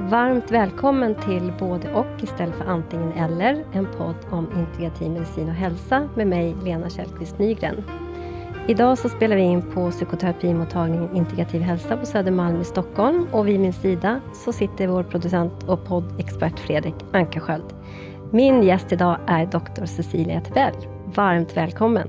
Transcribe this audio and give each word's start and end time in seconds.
Varmt 0.00 0.50
välkommen 0.50 1.14
till 1.14 1.52
Både 1.58 1.92
och 1.92 2.22
istället 2.22 2.54
för 2.54 2.64
antingen 2.64 3.12
eller, 3.12 3.64
en 3.72 3.86
podd 3.98 4.14
om 4.30 4.48
integrativ 4.58 5.10
medicin 5.10 5.48
och 5.48 5.54
hälsa 5.54 6.08
med 6.14 6.26
mig, 6.26 6.56
Lena 6.64 6.90
Källqvist 6.90 7.38
Nygren. 7.38 7.84
Idag 8.68 8.98
så 8.98 9.08
spelar 9.08 9.36
vi 9.36 9.42
in 9.42 9.62
på 9.62 9.90
psykoterapimottagningen 9.90 11.16
Integrativ 11.16 11.60
hälsa 11.60 11.96
på 11.96 12.06
Södermalm 12.06 12.60
i 12.60 12.64
Stockholm 12.64 13.26
och 13.32 13.48
vid 13.48 13.60
min 13.60 13.72
sida 13.72 14.20
så 14.34 14.52
sitter 14.52 14.86
vår 14.86 15.02
producent 15.02 15.62
och 15.68 15.84
poddexpert 15.84 16.58
Fredrik 16.58 16.94
Ankarsköld. 17.12 17.74
Min 18.30 18.62
gäst 18.62 18.92
idag 18.92 19.18
är 19.26 19.46
doktor 19.46 19.86
Cecilia 19.86 20.40
Tebell. 20.40 20.74
Varmt 21.04 21.56
välkommen! 21.56 22.08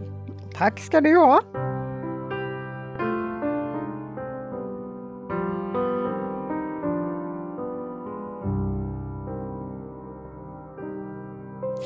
Tack 0.54 0.80
ska 0.80 1.02
du 1.02 1.18
ha! 1.18 1.67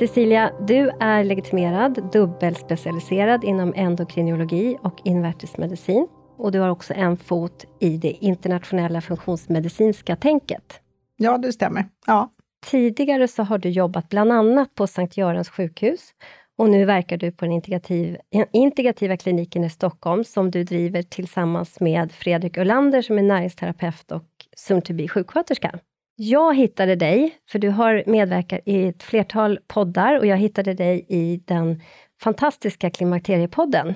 Cecilia, 0.02 0.52
du 0.68 0.92
är 1.00 1.24
legitimerad 1.24 2.12
dubbelspecialiserad 2.12 3.44
inom 3.44 3.74
endokrinologi 3.76 4.78
och 4.82 5.02
invärtesmedicin. 5.04 6.08
Och 6.38 6.52
du 6.52 6.60
har 6.60 6.70
också 6.70 6.94
en 6.94 7.18
fot 7.18 7.66
i 7.80 7.98
det 7.98 8.12
internationella 8.12 9.02
funktionsmedicinska 9.02 10.16
tänket. 10.16 10.80
Ja, 11.18 11.38
det 11.38 11.54
stämmer. 11.54 11.86
Ja. 12.08 12.32
Tidigare 12.66 13.28
så 13.28 13.44
har 13.44 13.58
du 13.58 13.70
jobbat 13.70 14.10
bland 14.10 14.32
annat 14.32 14.76
på 14.76 14.88
Sankt 14.88 15.18
Görans 15.18 15.50
sjukhus 15.50 16.14
och 16.58 16.70
nu 16.70 16.86
verkar 16.86 17.18
du 17.18 17.32
på 17.32 17.46
den 17.46 17.52
integrativ, 17.52 18.18
integrativa 18.52 19.18
kliniken 19.18 19.64
i 19.64 19.70
Stockholm 19.70 20.24
som 20.24 20.52
du 20.52 20.64
driver 20.64 21.02
tillsammans 21.02 21.80
med 21.80 22.12
Fredrik 22.12 22.58
Ölander 22.58 23.02
som 23.02 23.18
är 23.18 23.24
näringsterapeut 23.24 24.12
och 24.12 24.26
soon 24.56 24.82
to 24.82 24.94
be 24.94 25.08
sjuksköterska. 25.08 25.80
Jag 26.24 26.56
hittade 26.56 26.96
dig, 26.96 27.38
för 27.50 27.60
du 27.60 27.70
har 27.70 28.04
medverkat 28.08 28.60
i 28.66 28.88
ett 28.88 29.04
flertal 29.04 29.60
poddar 29.68 30.20
och 30.20 30.26
jag 30.26 30.38
hittade 30.38 30.74
dig 30.74 31.06
i 31.10 31.42
den 31.46 31.82
fantastiska 32.22 32.90
Klimakteriepodden 32.90 33.96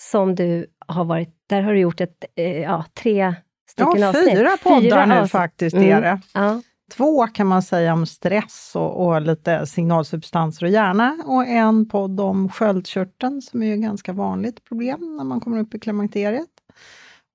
som 0.00 0.34
du 0.34 0.66
har 0.86 1.04
varit, 1.04 1.28
där 1.46 1.62
har 1.62 1.72
du 1.72 1.78
gjort 1.78 2.00
ett, 2.00 2.24
eh, 2.36 2.60
ja, 2.60 2.84
tre 2.94 3.34
stycken 3.70 4.00
ja, 4.00 4.08
avsnitt. 4.08 4.38
Fyra 4.38 4.56
poddar 4.62 4.80
fyra 4.80 5.06
nu 5.06 5.14
avsnitt. 5.14 5.30
faktiskt 5.30 5.76
Mm, 5.76 5.90
är 5.90 6.00
det. 6.00 6.20
Ja. 6.34 6.62
Två 6.92 7.26
kan 7.26 7.46
man 7.46 7.62
säga 7.62 7.92
om 7.92 8.06
stress 8.06 8.72
och, 8.74 9.06
och 9.06 9.20
lite 9.22 9.66
signalsubstanser 9.66 10.66
och 10.66 10.72
hjärna 10.72 11.18
och 11.26 11.46
en 11.46 11.88
podd 11.88 12.20
om 12.20 12.48
sköldkörteln 12.48 13.42
som 13.42 13.62
är 13.62 13.66
ju 13.66 13.76
ganska 13.76 14.12
vanligt 14.12 14.64
problem 14.64 15.16
när 15.16 15.24
man 15.24 15.40
kommer 15.40 15.58
upp 15.58 15.74
i 15.74 15.78
klimakteriet. 15.78 16.50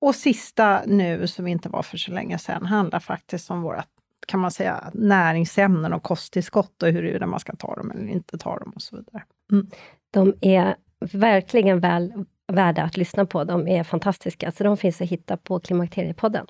Och 0.00 0.14
sista 0.14 0.80
nu, 0.86 1.26
som 1.26 1.46
inte 1.46 1.68
var 1.68 1.82
för 1.82 1.96
så 1.96 2.12
länge 2.12 2.38
sedan, 2.38 2.66
handlar 2.66 3.00
faktiskt 3.00 3.50
om 3.50 3.62
våra 3.62 3.84
kan 4.26 4.40
man 4.40 4.50
säga, 4.50 4.90
näringsämnen 4.94 5.92
och 5.92 6.02
kosttillskott 6.02 6.82
och 6.82 6.88
huruvida 6.88 7.26
man 7.26 7.40
ska 7.40 7.56
ta 7.56 7.74
dem 7.74 7.90
eller 7.90 8.08
inte 8.08 8.38
ta 8.38 8.58
dem 8.58 8.72
och 8.74 8.82
så 8.82 8.96
vidare. 8.96 9.22
Mm. 9.52 9.66
De 10.10 10.34
är 10.40 10.76
verkligen 11.00 11.80
väl 11.80 12.12
värda 12.52 12.82
att 12.82 12.96
lyssna 12.96 13.26
på. 13.26 13.44
De 13.44 13.68
är 13.68 13.84
fantastiska, 13.84 14.52
så 14.52 14.64
de 14.64 14.76
finns 14.76 15.00
att 15.00 15.08
hitta 15.08 15.36
på 15.36 15.60
Klimakteriepodden. 15.60 16.46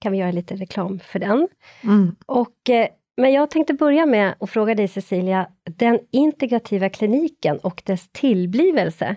Kan 0.00 0.12
vi 0.12 0.18
göra 0.18 0.32
lite 0.32 0.54
reklam 0.54 0.98
för 0.98 1.18
den. 1.18 1.48
Mm. 1.82 2.16
Och, 2.26 2.70
eh, 2.70 2.88
men 3.16 3.32
jag 3.32 3.50
tänkte 3.50 3.74
börja 3.74 4.06
med 4.06 4.34
att 4.40 4.50
fråga 4.50 4.74
dig 4.74 4.88
Cecilia, 4.88 5.48
den 5.64 5.98
integrativa 6.10 6.88
kliniken 6.88 7.58
och 7.58 7.82
dess 7.86 8.08
tillblivelse. 8.12 9.16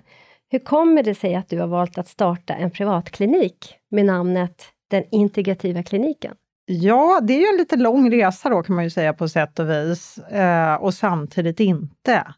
Hur 0.50 0.60
kommer 0.60 1.04
det 1.04 1.16
sig 1.16 1.36
att 1.36 1.50
du 1.50 1.60
har 1.60 1.68
valt 1.68 1.98
att 1.98 2.08
starta 2.08 2.54
en 2.54 2.72
privatklinik 2.72 3.76
med 3.92 4.06
namnet 4.06 4.64
Den 4.88 5.04
integrativa 5.12 5.84
kliniken? 5.84 6.36
Ja, 6.66 7.20
det 7.24 7.34
är 7.34 7.40
ju 7.40 7.48
en 7.48 7.58
lite 7.58 7.76
lång 7.76 8.12
resa 8.12 8.50
då 8.50 8.64
kan 8.64 8.76
man 8.76 8.84
ju 8.84 8.90
säga 8.90 9.14
på 9.14 9.30
sätt 9.30 9.60
och 9.60 9.70
vis 9.70 10.18
eh, 10.18 10.74
och 10.74 10.94
samtidigt 10.94 11.60
inte. 11.60 12.34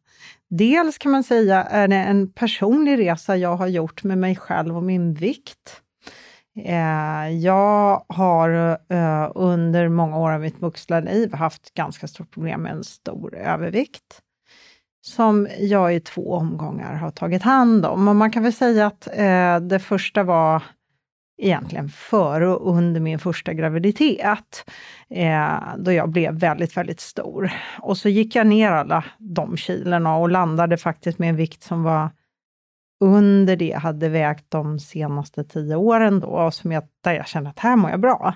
Dels 0.50 0.98
kan 0.98 1.12
man 1.12 1.24
säga 1.24 1.64
är 1.64 1.88
det 1.88 1.96
en 1.96 2.32
personlig 2.32 3.00
resa 3.00 3.38
jag 3.38 3.56
har 3.56 3.68
gjort 3.68 4.04
med 4.04 4.18
mig 4.18 4.36
själv 4.36 4.78
och 4.78 4.84
min 4.84 5.14
vikt. 5.14 5.82
Eh, 6.66 7.30
jag 7.30 8.06
har 8.08 8.80
eh, 8.90 9.32
under 9.36 9.90
många 9.90 10.18
år 10.18 10.32
av 10.32 10.42
mitt 10.42 10.62
vuxna 10.62 11.00
liv 11.00 11.34
haft 11.34 11.74
ganska 11.74 12.08
stort 12.08 12.32
problem 12.32 12.62
med 12.62 12.72
en 12.72 12.84
stor 12.84 13.36
övervikt 13.36 14.22
som 15.06 15.48
jag 15.60 15.96
i 15.96 16.00
två 16.00 16.34
omgångar 16.34 16.94
har 16.94 17.12
tagit 17.12 17.44
hand 17.44 17.86
om. 17.86 18.08
Och 18.08 18.16
man 18.16 18.32
kan 18.32 18.44
väl 18.44 18.54
säga 18.54 18.88
att 18.88 19.08
eh, 19.14 19.60
det 19.60 19.80
första 19.80 20.24
var 20.24 20.64
egentligen 21.38 21.90
före 21.90 22.48
och 22.48 22.78
under 22.78 23.02
min 23.02 23.20
första 23.20 23.54
graviditet, 23.54 24.70
eh, 25.10 25.60
då 25.78 25.92
jag 25.92 26.10
blev 26.10 26.34
väldigt, 26.34 26.78
väldigt 26.78 27.00
stor. 27.00 27.52
Och 27.80 27.98
så 27.98 28.10
gick 28.10 28.36
jag 28.36 28.48
ner 28.48 28.72
alla 28.72 29.04
de 29.18 29.58
kilorna 29.58 30.18
och 30.18 30.30
landade 30.30 30.78
faktiskt 30.78 31.20
med 31.20 31.30
en 31.30 31.36
vikt 31.36 31.64
som 31.64 31.84
var 31.84 32.10
under 33.00 33.56
det 33.56 33.68
jag 33.68 33.80
hade 33.80 34.10
vägt 34.10 34.46
de 34.50 34.80
senaste 34.80 35.44
tio 35.44 35.76
åren 35.76 36.20
då, 36.20 36.28
och 36.28 36.54
som 36.54 36.72
jag, 36.72 36.84
där 37.04 37.14
jag 37.14 37.28
kände 37.28 37.50
att 37.50 37.60
här 37.60 37.76
mår 37.76 37.92
jag 37.92 38.00
bra. 38.00 38.36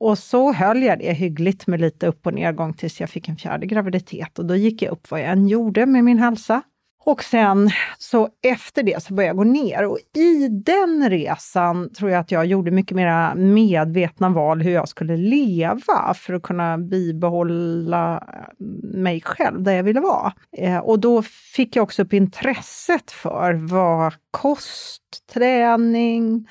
Och 0.00 0.18
så 0.18 0.52
höll 0.52 0.82
jag 0.82 0.98
det 0.98 1.12
hyggligt 1.12 1.66
med 1.66 1.80
lite 1.80 2.06
upp 2.06 2.26
och 2.26 2.34
nedgång 2.34 2.74
tills 2.74 3.00
jag 3.00 3.10
fick 3.10 3.28
en 3.28 3.36
fjärde 3.36 3.66
graviditet 3.66 4.38
och 4.38 4.44
då 4.46 4.56
gick 4.56 4.82
jag 4.82 4.92
upp 4.92 5.10
vad 5.10 5.20
jag 5.20 5.28
än 5.28 5.48
gjorde 5.48 5.86
med 5.86 6.04
min 6.04 6.18
hälsa. 6.18 6.62
Och 7.04 7.24
sen 7.24 7.70
så 7.98 8.28
efter 8.42 8.82
det 8.82 9.02
så 9.02 9.14
började 9.14 9.28
jag 9.30 9.36
gå 9.36 9.44
ner 9.44 9.84
och 9.84 9.98
i 10.16 10.48
den 10.48 11.10
resan 11.10 11.92
tror 11.92 12.10
jag 12.10 12.20
att 12.20 12.30
jag 12.30 12.46
gjorde 12.46 12.70
mycket 12.70 12.96
mer 12.96 13.34
medvetna 13.34 14.28
val 14.28 14.62
hur 14.62 14.70
jag 14.70 14.88
skulle 14.88 15.16
leva 15.16 16.14
för 16.14 16.34
att 16.34 16.42
kunna 16.42 16.78
bibehålla 16.78 18.24
eh, 18.34 18.66
mig 18.82 19.20
själv 19.20 19.62
där 19.62 19.72
jag 19.72 19.82
ville 19.82 20.00
vara. 20.00 20.32
Eh, 20.56 20.78
och 20.78 20.98
då 21.00 21.22
fick 21.54 21.76
jag 21.76 21.82
också 21.82 22.02
upp 22.02 22.12
intresset 22.12 23.10
för 23.10 23.52
vad 23.54 24.14
kost, 24.30 25.02
träning, 25.32 26.48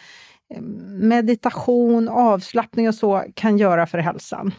eh, 0.53 0.61
meditation, 1.01 2.09
avslappning 2.09 2.87
och 2.87 2.95
så 2.95 3.23
kan 3.33 3.57
göra 3.57 3.87
för 3.87 3.97
hälsan. 3.97 4.53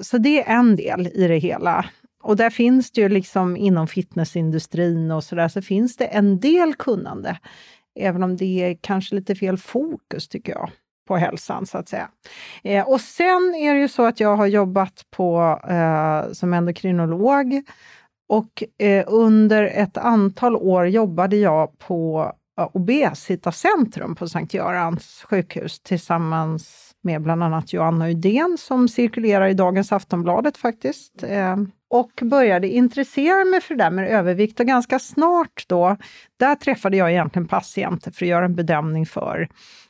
Så 0.00 0.18
det 0.18 0.42
är 0.42 0.58
en 0.58 0.76
del 0.76 1.06
i 1.06 1.28
det 1.28 1.38
hela. 1.38 1.84
Och 2.24 2.36
där 2.36 2.50
finns 2.50 2.90
det 2.90 3.00
ju 3.00 3.08
liksom 3.08 3.56
inom 3.56 3.86
fitnessindustrin 3.86 5.10
och 5.10 5.24
sådär, 5.24 5.48
så 5.48 5.62
finns 5.62 5.96
det 5.96 6.04
en 6.04 6.40
del 6.40 6.74
kunnande. 6.74 7.38
Även 8.00 8.22
om 8.22 8.36
det 8.36 8.44
är 8.44 8.78
kanske 8.80 9.14
lite 9.14 9.34
fel 9.34 9.58
fokus, 9.58 10.28
tycker 10.28 10.52
jag, 10.52 10.70
på 11.08 11.16
hälsan, 11.16 11.66
så 11.66 11.78
att 11.78 11.88
säga. 11.88 12.08
Eh, 12.62 12.88
och 12.88 13.00
sen 13.00 13.54
är 13.54 13.74
det 13.74 13.80
ju 13.80 13.88
så 13.88 14.04
att 14.04 14.20
jag 14.20 14.36
har 14.36 14.46
jobbat 14.46 15.06
på, 15.10 15.60
eh, 15.68 16.32
som 16.32 16.54
endokrinolog 16.54 17.62
och 18.28 18.82
eh, 18.84 19.04
under 19.06 19.64
ett 19.64 19.96
antal 19.96 20.56
år 20.56 20.88
jobbade 20.88 21.36
jag 21.36 21.78
på 21.78 22.32
eh, 22.58 22.68
Obesitascentrum 22.72 24.14
på 24.14 24.28
Sankt 24.28 24.54
Görans 24.54 25.24
sjukhus 25.28 25.80
tillsammans 25.80 26.94
med 27.02 27.22
bland 27.22 27.42
annat 27.42 27.72
Joanna 27.72 28.08
Udén 28.08 28.56
som 28.60 28.88
cirkulerar 28.88 29.48
i 29.48 29.54
dagens 29.54 29.92
Aftonbladet 29.92 30.56
faktiskt. 30.56 31.22
Eh, 31.22 31.56
och 31.94 32.20
började 32.22 32.68
intressera 32.68 33.44
mig 33.44 33.60
för 33.60 33.74
det 33.74 33.84
där 33.84 33.90
med 33.90 34.08
övervikt 34.08 34.60
och 34.60 34.66
ganska 34.66 34.98
snart 34.98 35.64
då, 35.66 35.96
där 36.36 36.54
träffade 36.54 36.96
jag 36.96 37.10
egentligen 37.10 37.48
patienter 37.48 38.10
för 38.10 38.24
att 38.24 38.28
göra 38.28 38.44
en 38.44 38.54
bedömning 38.54 39.06
för 39.06 39.48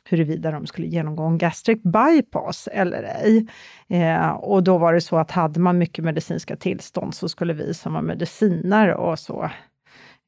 huruvida 0.09 0.51
de 0.51 0.67
skulle 0.67 0.87
genomgå 0.87 1.23
en 1.23 1.37
gastric 1.37 1.83
bypass 1.83 2.67
eller 2.71 3.03
ej. 3.03 3.47
Eh, 3.89 4.29
och 4.29 4.63
då 4.63 4.77
var 4.77 4.93
det 4.93 5.01
så 5.01 5.17
att 5.17 5.31
hade 5.31 5.59
man 5.59 5.77
mycket 5.77 6.05
medicinska 6.05 6.55
tillstånd 6.55 7.15
så 7.15 7.29
skulle 7.29 7.53
vi 7.53 7.73
som 7.73 7.93
var 7.93 8.01
medicinare 8.01 8.95
och 8.95 9.19
så 9.19 9.43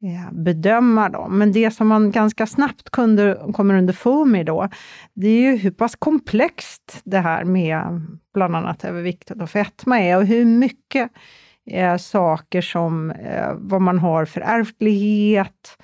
eh, 0.04 0.32
bedöma 0.32 1.10
dem. 1.10 1.38
Men 1.38 1.52
det 1.52 1.72
som 1.72 1.88
man 1.88 2.12
ganska 2.12 2.48
snabbt 2.48 2.90
kunde, 2.90 3.52
kommer 3.54 3.78
underfund 3.78 4.32
med 4.32 4.46
då, 4.46 4.70
det 5.14 5.28
är 5.28 5.52
ju 5.52 5.58
hur 5.58 5.72
pass 5.72 5.96
komplext 5.96 7.02
det 7.04 7.20
här 7.20 7.44
med 7.44 8.02
bland 8.34 8.56
annat 8.56 8.86
övervikt 8.86 9.32
och 9.32 9.50
fetma 9.50 10.00
är 10.00 10.18
och 10.18 10.26
hur 10.26 10.46
mycket 10.46 11.12
eh, 11.68 11.98
saker 11.98 12.62
som 12.62 13.12
eh, 13.12 13.54
vad 13.56 13.82
man 13.82 14.00
har 14.00 14.26
för 14.26 14.42
ärftlighet, 14.42 15.78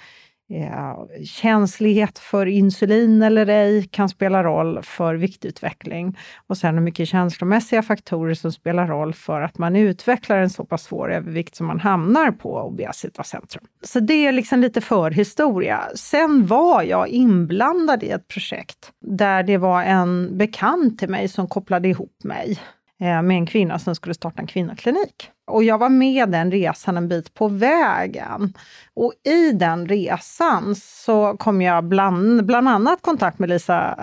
eh, 0.54 1.24
känslighet 1.26 2.20
för 2.20 2.46
insulin 2.46 3.22
eller 3.22 3.48
ej 3.48 3.88
kan 3.92 4.10
spela 4.10 4.44
roll 4.44 4.80
för 4.84 5.16
viktutveckling. 5.16 6.18
Och 6.48 6.58
sen 6.58 6.76
hur 6.76 6.82
mycket 6.82 7.08
känslomässiga 7.08 7.82
faktorer 7.82 8.34
som 8.34 8.52
spelar 8.52 8.88
roll 8.88 9.14
för 9.14 9.42
att 9.42 9.58
man 9.58 9.76
utvecklar 9.76 10.38
en 10.38 10.50
så 10.50 10.66
pass 10.66 10.84
svår 10.84 11.12
övervikt 11.14 11.56
som 11.56 11.68
man 11.68 11.80
hamnar 11.80 12.32
på 12.32 12.58
Obesitascentrum. 12.58 13.66
Så 13.84 14.00
det 14.00 14.26
är 14.26 14.32
liksom 14.32 14.60
lite 14.60 14.82
förhistoria. 14.82 15.82
Sen 15.96 16.48
var 16.48 16.84
jag 16.84 17.08
inblandad 17.08 18.04
i 18.04 18.10
ett 18.10 18.28
projekt 18.28 18.92
där 19.02 19.44
det 19.44 19.58
var 19.58 19.84
en 19.84 20.38
bekant 20.38 21.00
till 21.00 21.10
mig 21.10 21.28
som 21.28 21.48
kopplade 21.48 21.88
ihop 21.88 22.24
mig 22.24 22.60
eh, 23.02 23.22
med 23.22 23.38
en 23.38 23.46
kvinna 23.46 23.80
som 23.80 23.96
skulle 23.96 24.14
starta 24.14 24.42
en 24.42 24.48
kvinnoklinik. 24.48 25.30
Och 25.48 25.64
jag 25.64 25.78
var 25.78 25.90
med 25.90 26.30
den 26.30 26.52
resan 26.52 26.98
en 26.98 27.08
bit 27.08 27.34
på 27.34 27.48
vägen. 27.48 28.54
Och 28.94 29.14
i 29.24 29.52
den 29.52 29.88
resan 29.88 30.76
så 30.76 31.38
kom 31.38 31.62
jag 31.62 31.84
bland, 31.84 32.46
bland 32.46 32.70
annat 32.70 33.02
kontakt 33.02 33.40
med 33.40 33.50
Lisa 33.50 33.96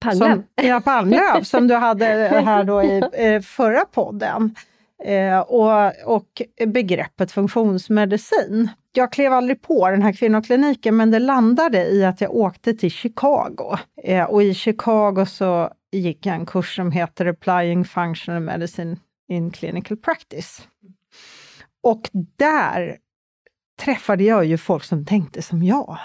Palmlöv. 0.00 0.34
Som, 0.34 0.44
ja, 0.66 0.80
Palmlöv, 0.80 1.42
som 1.42 1.68
du 1.68 1.74
hade 1.74 2.04
här 2.44 2.64
då 2.64 2.82
i 2.82 3.02
eh, 3.12 3.40
förra 3.40 3.84
podden. 3.84 4.54
Eh, 5.04 5.38
och, 5.38 5.92
och 6.04 6.42
begreppet 6.66 7.32
funktionsmedicin. 7.32 8.70
Jag 8.92 9.12
klev 9.12 9.32
aldrig 9.32 9.62
på 9.62 9.90
den 9.90 10.02
här 10.02 10.12
kvinnokliniken, 10.12 10.96
men 10.96 11.10
det 11.10 11.18
landade 11.18 11.84
i 11.84 12.04
att 12.04 12.20
jag 12.20 12.34
åkte 12.34 12.74
till 12.74 12.90
Chicago. 12.90 13.76
Eh, 14.04 14.24
och 14.24 14.42
i 14.42 14.54
Chicago 14.54 15.26
så 15.26 15.70
gick 15.92 16.26
jag 16.26 16.34
en 16.34 16.46
kurs 16.46 16.76
som 16.76 16.92
heter 16.92 17.26
Applying 17.26 17.84
Functional 17.84 18.42
Medicine 18.42 18.96
in 19.28 19.50
Clinical 19.50 19.96
Practice. 19.96 20.68
Och 21.82 22.10
där 22.38 22.96
träffade 23.80 24.24
jag 24.24 24.44
ju 24.44 24.58
folk 24.58 24.84
som 24.84 25.04
tänkte 25.04 25.42
som 25.42 25.62
jag. 25.62 25.98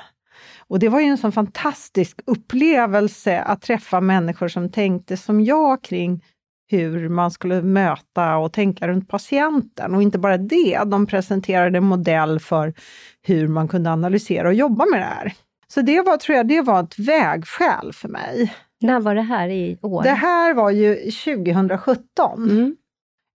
Och 0.68 0.80
det 0.80 0.90
var 0.90 1.00
ju 1.00 1.06
en 1.06 1.18
sån 1.18 1.32
fantastisk 1.32 2.20
upplevelse 2.26 3.42
att 3.42 3.62
träffa 3.62 4.02
människor 4.02 4.48
som 4.48 4.70
tänkte 4.70 5.18
som 5.18 5.42
jag 5.42 5.82
kring 5.82 6.24
hur 6.68 7.10
man 7.10 7.32
skulle 7.32 7.62
möta 7.62 8.38
och 8.38 8.54
tänka 8.54 8.88
runt 8.88 9.08
patienten. 9.10 9.96
Och 9.96 10.02
inte 10.02 10.20
bara 10.20 10.38
det, 10.38 10.80
de 10.86 11.08
presenterade 11.08 11.78
en 11.78 11.86
modell 11.86 12.40
för 12.40 12.74
hur 13.22 13.48
man 13.48 13.68
kunde 13.68 13.92
analysera 13.92 14.48
och 14.48 14.54
jobba 14.54 14.86
med 14.86 15.00
det 15.00 15.06
här. 15.06 15.34
Så 15.68 15.82
det 15.82 16.02
var, 16.02 16.18
tror 16.18 16.38
jag, 16.38 16.48
det 16.48 16.62
var 16.62 16.84
ett 16.84 17.00
vägskäl 17.00 17.94
för 17.94 18.10
mig. 18.10 18.54
När 18.82 19.00
var 19.00 19.16
det 19.16 19.22
här 19.22 19.50
i 19.50 19.78
år? 19.82 20.04
Det 20.04 20.10
här 20.10 20.54
var 20.54 20.72
ju 20.72 20.96
2017. 20.96 22.50
Mm. 22.50 22.76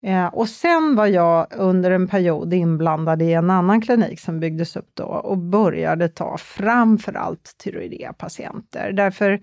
Eh, 0.03 0.27
och 0.27 0.49
sen 0.49 0.97
var 0.97 1.07
jag 1.07 1.47
under 1.57 1.91
en 1.91 2.09
period 2.09 2.55
inblandad 2.55 3.23
i 3.23 3.33
en 3.33 3.51
annan 3.51 3.81
klinik 3.81 4.21
som 4.21 4.41
byggdes 4.41 4.77
upp 4.77 4.91
då 4.95 5.05
och 5.05 5.39
började 5.39 6.09
ta 6.09 6.39
framförallt 6.39 7.55
tyroidea-patienter. 7.65 8.93
Därför 8.93 9.41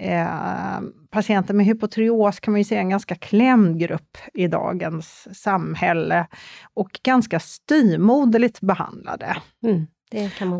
eh, 0.00 0.80
patienter 1.10 1.54
med 1.54 1.66
hypotyreos 1.66 2.40
kan 2.40 2.52
man 2.52 2.60
ju 2.60 2.64
säga 2.64 2.80
är 2.80 2.82
en 2.82 2.90
ganska 2.90 3.14
klämd 3.14 3.80
grupp 3.80 4.18
i 4.34 4.46
dagens 4.46 5.28
samhälle 5.42 6.26
och 6.74 7.00
ganska 7.02 7.40
styrmoderligt 7.40 8.60
behandlade. 8.60 9.36
Mm. 9.64 9.86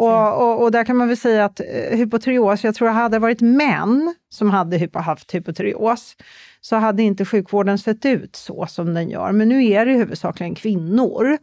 Och, 0.00 0.42
och, 0.42 0.62
och, 0.62 0.72
där 0.72 0.84
kan 0.84 0.96
man 0.96 1.08
väl 1.08 1.16
säga 1.16 1.44
att 1.44 1.60
eh, 1.60 1.98
hypotyreos, 1.98 2.64
jag 2.64 2.74
tror 2.74 2.88
det 2.88 2.94
hade 2.94 3.18
varit 3.18 3.40
män 3.40 4.14
som 4.28 4.50
hade 4.50 4.88
haft 4.94 5.34
hypotyreos, 5.34 6.16
så 6.60 6.76
hade 6.76 7.02
inte 7.02 7.24
sjukvården 7.24 7.78
sett 7.78 8.04
ut 8.04 8.36
så 8.36 8.66
som 8.66 8.94
den 8.94 9.10
gör. 9.10 9.32
Men 9.32 9.48
nu 9.48 9.64
är 9.64 9.86
det 9.86 9.92
huvudsakligen 9.92 10.54
kvinnor. 10.54 11.38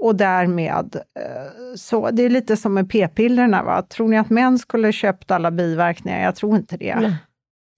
Och 0.00 0.16
därmed, 0.16 0.96
eh, 0.96 1.74
så 1.76 2.10
det 2.10 2.22
är 2.22 2.30
lite 2.30 2.56
som 2.56 2.74
med 2.74 2.90
p-pillerna. 2.90 3.62
Va? 3.62 3.82
Tror 3.82 4.08
ni 4.08 4.18
att 4.18 4.30
män 4.30 4.58
skulle 4.58 4.92
köpt 4.92 5.30
alla 5.30 5.50
biverkningar? 5.50 6.24
Jag 6.24 6.36
tror 6.36 6.56
inte 6.56 6.76
det. 6.76 6.94
Nej, 6.94 7.16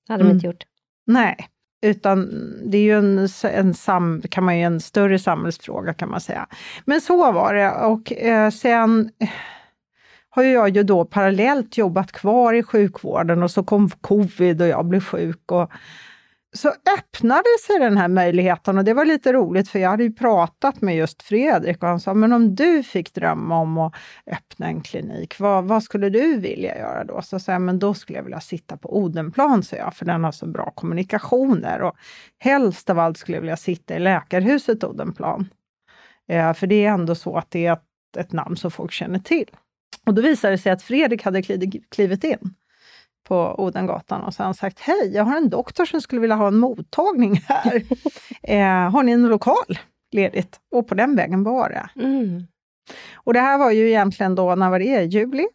det 0.07 0.13
hade 0.13 0.23
de 0.23 0.27
mm. 0.27 0.37
inte 0.37 0.47
gjort. 0.47 0.65
Nej, 1.07 1.37
utan 1.83 2.31
det 2.67 2.79
är 2.79 2.83
ju 2.83 2.99
en, 2.99 3.29
en, 3.45 3.75
sam, 3.75 4.23
kan 4.31 4.45
man 4.45 4.59
ju, 4.59 4.65
en 4.65 4.81
större 4.81 5.19
samhällsfråga 5.19 5.95
kan 5.95 6.11
man 6.11 6.21
säga. 6.21 6.47
Men 6.85 7.01
så 7.01 7.33
var 7.33 7.55
det 7.55 7.71
och 7.71 8.13
eh, 8.13 8.51
sen 8.51 9.11
har 10.31 10.43
jag 10.43 10.69
ju 10.77 10.83
då 10.83 11.05
parallellt 11.05 11.79
jobbat 11.79 12.13
kvar 12.13 12.55
i 12.55 12.63
sjukvården 12.63 13.43
och 13.43 13.51
så 13.51 13.63
kom 13.63 13.91
covid 13.91 14.63
och 14.63 14.69
jag 14.69 14.87
blev 14.87 15.01
sjuk. 15.01 15.53
Och, 15.53 15.71
så 16.53 16.69
öppnade 16.99 17.49
sig 17.67 17.79
den 17.79 17.97
här 17.97 18.09
möjligheten 18.09 18.79
och 18.79 18.85
det 18.85 18.95
var 18.95 19.05
lite 19.05 19.33
roligt 19.33 19.69
för 19.69 19.79
jag 19.79 19.91
hade 19.91 20.03
ju 20.03 20.13
pratat 20.13 20.81
med 20.81 20.97
just 20.97 21.23
Fredrik 21.23 21.83
och 21.83 21.89
han 21.89 22.01
sa, 22.01 22.15
men 22.15 22.33
om 22.33 22.55
du 22.55 22.83
fick 22.83 23.15
drömma 23.15 23.59
om 23.59 23.79
att 23.79 23.95
öppna 24.27 24.67
en 24.67 24.81
klinik, 24.81 25.39
vad, 25.39 25.65
vad 25.65 25.83
skulle 25.83 26.11
du 26.11 26.37
vilja 26.37 26.79
göra 26.79 27.05
då? 27.05 27.23
Så 27.23 27.39
sa 27.39 27.53
jag, 27.53 27.63
men 27.63 27.79
då 27.79 27.95
skulle 27.95 28.19
jag 28.19 28.25
vilja 28.25 28.41
sitta 28.41 28.77
på 28.77 28.97
Odenplan, 28.97 29.63
sa 29.63 29.77
jag, 29.77 29.95
för 29.95 30.05
den 30.05 30.25
har 30.25 30.33
så 30.33 30.47
bra 30.47 30.71
kommunikationer 30.71 31.83
och 31.83 31.97
helst 32.39 32.91
av 32.91 32.99
allt 32.99 33.19
skulle 33.19 33.37
jag 33.37 33.43
vilja 33.43 33.57
sitta 33.57 33.97
i 33.97 33.99
läkarhuset 33.99 34.85
Odenplan. 34.85 35.49
Eh, 36.29 36.53
för 36.53 36.67
det 36.67 36.85
är 36.85 36.91
ändå 36.91 37.15
så 37.15 37.37
att 37.37 37.51
det 37.51 37.67
är 37.67 37.73
ett, 37.73 38.17
ett 38.17 38.33
namn 38.33 38.57
som 38.57 38.71
folk 38.71 38.93
känner 38.93 39.19
till. 39.19 39.51
Och 40.07 40.15
då 40.15 40.23
visade 40.23 40.55
det 40.55 40.59
sig 40.59 40.73
att 40.73 40.83
Fredrik 40.83 41.23
hade 41.23 41.43
klivit 41.91 42.25
in 42.25 42.55
på 43.31 43.55
Odengatan 43.59 44.23
och 44.23 44.35
han 44.39 44.55
sagt 44.55 44.81
Hej, 44.81 45.11
jag 45.15 45.25
har 45.25 45.37
en 45.37 45.51
doktor 45.51 45.85
som 45.85 46.01
skulle 46.01 46.21
vilja 46.21 46.37
ha 46.37 46.49
en 46.49 46.59
mottagning 46.59 47.41
här. 47.49 47.83
eh, 48.43 48.91
har 48.91 49.03
ni 49.03 49.13
en 49.13 49.29
lokal 49.29 49.79
ledigt? 50.13 50.61
Och 50.71 50.89
på 50.89 50.95
den 50.95 51.17
vägen 51.17 51.43
var 51.43 51.69
det. 51.69 52.03
Mm. 52.03 52.47
Och 53.15 53.33
det 53.33 53.41
här 53.41 53.59
var 53.59 53.71
ju 53.71 53.89
egentligen 53.89 54.35
då, 54.35 54.55
när 54.55 54.71
var 54.71 54.79
det? 54.79 55.03
Juli 55.05 55.47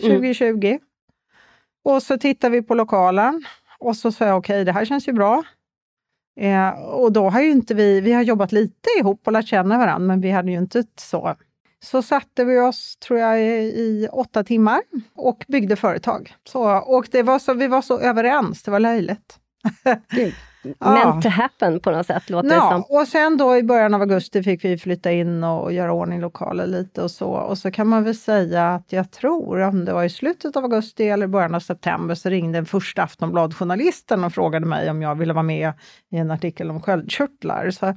2020. 0.00 0.66
Mm. 0.66 0.78
Och 1.84 2.02
så 2.02 2.18
tittade 2.18 2.52
vi 2.52 2.62
på 2.62 2.74
lokalen 2.74 3.44
och 3.78 3.96
så 3.96 4.12
sa 4.12 4.26
jag 4.26 4.38
okej, 4.38 4.54
okay, 4.54 4.64
det 4.64 4.72
här 4.72 4.84
känns 4.84 5.08
ju 5.08 5.12
bra. 5.12 5.42
Eh, 6.40 6.70
och 6.82 7.12
då 7.12 7.30
har 7.30 7.40
ju 7.40 7.50
inte 7.50 7.74
vi, 7.74 8.00
vi 8.00 8.12
har 8.12 8.22
jobbat 8.22 8.52
lite 8.52 8.88
ihop 8.98 9.26
och 9.26 9.32
lärt 9.32 9.46
känna 9.46 9.78
varandra, 9.78 10.06
men 10.06 10.20
vi 10.20 10.30
hade 10.30 10.50
ju 10.50 10.58
inte 10.58 10.84
så 10.96 11.36
så 11.82 12.02
satte 12.02 12.44
vi 12.44 12.58
oss, 12.58 12.96
tror 12.96 13.18
jag, 13.18 13.40
i 13.42 14.08
åtta 14.12 14.44
timmar 14.44 14.80
och 15.14 15.44
byggde 15.48 15.76
företag. 15.76 16.34
Så, 16.44 16.76
och 16.76 17.08
det 17.10 17.22
var 17.22 17.38
så, 17.38 17.54
vi 17.54 17.66
var 17.66 17.82
så 17.82 17.98
överens, 17.98 18.62
det 18.62 18.70
var 18.70 18.80
löjligt. 18.80 19.38
Meant 20.78 21.22
to 21.22 21.28
happen 21.28 21.80
på 21.80 21.90
något 21.90 22.06
sätt, 22.06 22.30
låter 22.30 22.48
ja, 22.48 22.54
det 22.54 22.60
som. 22.60 22.96
Och 22.96 23.08
sen 23.08 23.36
då 23.36 23.56
i 23.56 23.62
början 23.62 23.94
av 23.94 24.00
augusti 24.00 24.42
fick 24.42 24.64
vi 24.64 24.78
flytta 24.78 25.12
in 25.12 25.44
och 25.44 25.72
göra 25.72 25.92
ordning 25.92 26.20
lokaler 26.20 26.66
lite 26.66 27.02
och 27.02 27.10
så. 27.10 27.28
Och 27.28 27.58
så 27.58 27.70
kan 27.70 27.86
man 27.86 28.04
väl 28.04 28.16
säga 28.16 28.74
att 28.74 28.92
jag 28.92 29.10
tror, 29.10 29.60
om 29.60 29.84
det 29.84 29.92
var 29.92 30.04
i 30.04 30.10
slutet 30.10 30.56
av 30.56 30.64
augusti 30.64 31.08
eller 31.08 31.26
början 31.26 31.54
av 31.54 31.60
september, 31.60 32.14
så 32.14 32.28
ringde 32.28 32.58
den 32.58 32.66
första 32.66 33.02
Aftonbladjournalisten 33.02 34.24
och 34.24 34.34
frågade 34.34 34.66
mig 34.66 34.90
om 34.90 35.02
jag 35.02 35.14
ville 35.14 35.32
vara 35.32 35.42
med 35.42 35.72
i 36.10 36.16
en 36.16 36.30
artikel 36.30 36.70
om 36.70 36.82
sköldkörtlar. 36.82 37.70
Så 37.70 37.94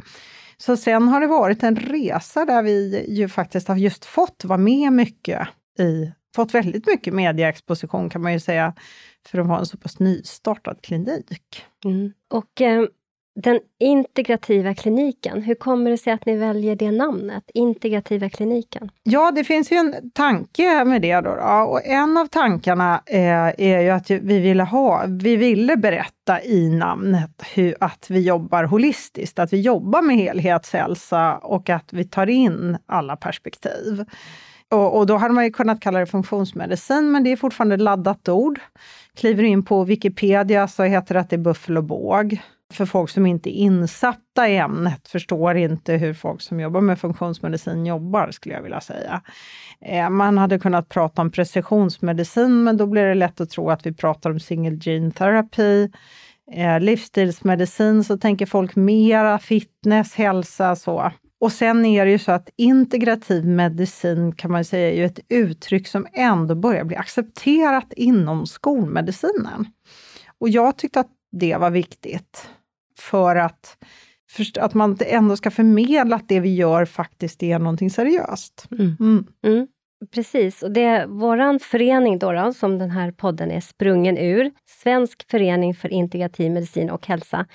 så 0.58 0.78
sen 0.78 1.08
har 1.08 1.22
det 1.22 1.28
varit 1.28 1.64
en 1.64 1.76
resa 1.76 2.46
där 2.46 2.64
vi 2.64 3.06
ju 3.10 3.30
faktiskt 3.30 3.68
har 3.68 3.76
just 3.76 4.06
fått 4.06 4.46
vara 4.46 4.58
med 4.58 4.94
mycket 4.94 5.48
i, 5.80 6.12
fått 6.36 6.54
väldigt 6.54 6.88
mycket 6.88 7.14
medieexposition 7.14 8.10
kan 8.10 8.22
man 8.22 8.34
ju 8.34 8.40
säga, 8.40 8.74
för 9.28 9.40
att 9.40 9.48
vara 9.48 9.60
en 9.60 9.66
så 9.66 9.78
pass 9.78 10.00
nystartad 10.00 10.82
klinik. 10.82 11.66
Mm. 11.86 12.14
Och 12.30 12.62
eh, 12.62 12.86
den 13.36 13.60
integrativa 13.80 14.74
kliniken, 14.74 15.42
hur 15.42 15.56
kommer 15.56 15.92
det 15.92 15.98
sig 15.98 16.14
att 16.14 16.26
ni 16.26 16.36
väljer 16.36 16.76
det 16.76 16.92
namnet? 16.92 17.44
Integrativa 17.54 18.30
kliniken? 18.30 18.92
Ja, 19.04 19.32
det 19.32 19.44
finns 19.44 19.72
ju 19.72 19.78
en 19.78 20.12
tanke 20.12 20.86
med 20.86 21.02
det. 21.02 21.16
Då, 21.16 21.36
då. 21.36 21.70
och 21.70 21.86
en 21.86 22.18
av 22.18 22.26
tankarna 22.28 23.02
är, 23.06 23.62
är 23.62 23.82
ju 23.82 23.90
att 23.90 24.10
vi 24.10 24.40
ville, 24.40 24.64
ha, 24.64 25.06
vi 25.08 25.36
ville 25.36 25.78
berätta 25.78 26.44
i 26.44 26.70
namnet 26.70 27.44
hur, 27.54 27.76
att 27.80 28.06
vi 28.10 28.20
jobbar 28.20 28.64
holistiskt, 28.64 29.40
att 29.40 29.54
vi 29.54 29.62
jobbar 29.62 30.02
med 30.02 30.16
helhetshälsa 30.16 31.38
och 31.38 31.70
att 31.70 31.94
vi 31.94 32.04
tar 32.04 32.28
in 32.28 32.78
alla 32.86 33.16
perspektiv. 33.16 34.06
Och, 34.72 34.98
och, 34.98 35.06
då 35.06 35.18
hade 35.18 35.34
man 35.34 35.44
ju 35.44 35.52
kunnat 35.52 35.80
kalla 35.80 36.00
det 36.00 36.06
funktionsmedicin, 36.06 37.12
men 37.12 37.24
det 37.24 37.32
är 37.32 37.36
fortfarande 37.36 37.76
ett 37.76 37.82
laddat 37.82 38.30
ord. 38.30 38.60
Kliver 39.16 39.44
in 39.44 39.66
på 39.66 39.84
Wikipedia 39.84 40.68
så 40.68 40.84
heter 40.84 41.14
det 41.14 41.20
att 41.20 41.30
det 41.30 41.36
är 41.36 41.38
buffel 41.38 41.78
och 41.78 41.84
båg 41.84 42.40
för 42.76 42.86
folk 42.86 43.10
som 43.10 43.26
inte 43.26 43.50
är 43.50 43.60
insatta 43.60 44.50
i 44.50 44.58
ämnet, 44.58 45.08
förstår 45.08 45.58
inte 45.58 45.94
hur 45.94 46.14
folk 46.14 46.42
som 46.42 46.60
jobbar 46.60 46.82
med 46.82 47.00
funktionsmedicin 47.00 47.86
jobbar, 47.86 48.32
skulle 48.32 48.56
jag 48.56 48.62
vilja 48.62 48.82
säga. 48.82 49.22
Eh, 49.82 50.10
man 50.10 50.38
hade 50.38 50.60
kunnat 50.60 50.90
prata 50.90 51.22
om 51.22 51.32
precisionsmedicin, 51.32 52.64
men 52.64 52.78
då 52.78 52.88
blir 52.88 53.06
det 53.06 53.16
lätt 53.16 53.42
att 53.42 53.50
tro 53.50 53.70
att 53.70 53.86
vi 53.86 53.94
pratar 53.94 54.30
om 54.30 54.40
single 54.40 54.78
gene 54.82 55.12
therapy. 55.12 55.90
Eh, 56.52 56.80
livsstilsmedicin 56.80 58.04
så 58.04 58.18
tänker 58.18 58.46
folk 58.46 58.76
mera 58.76 59.40
fitness, 59.40 60.16
hälsa, 60.16 60.76
så. 60.76 61.12
Och 61.40 61.52
sen 61.52 61.86
är 61.86 62.06
det 62.06 62.12
ju 62.12 62.20
så 62.20 62.32
att 62.32 62.50
integrativ 62.56 63.46
medicin 63.46 64.36
kan 64.36 64.52
man 64.52 64.66
säga 64.66 64.92
är 64.92 64.96
ju 64.96 65.06
ett 65.06 65.20
uttryck 65.30 65.88
som 65.88 66.08
ändå 66.14 66.56
börjar 66.56 66.84
bli 66.84 66.96
accepterat 66.96 67.94
inom 67.94 68.48
skolmedicinen. 68.48 69.66
Och 70.40 70.50
jag 70.50 70.78
tyckte 70.78 71.00
att 71.00 71.10
det 71.32 71.58
var 71.58 71.70
viktigt 71.70 72.50
för 73.10 73.36
att, 73.36 73.78
för 74.32 74.60
att 74.60 74.74
man 74.74 74.98
ändå 75.06 75.38
ska 75.38 75.52
förmedla 75.52 76.16
att 76.16 76.30
det 76.30 76.40
vi 76.40 76.56
gör 76.56 76.86
faktiskt 76.86 77.44
är 77.44 77.60
någonting 77.60 77.90
seriöst. 77.90 78.68
Mm. 78.72 78.98
Mm. 79.00 79.28
Mm. 79.46 79.68
Precis, 80.12 80.64
och 80.64 80.72
det 80.72 80.84
är 80.84 81.08
vår 81.08 81.60
förening 81.60 82.20
då, 82.20 82.32
då, 82.32 82.54
som 82.54 82.80
den 82.80 82.92
här 82.92 83.12
podden 83.12 83.52
är 83.52 83.62
sprungen 83.62 84.18
ur, 84.18 84.52
Svensk 84.66 85.32
förening 85.32 85.76
för 85.76 85.90
integrativ 85.90 86.52
medicin 86.52 86.90
och 86.90 87.08
hälsa. 87.08 87.46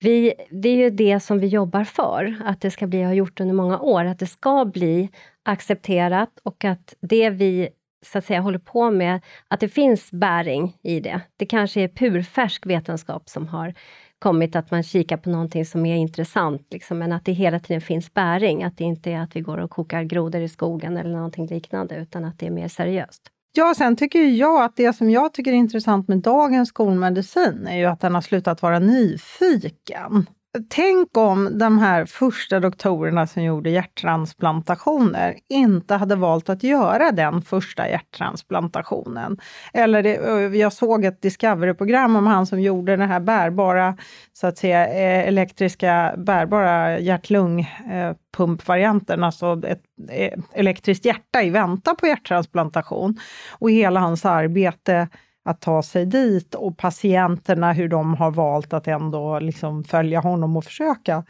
Vi, 0.00 0.34
det 0.50 0.68
är 0.68 0.76
ju 0.76 0.90
det 0.90 1.20
som 1.20 1.38
vi 1.38 1.46
jobbar 1.46 1.84
för, 1.84 2.36
att 2.44 2.60
det 2.60 2.70
ska 2.70 2.86
bli, 2.86 3.02
har 3.02 3.12
gjort 3.12 3.40
under 3.40 3.54
många 3.54 3.78
år, 3.78 4.04
att 4.04 4.18
det 4.18 4.26
ska 4.26 4.64
bli 4.64 5.08
accepterat 5.44 6.30
och 6.42 6.64
att 6.64 6.94
det 7.00 7.30
vi 7.30 7.68
så 8.06 8.18
att 8.18 8.24
säga 8.24 8.40
håller 8.40 8.58
på 8.58 8.90
med, 8.90 9.20
att 9.48 9.60
det 9.60 9.68
finns 9.68 10.10
bäring 10.10 10.76
i 10.82 11.00
det. 11.00 11.20
Det 11.36 11.46
kanske 11.46 11.80
är 11.80 11.88
purfärsk 11.88 12.66
vetenskap 12.66 13.28
som 13.28 13.48
har 13.48 13.74
kommit 14.20 14.56
att 14.56 14.70
man 14.70 14.82
kikar 14.82 15.16
på 15.16 15.30
någonting 15.30 15.66
som 15.66 15.86
är 15.86 15.96
intressant, 15.96 16.66
liksom, 16.70 16.98
men 16.98 17.12
att 17.12 17.24
det 17.24 17.32
hela 17.32 17.60
tiden 17.60 17.80
finns 17.80 18.14
bäring. 18.14 18.64
Att 18.64 18.76
det 18.76 18.84
inte 18.84 19.10
är 19.10 19.20
att 19.20 19.36
vi 19.36 19.40
går 19.40 19.58
och 19.58 19.70
kokar 19.70 20.02
grodor 20.02 20.40
i 20.40 20.48
skogen 20.48 20.96
eller 20.96 21.10
någonting 21.10 21.46
liknande, 21.46 21.96
utan 21.96 22.24
att 22.24 22.38
det 22.38 22.46
är 22.46 22.50
mer 22.50 22.68
seriöst. 22.68 23.22
Ja, 23.52 23.74
sen 23.76 23.96
tycker 23.96 24.18
jag 24.20 24.64
att 24.64 24.76
det 24.76 24.92
som 24.92 25.10
jag 25.10 25.34
tycker 25.34 25.52
är 25.52 25.56
intressant 25.56 26.08
med 26.08 26.18
dagens 26.18 26.68
skolmedicin 26.68 27.66
är 27.66 27.76
ju 27.76 27.84
att 27.84 28.00
den 28.00 28.14
har 28.14 28.20
slutat 28.20 28.62
vara 28.62 28.78
nyfiken. 28.78 30.26
Tänk 30.68 31.16
om 31.16 31.58
de 31.58 31.78
här 31.78 32.04
första 32.04 32.60
doktorerna 32.60 33.26
som 33.26 33.42
gjorde 33.42 33.70
hjärttransplantationer 33.70 35.36
inte 35.48 35.94
hade 35.94 36.16
valt 36.16 36.48
att 36.48 36.62
göra 36.62 37.12
den 37.12 37.42
första 37.42 37.88
hjärttransplantationen. 37.88 39.38
Eller 39.72 40.02
det, 40.02 40.14
jag 40.56 40.72
såg 40.72 41.04
ett 41.04 41.22
Discovery-program 41.22 42.16
om 42.16 42.26
han 42.26 42.46
som 42.46 42.60
gjorde 42.60 42.96
den 42.96 43.08
här 43.08 43.20
bärbara, 43.20 43.96
så 44.32 44.46
att 44.46 44.58
säga, 44.58 44.86
eh, 44.86 45.28
elektriska 45.28 46.14
bärbara 46.16 46.98
hjärt-lungpumpvarianten, 46.98 49.20
eh, 49.20 49.26
alltså 49.26 49.62
ett 49.66 49.82
eh, 50.10 50.38
elektriskt 50.52 51.04
hjärta 51.04 51.42
i 51.42 51.50
väntan 51.50 51.96
på 51.96 52.06
hjärttransplantation. 52.06 53.18
Och 53.58 53.70
hela 53.70 54.00
hans 54.00 54.24
arbete 54.24 55.08
att 55.44 55.60
ta 55.60 55.82
sig 55.82 56.06
dit 56.06 56.54
och 56.54 56.78
patienterna, 56.78 57.72
hur 57.72 57.88
de 57.88 58.14
har 58.14 58.30
valt 58.30 58.72
att 58.72 58.88
ändå 58.88 59.38
liksom 59.38 59.84
följa 59.84 60.20
honom 60.20 60.56
och 60.56 60.64
försöka. 60.64 61.24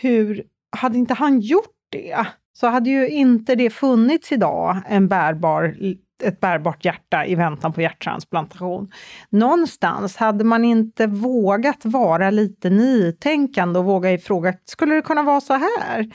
Hur, 0.00 0.44
hade 0.76 0.98
inte 0.98 1.14
han 1.14 1.40
gjort 1.40 1.74
det, 1.90 2.26
så 2.52 2.66
hade 2.66 2.90
ju 2.90 3.08
inte 3.08 3.54
det 3.54 3.70
funnits 3.70 4.32
idag, 4.32 4.82
en 4.86 5.08
bärbar, 5.08 5.76
ett 6.22 6.40
bärbart 6.40 6.84
hjärta 6.84 7.26
i 7.26 7.34
väntan 7.34 7.72
på 7.72 7.82
hjärttransplantation. 7.82 8.90
Någonstans 9.30 10.16
hade 10.16 10.44
man 10.44 10.64
inte 10.64 11.06
vågat 11.06 11.84
vara 11.84 12.30
lite 12.30 12.70
nytänkande 12.70 13.78
och 13.78 13.84
våga 13.84 14.12
ifråga, 14.12 14.54
skulle 14.64 14.94
det 14.94 15.02
kunna 15.02 15.22
vara 15.22 15.40
så 15.40 15.54
här? 15.54 16.10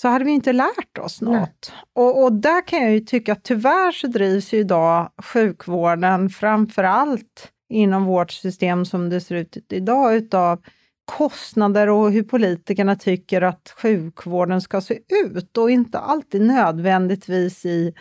Så 0.00 0.08
hade 0.08 0.24
vi 0.24 0.30
inte 0.30 0.52
lärt 0.52 0.98
oss 0.98 1.20
något. 1.20 1.72
Och, 1.92 2.22
och, 2.22 2.32
där 2.32 2.66
kan 2.66 2.82
jag 2.82 2.92
ju 2.92 3.00
tycka 3.00 3.32
att 3.32 3.44
tyvärr 3.44 3.92
så 3.92 4.06
drivs 4.06 4.52
ju 4.52 4.58
idag 4.58 5.10
sjukvården 5.22 6.30
framför 6.30 6.84
allt 6.84 7.52
inom 7.68 8.04
vårt 8.04 8.30
system 8.30 8.84
som 8.84 9.10
det 9.10 9.20
ser 9.20 9.34
ut 9.34 9.56
idag 9.72 10.14
utav 10.14 10.62
kostnader 11.04 11.88
och 11.88 12.12
hur 12.12 12.22
politikerna 12.22 12.96
tycker 12.96 13.42
att 13.42 13.74
sjukvården 13.82 14.60
ska 14.60 14.80
se 14.80 14.98
ut 15.24 15.56
och 15.56 15.70
inte 15.70 15.98
alltid 15.98 16.42
nödvändigtvis 16.42 17.64
i 17.64 17.94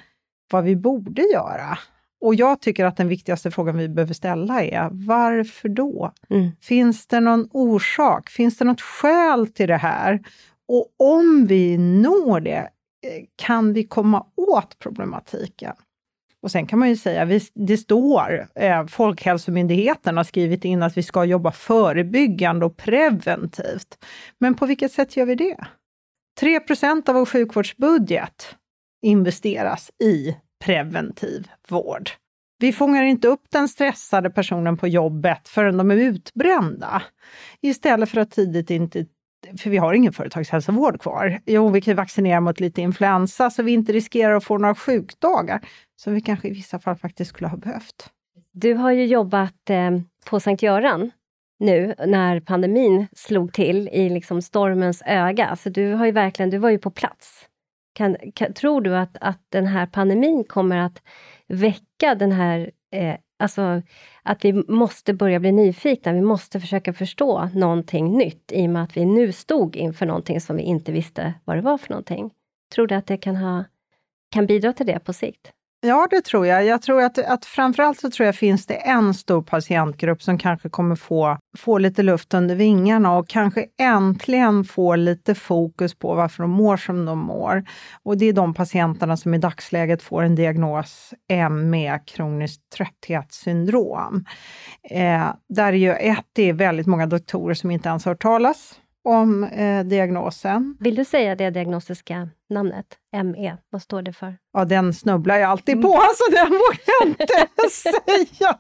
vad 0.51 0.63
vi 0.63 0.75
borde 0.75 1.21
göra. 1.21 1.77
Och 2.21 2.35
jag 2.35 2.61
tycker 2.61 2.85
att 2.85 2.97
den 2.97 3.07
viktigaste 3.07 3.51
frågan 3.51 3.77
vi 3.77 3.89
behöver 3.89 4.13
ställa 4.13 4.63
är 4.63 4.89
varför 4.91 5.69
då? 5.69 6.11
Mm. 6.29 6.51
Finns 6.61 7.07
det 7.07 7.19
någon 7.19 7.49
orsak? 7.51 8.29
Finns 8.29 8.57
det 8.57 8.65
något 8.65 8.81
skäl 8.81 9.47
till 9.47 9.67
det 9.67 9.77
här? 9.77 10.19
Och 10.67 10.87
om 10.97 11.45
vi 11.47 11.77
når 11.77 12.39
det, 12.39 12.69
eh, 13.07 13.23
kan 13.35 13.73
vi 13.73 13.83
komma 13.83 14.25
åt 14.35 14.79
problematiken? 14.79 15.73
Och 16.41 16.51
sen 16.51 16.67
kan 16.67 16.79
man 16.79 16.89
ju 16.89 16.95
säga, 16.95 17.39
det 17.53 17.77
står, 17.77 18.47
eh, 18.55 18.87
Folkhälsomyndigheten 18.87 20.17
har 20.17 20.23
skrivit 20.23 20.65
in 20.65 20.83
att 20.83 20.97
vi 20.97 21.03
ska 21.03 21.25
jobba 21.25 21.51
förebyggande 21.51 22.65
och 22.65 22.77
preventivt. 22.77 24.05
Men 24.39 24.55
på 24.55 24.65
vilket 24.65 24.91
sätt 24.91 25.17
gör 25.17 25.25
vi 25.25 25.35
det? 25.35 25.57
3% 26.39 27.09
av 27.09 27.15
vår 27.15 27.25
sjukvårdsbudget 27.25 28.55
investeras 29.01 29.91
i 30.03 30.37
preventiv 30.65 31.47
vård. 31.69 32.09
Vi 32.59 32.73
fångar 32.73 33.03
inte 33.03 33.27
upp 33.27 33.43
den 33.49 33.69
stressade 33.69 34.29
personen 34.29 34.77
på 34.77 34.87
jobbet 34.87 35.47
förrän 35.47 35.77
de 35.77 35.91
är 35.91 35.95
utbrända. 35.95 37.01
Istället 37.61 38.09
för 38.09 38.21
att 38.21 38.31
tidigt 38.31 38.71
för 39.57 39.69
vi 39.69 39.77
har 39.77 39.93
ingen 39.93 40.13
företagshälsovård 40.13 41.01
kvar. 41.01 41.39
Jo, 41.45 41.69
vi 41.69 41.81
kan 41.81 41.95
vaccinera 41.95 42.41
mot 42.41 42.59
lite 42.59 42.81
influensa 42.81 43.49
så 43.49 43.63
vi 43.63 43.71
inte 43.71 43.93
riskerar 43.93 44.35
att 44.35 44.43
få 44.43 44.57
några 44.57 44.75
sjukdagar 44.75 45.61
som 45.95 46.13
vi 46.13 46.21
kanske 46.21 46.47
i 46.47 46.51
vissa 46.51 46.79
fall 46.79 46.95
faktiskt 46.95 47.29
skulle 47.29 47.47
ha 47.47 47.57
behövt. 47.57 48.09
Du 48.51 48.73
har 48.73 48.91
ju 48.91 49.05
jobbat 49.05 49.69
eh, 49.69 49.91
på 50.29 50.39
Sankt 50.39 50.63
Göran 50.63 51.11
nu 51.59 51.93
när 52.07 52.39
pandemin 52.39 53.07
slog 53.15 53.53
till 53.53 53.87
i 53.87 54.09
liksom 54.09 54.41
stormens 54.41 55.03
öga. 55.05 55.55
Så 55.55 55.69
du, 55.69 55.93
har 55.93 56.05
ju 56.05 56.11
verkligen, 56.11 56.49
du 56.49 56.57
var 56.57 56.69
ju 56.69 56.77
på 56.77 56.91
plats. 56.91 57.47
Kan, 57.93 58.17
kan, 58.33 58.53
tror 58.53 58.81
du 58.81 58.95
att, 58.97 59.17
att 59.21 59.41
den 59.49 59.67
här 59.67 59.85
pandemin 59.85 60.43
kommer 60.43 60.77
att 60.77 61.01
väcka 61.47 62.15
den 62.15 62.31
här 62.31 62.71
eh, 62.91 63.15
alltså, 63.37 63.81
att 64.23 64.45
vi 64.45 64.53
måste 64.53 65.13
börja 65.13 65.39
bli 65.39 65.51
nyfikna, 65.51 66.13
vi 66.13 66.21
måste 66.21 66.59
försöka 66.59 66.93
förstå 66.93 67.49
någonting 67.53 68.17
nytt 68.17 68.51
i 68.51 68.65
och 68.65 68.69
med 68.69 68.83
att 68.83 68.97
vi 68.97 69.05
nu 69.05 69.31
stod 69.31 69.75
inför 69.75 70.05
någonting 70.05 70.41
som 70.41 70.55
vi 70.55 70.63
inte 70.63 70.91
visste 70.91 71.33
vad 71.45 71.57
det 71.57 71.61
var 71.61 71.77
för 71.77 71.89
någonting. 71.89 72.31
Tror 72.75 72.87
du 72.87 72.95
att 72.95 73.07
det 73.07 73.17
kan, 73.17 73.35
ha, 73.35 73.63
kan 74.31 74.45
bidra 74.45 74.73
till 74.73 74.85
det 74.85 74.99
på 74.99 75.13
sikt? 75.13 75.51
Ja, 75.81 76.07
det 76.09 76.21
tror 76.21 76.47
jag. 76.47 76.65
Jag 76.65 76.81
tror 76.81 77.01
att, 77.01 77.17
att 77.17 77.45
framförallt 77.45 77.99
så 77.99 78.11
tror 78.11 78.25
jag 78.25 78.35
finns 78.35 78.65
det 78.65 78.75
en 78.75 79.13
stor 79.13 79.41
patientgrupp 79.41 80.23
som 80.23 80.37
kanske 80.37 80.69
kommer 80.69 80.95
få, 80.95 81.37
få 81.57 81.77
lite 81.77 82.03
luft 82.03 82.33
under 82.33 82.55
vingarna 82.55 83.17
och 83.17 83.27
kanske 83.27 83.65
äntligen 83.79 84.63
få 84.63 84.95
lite 84.95 85.35
fokus 85.35 85.95
på 85.95 86.15
varför 86.15 86.43
de 86.43 86.51
mår 86.51 86.77
som 86.77 87.05
de 87.05 87.19
mår. 87.19 87.63
Och 88.03 88.17
det 88.17 88.25
är 88.25 88.33
de 88.33 88.53
patienterna 88.53 89.17
som 89.17 89.33
i 89.33 89.37
dagsläget 89.37 90.01
får 90.01 90.23
en 90.23 90.35
diagnos 90.35 91.13
ME, 91.51 91.99
kroniskt 91.99 92.61
trötthetssyndrom. 92.77 94.25
Eh, 94.89 95.27
där 95.49 95.73
är 95.73 95.77
ju 95.77 95.93
ett, 95.93 96.25
det 96.33 96.49
är 96.49 96.53
väldigt 96.53 96.87
många 96.87 97.05
doktorer 97.05 97.53
som 97.53 97.71
inte 97.71 97.89
ens 97.89 98.05
har 98.05 98.11
hört 98.11 98.21
talas 98.21 98.79
om 99.07 99.43
eh, 99.43 99.83
diagnosen. 99.85 100.77
Vill 100.79 100.95
du 100.95 101.05
säga 101.05 101.35
det 101.35 101.49
diagnostiska 101.49 102.29
namnet? 102.49 102.85
ME, 103.23 103.57
vad 103.69 103.81
står 103.81 104.01
det 104.01 104.13
för? 104.13 104.37
Ja, 104.53 104.65
den 104.65 104.93
snubblar 104.93 105.37
jag 105.37 105.49
alltid 105.49 105.81
på, 105.81 105.93
mm. 105.93 106.07
så 106.15 106.31
den 106.31 106.47
vågar 106.51 106.79
jag 106.99 107.07
inte 107.07 107.69
säga. 107.71 108.57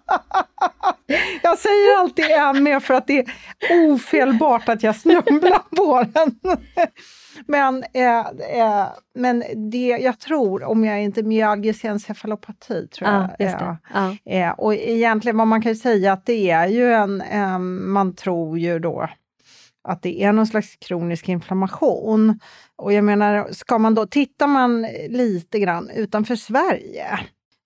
Jag 1.43 1.57
säger 1.57 1.99
alltid 1.99 2.63
ME 2.63 2.79
för 2.79 2.93
att 2.93 3.07
det 3.07 3.19
är 3.19 3.25
ofelbart 3.69 4.69
att 4.69 4.83
jag 4.83 4.95
snubblar 4.95 5.75
på 5.75 6.05
den. 6.13 6.39
Men, 7.45 7.83
eh, 7.93 8.19
eh, 8.59 8.87
men 9.15 9.43
det 9.71 9.87
jag 9.87 10.19
tror, 10.19 10.63
om 10.63 10.85
jag 10.85 11.03
inte 11.03 11.23
myalgisk 11.23 11.85
encefalopati, 11.85 12.87
tror 12.87 13.07
ah, 13.07 13.29
jag. 13.39 13.51
Ja, 13.51 13.77
ah. 13.93 14.31
eh, 14.31 14.51
och 14.51 14.75
egentligen 14.75 15.37
vad 15.37 15.47
man 15.47 15.61
kan 15.61 15.75
säga 15.75 16.13
att 16.13 16.25
det 16.25 16.49
är 16.49 16.67
ju 16.67 16.93
en, 16.93 17.23
man 17.91 18.15
tror 18.15 18.59
ju 18.59 18.79
då 18.79 19.09
att 19.87 20.01
det 20.01 20.23
är 20.23 20.33
någon 20.33 20.47
slags 20.47 20.75
kronisk 20.75 21.29
inflammation. 21.29 22.39
Och 22.75 22.93
jag 22.93 23.03
menar, 23.03 23.47
ska 23.51 23.77
man 23.77 23.95
då, 23.95 24.05
tittar 24.05 24.47
man 24.47 24.81
lite 25.09 25.59
grann 25.59 25.89
utanför 25.89 26.35
Sverige 26.35 27.19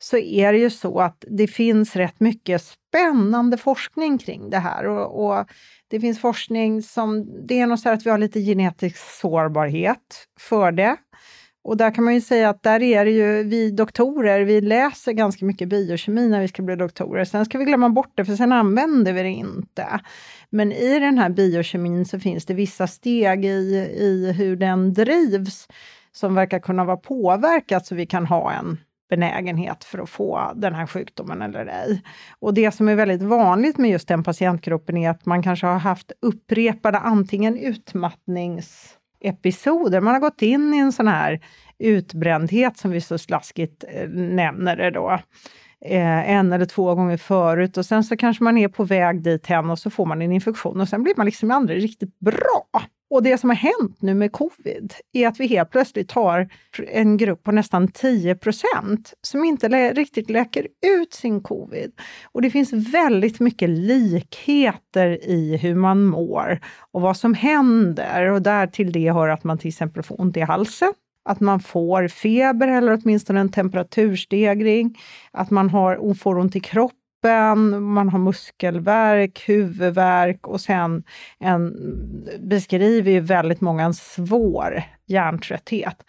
så 0.04 0.18
är 0.18 0.54
det 0.54 0.60
ju 0.60 0.70
så 0.70 1.00
att 1.00 1.26
det 1.28 1.48
finns 1.48 1.96
rätt 1.96 2.20
mycket 2.20 2.62
spännande 2.62 3.58
forskning 3.58 4.18
kring 4.18 4.50
det 4.50 4.58
här. 4.58 4.88
Och, 4.88 5.26
och 5.26 5.46
det 5.88 6.00
finns 6.00 6.22
forskning 6.22 6.82
som, 6.82 7.28
det 7.48 7.60
är 7.60 7.68
nog 7.68 7.80
så 7.80 7.90
att 7.90 8.06
vi 8.06 8.10
har 8.10 8.18
lite 8.18 8.40
genetisk 8.40 8.98
sårbarhet 8.98 10.28
för 10.40 10.72
det. 10.72 10.98
Och 11.64 11.78
där 11.78 11.92
kan 11.92 12.04
man 12.04 12.14
ju 12.14 12.22
säga 12.22 12.50
att 12.50 12.64
där 12.64 12.82
är 12.82 13.06
det 13.06 13.12
ju 13.12 13.44
vi 13.44 13.72
doktorer, 13.72 14.42
vi 14.42 14.62
läser 14.62 15.12
ganska 15.12 15.46
mycket 15.46 15.70
biokemi 15.70 16.30
när 16.30 16.42
vi 16.42 16.48
ska 16.48 16.62
bli 16.62 16.76
doktorer. 16.76 17.26
Sen 17.26 17.46
ska 17.46 17.58
vi 17.58 17.66
glömma 17.66 17.90
bort 17.90 18.12
det, 18.16 18.26
för 18.26 18.36
sen 18.36 18.52
använder 18.52 19.14
vi 19.14 19.24
det 19.24 19.30
inte. 19.30 20.00
Men 20.50 20.72
i 20.72 21.00
den 21.00 21.18
här 21.18 21.30
biokemin 21.30 22.06
så 22.06 22.20
finns 22.20 22.46
det 22.46 22.54
vissa 22.54 22.88
steg 22.88 23.46
i, 23.46 23.50
i 23.98 24.32
hur 24.38 24.56
den 24.56 24.94
drivs 24.94 25.68
som 26.12 26.36
verkar 26.36 26.60
kunna 26.60 26.86
vara 26.86 26.98
påverkat 26.98 27.86
så 27.86 27.96
vi 27.96 28.06
kan 28.06 28.26
ha 28.26 28.52
en 28.52 28.78
benägenhet 29.10 29.84
för 29.84 30.00
att 30.00 30.10
få 30.10 30.52
den 30.56 30.76
här 30.76 30.88
sjukdomen 30.88 31.42
eller 31.42 31.66
ej. 31.66 32.02
Och 32.40 32.54
det 32.54 32.72
som 32.72 32.90
är 32.90 32.96
väldigt 32.96 33.22
vanligt 33.22 33.78
med 33.78 33.92
just 33.92 34.08
den 34.08 34.24
patientgruppen 34.24 34.98
är 34.98 35.10
att 35.10 35.26
man 35.26 35.44
kanske 35.44 35.68
har 35.68 35.80
haft 35.80 36.12
upprepade 36.22 36.98
antingen 36.98 37.58
utmattnings 37.58 38.98
episoder. 39.22 40.02
Man 40.02 40.14
har 40.14 40.22
gått 40.22 40.42
in 40.42 40.74
i 40.74 40.78
en 40.78 40.92
sån 40.92 41.08
här 41.08 41.40
utbrändhet 41.80 42.78
som 42.78 42.92
vi 42.92 43.02
så 43.02 43.18
slaskigt 43.18 43.84
eh, 43.88 44.10
nämner 44.10 44.76
det 44.76 44.92
då. 44.92 45.20
Eh, 45.86 46.30
en 46.30 46.54
eller 46.54 46.66
två 46.66 46.96
gånger 46.96 47.18
förut 47.18 47.78
och 47.78 47.86
sen 47.86 48.04
så 48.04 48.18
kanske 48.18 48.44
man 48.44 48.58
är 48.58 48.68
på 48.68 48.84
väg 48.84 49.24
dit 49.24 49.48
hen 49.48 49.70
och 49.70 49.80
så 49.80 49.90
får 49.90 50.06
man 50.06 50.22
en 50.22 50.32
infektion 50.32 50.82
och 50.82 50.90
sen 50.90 51.04
blir 51.04 51.14
man 51.18 51.26
liksom 51.26 51.52
aldrig 51.52 51.84
riktigt 51.84 52.20
bra. 52.20 52.66
Och 53.12 53.24
det 53.24 53.38
som 53.38 53.50
har 53.50 53.58
hänt 53.58 54.02
nu 54.02 54.14
med 54.14 54.32
covid 54.32 54.94
är 55.14 55.28
att 55.28 55.40
vi 55.40 55.48
helt 55.48 55.72
plötsligt 55.72 56.12
har 56.12 56.50
en 56.88 57.18
grupp 57.18 57.44
på 57.44 57.52
nästan 57.52 57.88
10 57.88 58.36
procent 58.36 59.14
som 59.22 59.44
inte 59.44 59.70
lä 59.70 59.94
riktigt 59.94 60.30
läker 60.30 60.68
ut 61.00 61.14
sin 61.14 61.42
covid. 61.42 61.92
Och 62.32 62.42
det 62.42 62.52
finns 62.52 62.74
väldigt 62.74 63.40
mycket 63.40 63.70
likheter 63.70 65.30
i 65.30 65.58
hur 65.58 65.76
man 65.76 66.04
mår 66.04 66.60
och 66.92 67.02
vad 67.02 67.18
som 67.18 67.34
händer. 67.34 68.32
Och 68.32 68.42
där 68.42 68.68
till 68.68 68.92
det 68.92 69.12
hör 69.12 69.28
att 69.28 69.44
man 69.44 69.58
till 69.58 69.68
exempel 69.68 70.04
får 70.04 70.22
ont 70.22 70.38
i 70.38 70.42
halsen, 70.42 70.94
att 71.30 71.40
man 71.40 71.60
får 71.60 72.08
feber 72.08 72.68
eller 72.68 73.00
åtminstone 73.02 73.40
en 73.40 73.52
temperaturstegring, 73.52 75.00
att 75.32 75.50
man 75.50 75.70
har, 75.70 76.14
får 76.14 76.38
ont 76.38 76.56
i 76.56 76.60
kroppen 76.60 77.01
kroppen, 77.22 77.84
man 77.84 78.10
har 78.10 78.20
muskelvärk, 78.20 79.44
huvudvärk 79.48 80.48
och 80.48 80.62
sen 80.62 81.04
en, 81.40 81.74
beskriver 82.40 83.12
ju 83.12 83.20
väldigt 83.20 83.62
många 83.62 83.84
en 83.84 83.94
svår 83.94 84.84
hjärntrötthet. 85.06 86.04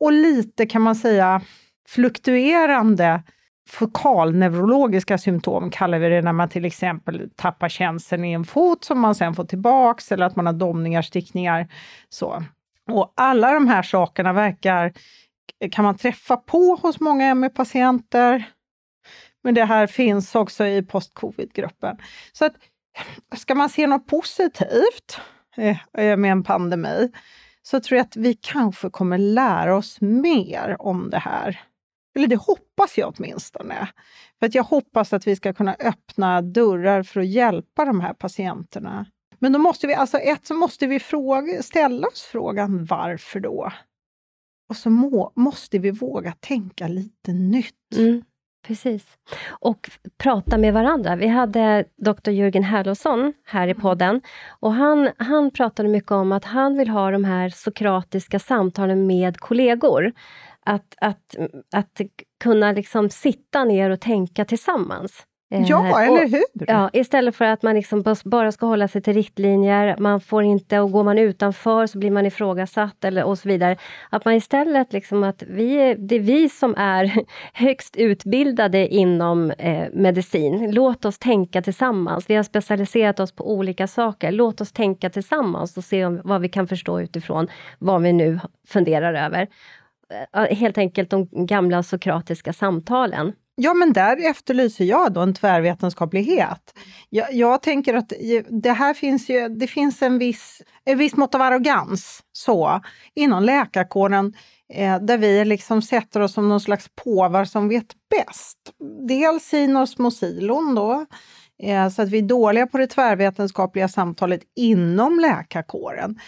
Och 0.00 0.12
lite 0.12 0.66
kan 0.66 0.82
man 0.82 0.96
säga 0.96 1.40
fluktuerande 1.88 3.22
fokalneurologiska 3.68 5.18
symptom 5.18 5.70
kallar 5.70 5.98
vi 5.98 6.08
det 6.08 6.22
när 6.22 6.32
man 6.32 6.48
till 6.48 6.64
exempel 6.64 7.30
tappar 7.36 7.68
känseln 7.68 8.24
i 8.24 8.32
en 8.32 8.44
fot 8.44 8.84
som 8.84 9.00
man 9.00 9.14
sen 9.14 9.34
får 9.34 9.44
tillbaks 9.44 10.12
eller 10.12 10.26
att 10.26 10.36
man 10.36 10.46
har 10.46 10.52
domningar, 10.52 11.02
stickningar. 11.02 11.68
Så. 12.08 12.42
Och 12.90 13.12
alla 13.16 13.54
de 13.54 13.68
här 13.68 13.82
sakerna 13.82 14.32
verkar, 14.32 14.92
kan 15.72 15.84
man 15.84 15.96
träffa 15.96 16.36
på 16.36 16.78
hos 16.82 17.00
många 17.00 17.34
ME-patienter. 17.34 18.44
Men 19.44 19.54
det 19.54 19.64
här 19.64 19.86
finns 19.86 20.34
också 20.34 20.66
i 20.66 20.82
post-covid-gruppen. 20.82 21.96
Så 22.32 22.44
att, 22.44 22.54
ska 23.36 23.54
man 23.54 23.68
se 23.68 23.86
något 23.86 24.06
positivt 24.06 25.20
eh, 25.56 25.78
eh, 25.98 26.16
med 26.16 26.32
en 26.32 26.42
pandemi 26.42 27.12
så 27.62 27.80
tror 27.80 27.96
jag 27.96 28.04
att 28.04 28.16
vi 28.16 28.34
kanske 28.34 28.90
kommer 28.90 29.18
lära 29.18 29.76
oss 29.76 30.00
mer 30.00 30.76
om 30.78 31.10
det 31.10 31.18
här. 31.18 31.60
Eller 32.16 32.26
det 32.26 32.36
hoppas 32.36 32.98
jag 32.98 33.14
åtminstone. 33.16 33.88
För 34.38 34.46
att 34.46 34.54
jag 34.54 34.62
hoppas 34.62 35.12
att 35.12 35.26
vi 35.26 35.36
ska 35.36 35.52
kunna 35.52 35.76
öppna 35.80 36.42
dörrar 36.42 37.02
för 37.02 37.20
att 37.20 37.26
hjälpa 37.26 37.84
de 37.84 38.00
här 38.00 38.14
patienterna. 38.14 39.06
Men 39.38 39.52
då 39.52 39.58
måste 39.58 39.86
vi, 39.86 39.94
alltså 39.94 40.18
ett 40.18 40.46
så 40.46 40.54
måste 40.54 40.86
vi 40.86 41.00
fråga, 41.00 41.62
ställa 41.62 42.06
oss 42.06 42.22
frågan 42.22 42.84
varför 42.84 43.40
då? 43.40 43.72
Och 44.68 44.76
så 44.76 44.90
må, 44.90 45.32
måste 45.34 45.78
vi 45.78 45.90
våga 45.90 46.32
tänka 46.40 46.88
lite 46.88 47.32
nytt. 47.32 47.96
Mm, 47.96 48.22
precis. 48.68 49.06
Och 49.48 49.90
prata 50.18 50.58
med 50.58 50.74
varandra. 50.74 51.16
Vi 51.16 51.26
hade 51.26 51.84
Dr. 51.96 52.30
Jörgen 52.30 52.62
Herlofsson 52.62 53.32
här 53.44 53.68
i 53.68 53.70
mm. 53.70 53.80
podden. 53.80 54.20
Och 54.60 54.72
han, 54.72 55.10
han 55.16 55.50
pratade 55.50 55.88
mycket 55.88 56.12
om 56.12 56.32
att 56.32 56.44
han 56.44 56.78
vill 56.78 56.88
ha 56.88 57.10
de 57.10 57.24
här 57.24 57.48
sokratiska 57.48 58.38
samtalen 58.38 59.06
med 59.06 59.40
kollegor. 59.40 60.12
Att, 60.66 60.94
att, 61.00 61.36
att 61.72 62.00
kunna 62.40 62.72
liksom 62.72 63.10
sitta 63.10 63.64
ner 63.64 63.90
och 63.90 64.00
tänka 64.00 64.44
tillsammans. 64.44 65.26
Ja, 65.50 65.88
eh, 65.88 66.06
eller 66.06 66.28
hur? 66.28 66.44
Ja, 66.66 66.90
istället 66.92 67.36
för 67.36 67.44
att 67.44 67.62
man 67.62 67.74
liksom 67.74 68.04
bara 68.24 68.52
ska 68.52 68.66
hålla 68.66 68.88
sig 68.88 69.02
till 69.02 69.14
riktlinjer, 69.14 69.96
man 69.98 70.20
får 70.20 70.42
inte, 70.42 70.80
och 70.80 70.92
går 70.92 71.04
man 71.04 71.18
utanför 71.18 71.86
så 71.86 71.98
blir 71.98 72.10
man 72.10 72.26
ifrågasatt 72.26 73.04
eller, 73.04 73.24
och 73.24 73.38
så 73.38 73.48
vidare. 73.48 73.76
Att 74.10 74.24
man 74.24 74.34
istället, 74.34 74.92
liksom 74.92 75.24
att 75.24 75.42
vi, 75.42 75.94
det 75.98 76.14
är 76.14 76.20
vi 76.20 76.48
som 76.48 76.74
är 76.76 77.12
högst 77.52 77.96
utbildade 77.96 78.88
inom 78.88 79.50
eh, 79.50 79.86
medicin. 79.92 80.70
Låt 80.70 81.04
oss 81.04 81.18
tänka 81.18 81.62
tillsammans. 81.62 82.30
Vi 82.30 82.34
har 82.34 82.42
specialiserat 82.42 83.20
oss 83.20 83.32
på 83.32 83.52
olika 83.52 83.86
saker. 83.86 84.32
Låt 84.32 84.60
oss 84.60 84.72
tänka 84.72 85.10
tillsammans 85.10 85.76
och 85.76 85.84
se 85.84 86.04
om, 86.04 86.20
vad 86.24 86.40
vi 86.40 86.48
kan 86.48 86.68
förstå 86.68 87.00
utifrån 87.00 87.48
vad 87.78 88.02
vi 88.02 88.12
nu 88.12 88.40
funderar 88.66 89.14
över. 89.14 89.46
Eh, 90.34 90.56
helt 90.56 90.78
enkelt 90.78 91.10
de 91.10 91.28
gamla 91.46 91.82
sokratiska 91.82 92.52
samtalen. 92.52 93.32
Ja, 93.60 93.74
men 93.74 93.92
där 93.92 94.30
efterlyser 94.30 94.84
jag 94.84 95.12
då 95.12 95.20
en 95.20 95.34
tvärvetenskaplighet. 95.34 96.78
Jag, 97.08 97.34
jag, 97.34 97.62
tänker 97.62 97.94
att 97.94 98.12
det 98.62 98.72
här 98.72 98.94
finns 98.94 99.28
ju, 99.28 99.48
det 99.48 99.66
finns 99.66 100.02
en 100.02 100.18
viss, 100.18 100.62
en 100.84 100.98
viss 100.98 101.16
mått 101.16 101.34
av 101.34 101.42
arrogans 101.42 102.22
så, 102.32 102.80
inom 103.14 103.42
läkarkåren 103.42 104.34
eh, 104.74 104.98
där 104.98 105.18
vi 105.18 105.44
liksom 105.44 105.82
sätter 105.82 106.20
oss 106.20 106.32
som 106.32 106.48
någon 106.48 106.60
slags 106.60 106.86
påvar 107.04 107.44
som 107.44 107.68
vet 107.68 107.86
bäst. 108.10 108.58
Dels 109.08 109.54
i 109.54 109.68
mosilon 109.98 110.74
då, 110.74 111.06
eh, 111.62 111.88
så 111.88 112.02
att 112.02 112.08
vi 112.08 112.18
är 112.18 112.22
dåliga 112.22 112.66
på 112.66 112.78
det 112.78 112.86
tvärvetenskapliga 112.86 113.88
samtalet 113.88 114.40
inom 114.56 115.20
läkarkåren. 115.20 116.18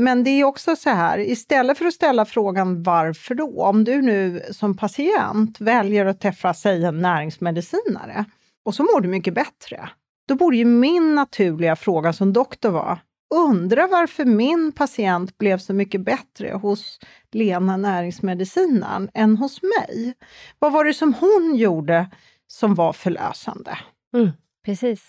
Men 0.00 0.24
det 0.24 0.30
är 0.30 0.44
också 0.44 0.76
så 0.76 0.90
här, 0.90 1.18
istället 1.18 1.78
för 1.78 1.84
att 1.84 1.94
ställa 1.94 2.24
frågan 2.24 2.82
varför 2.82 3.34
då? 3.34 3.62
Om 3.62 3.84
du 3.84 4.02
nu 4.02 4.42
som 4.50 4.76
patient 4.76 5.60
väljer 5.60 6.06
att 6.06 6.20
träffa, 6.20 6.54
säg 6.54 6.84
en 6.84 7.00
näringsmedicinare, 7.00 8.24
och 8.64 8.74
så 8.74 8.82
mår 8.82 9.00
du 9.00 9.08
mycket 9.08 9.34
bättre. 9.34 9.88
Då 10.28 10.34
borde 10.34 10.56
ju 10.56 10.64
min 10.64 11.14
naturliga 11.14 11.76
fråga 11.76 12.12
som 12.12 12.32
doktor 12.32 12.70
vara, 12.70 12.98
undra 13.34 13.86
varför 13.86 14.24
min 14.24 14.72
patient 14.72 15.38
blev 15.38 15.58
så 15.58 15.74
mycket 15.74 16.00
bättre 16.00 16.52
hos 16.52 16.98
Lena 17.32 17.76
näringsmedicinaren 17.76 19.10
än 19.14 19.36
hos 19.36 19.60
mig. 19.62 20.14
Vad 20.58 20.72
var 20.72 20.84
det 20.84 20.94
som 20.94 21.14
hon 21.14 21.56
gjorde 21.56 22.10
som 22.46 22.74
var 22.74 22.92
förlösande? 22.92 23.78
Mm, 24.14 24.30
precis 24.64 25.08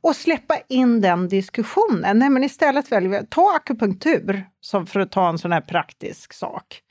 och 0.00 0.16
släppa 0.16 0.54
in 0.68 1.00
den 1.00 1.28
diskussionen. 1.28 2.18
Nej, 2.18 2.30
men 2.30 2.44
istället 2.44 2.92
väljer 2.92 3.10
vi 3.10 3.26
ta 3.26 3.56
akupunktur, 3.56 4.46
som 4.60 4.86
för 4.86 5.00
att 5.00 5.10
ta 5.10 5.28
en 5.28 5.38
sån 5.38 5.52
här 5.52 5.60
praktisk 5.60 6.32
sak. 6.32 6.82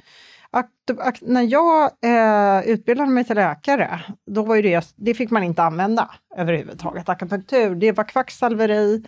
Ak 0.52 0.70
ak 1.00 1.18
när 1.22 1.42
jag 1.42 1.92
eh, 2.02 2.70
utbildade 2.70 3.12
mig 3.12 3.24
till 3.24 3.36
läkare, 3.36 4.00
då 4.26 4.44
var 4.44 4.56
ju 4.56 4.62
det, 4.62 4.94
det 4.96 5.14
fick 5.14 5.32
man 5.32 5.44
inte 5.44 5.64
använda 5.64 6.10
överhuvudtaget. 6.38 7.10
Akupunktur, 7.10 7.76
det 7.76 7.92
var 7.92 8.04
kvacksalveri. 8.04 9.04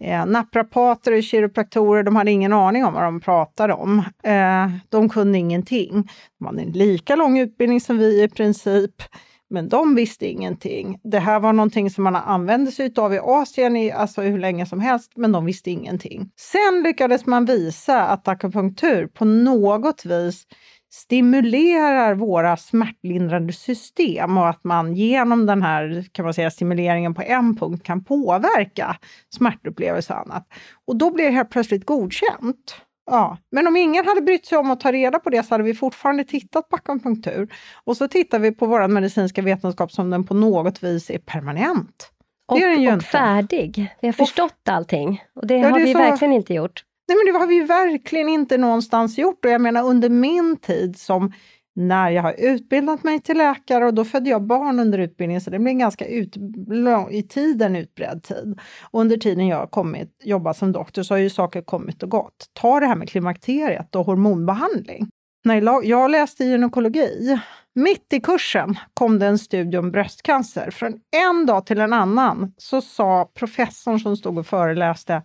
Eh, 0.00 0.26
naprapater 0.26 1.16
och 1.16 1.22
kiropraktorer, 1.22 2.02
de 2.02 2.16
hade 2.16 2.30
ingen 2.30 2.52
aning 2.52 2.84
om 2.84 2.94
vad 2.94 3.02
de 3.02 3.20
pratade 3.20 3.74
om. 3.74 3.98
Eh, 4.22 4.70
de 4.88 5.08
kunde 5.08 5.38
ingenting. 5.38 6.08
De 6.38 6.46
hade 6.46 6.62
en 6.62 6.72
lika 6.72 7.16
lång 7.16 7.38
utbildning 7.38 7.80
som 7.80 7.98
vi 7.98 8.22
i 8.22 8.28
princip. 8.28 9.02
Men 9.50 9.68
de 9.68 9.94
visste 9.94 10.26
ingenting. 10.26 11.00
Det 11.02 11.18
här 11.18 11.40
var 11.40 11.52
någonting 11.52 11.90
som 11.90 12.04
man 12.04 12.16
använde 12.16 12.72
sig 12.72 12.92
av 12.96 13.14
i 13.14 13.18
Asien 13.18 13.76
i, 13.76 13.90
alltså 13.92 14.22
hur 14.22 14.38
länge 14.38 14.66
som 14.66 14.80
helst, 14.80 15.12
men 15.16 15.32
de 15.32 15.44
visste 15.44 15.70
ingenting. 15.70 16.30
Sen 16.36 16.82
lyckades 16.84 17.26
man 17.26 17.44
visa 17.44 18.06
att 18.06 18.28
akupunktur 18.28 19.06
på 19.06 19.24
något 19.24 20.04
vis 20.04 20.46
stimulerar 20.92 22.14
våra 22.14 22.56
smärtlindrande 22.56 23.52
system 23.52 24.38
och 24.38 24.48
att 24.48 24.64
man 24.64 24.94
genom 24.94 25.46
den 25.46 25.62
här 25.62 26.04
kan 26.12 26.24
man 26.24 26.34
säga, 26.34 26.50
stimuleringen 26.50 27.14
på 27.14 27.22
en 27.22 27.56
punkt 27.56 27.84
kan 27.84 28.04
påverka 28.04 28.96
smärtupplevelse 29.34 30.12
och 30.12 30.18
annat. 30.20 30.46
Och 30.86 30.96
då 30.96 31.10
blir 31.10 31.24
det 31.24 31.30
helt 31.30 31.50
plötsligt 31.50 31.86
godkänt. 31.86 32.76
Ja, 33.10 33.38
men 33.50 33.66
om 33.66 33.76
ingen 33.76 34.06
hade 34.06 34.20
brytt 34.20 34.46
sig 34.46 34.58
om 34.58 34.70
att 34.70 34.80
ta 34.80 34.92
reda 34.92 35.18
på 35.18 35.30
det 35.30 35.42
så 35.42 35.54
hade 35.54 35.64
vi 35.64 35.74
fortfarande 35.74 36.24
tittat 36.24 36.68
på 36.68 36.76
akupunktur. 36.76 37.54
Och 37.84 37.96
så 37.96 38.08
tittar 38.08 38.38
vi 38.38 38.52
på 38.52 38.66
vår 38.66 38.88
medicinska 38.88 39.42
vetenskap 39.42 39.92
som 39.92 40.10
den 40.10 40.26
på 40.26 40.34
något 40.34 40.82
vis 40.82 41.10
är 41.10 41.18
permanent. 41.18 42.10
Och, 42.48 42.58
är 42.58 42.96
och 42.96 43.02
färdig. 43.02 43.94
Vi 44.00 44.08
har 44.08 44.12
förstått 44.12 44.68
och, 44.68 44.74
allting. 44.74 45.22
Och 45.34 45.46
det 45.46 45.56
ja, 45.56 45.68
har 45.68 45.78
det 45.78 45.84
vi 45.84 45.92
så, 45.92 45.98
verkligen 45.98 46.34
inte 46.34 46.54
gjort. 46.54 46.84
Nej, 47.08 47.16
men 47.16 47.32
det 47.32 47.38
har 47.38 47.46
vi 47.46 47.60
verkligen 47.60 48.28
inte 48.28 48.58
någonstans 48.58 49.18
gjort. 49.18 49.44
Och 49.44 49.50
jag 49.50 49.60
menar 49.60 49.84
under 49.84 50.08
min 50.08 50.56
tid 50.56 50.98
som 50.98 51.32
när 51.80 52.10
jag 52.10 52.22
har 52.22 52.34
utbildat 52.38 53.04
mig 53.04 53.20
till 53.20 53.38
läkare 53.38 53.84
och 53.84 53.94
då 53.94 54.04
födde 54.04 54.30
jag 54.30 54.42
barn 54.42 54.80
under 54.80 54.98
utbildningen 54.98 55.40
så 55.40 55.50
det 55.50 55.58
blev 55.58 55.68
en 55.68 55.78
ganska 55.78 56.06
ut, 56.06 56.36
lång, 56.68 57.10
i 57.10 57.22
tiden 57.22 57.76
utbredd 57.76 58.22
tid. 58.22 58.60
Och 58.80 59.00
under 59.00 59.16
tiden 59.16 59.46
jag 59.46 59.56
har 59.56 59.66
kommit, 59.66 60.20
jobbat 60.24 60.56
som 60.56 60.72
doktor 60.72 61.02
så 61.02 61.14
har 61.14 61.18
ju 61.18 61.30
saker 61.30 61.62
kommit 61.62 62.02
och 62.02 62.10
gått. 62.10 62.50
Ta 62.52 62.80
det 62.80 62.86
här 62.86 62.96
med 62.96 63.08
klimakteriet 63.08 63.96
och 63.96 64.06
hormonbehandling. 64.06 65.08
När 65.44 65.84
jag 65.84 66.10
läste 66.10 66.44
gynekologi, 66.44 67.38
mitt 67.74 68.12
i 68.12 68.20
kursen 68.20 68.78
kom 68.94 69.18
det 69.18 69.26
en 69.26 69.38
studie 69.38 69.76
om 69.76 69.90
bröstcancer. 69.90 70.70
Från 70.70 70.94
en 71.28 71.46
dag 71.46 71.66
till 71.66 71.80
en 71.80 71.92
annan 71.92 72.52
så 72.56 72.80
sa 72.80 73.30
professorn 73.34 74.00
som 74.00 74.16
stod 74.16 74.38
och 74.38 74.46
föreläste 74.46 75.22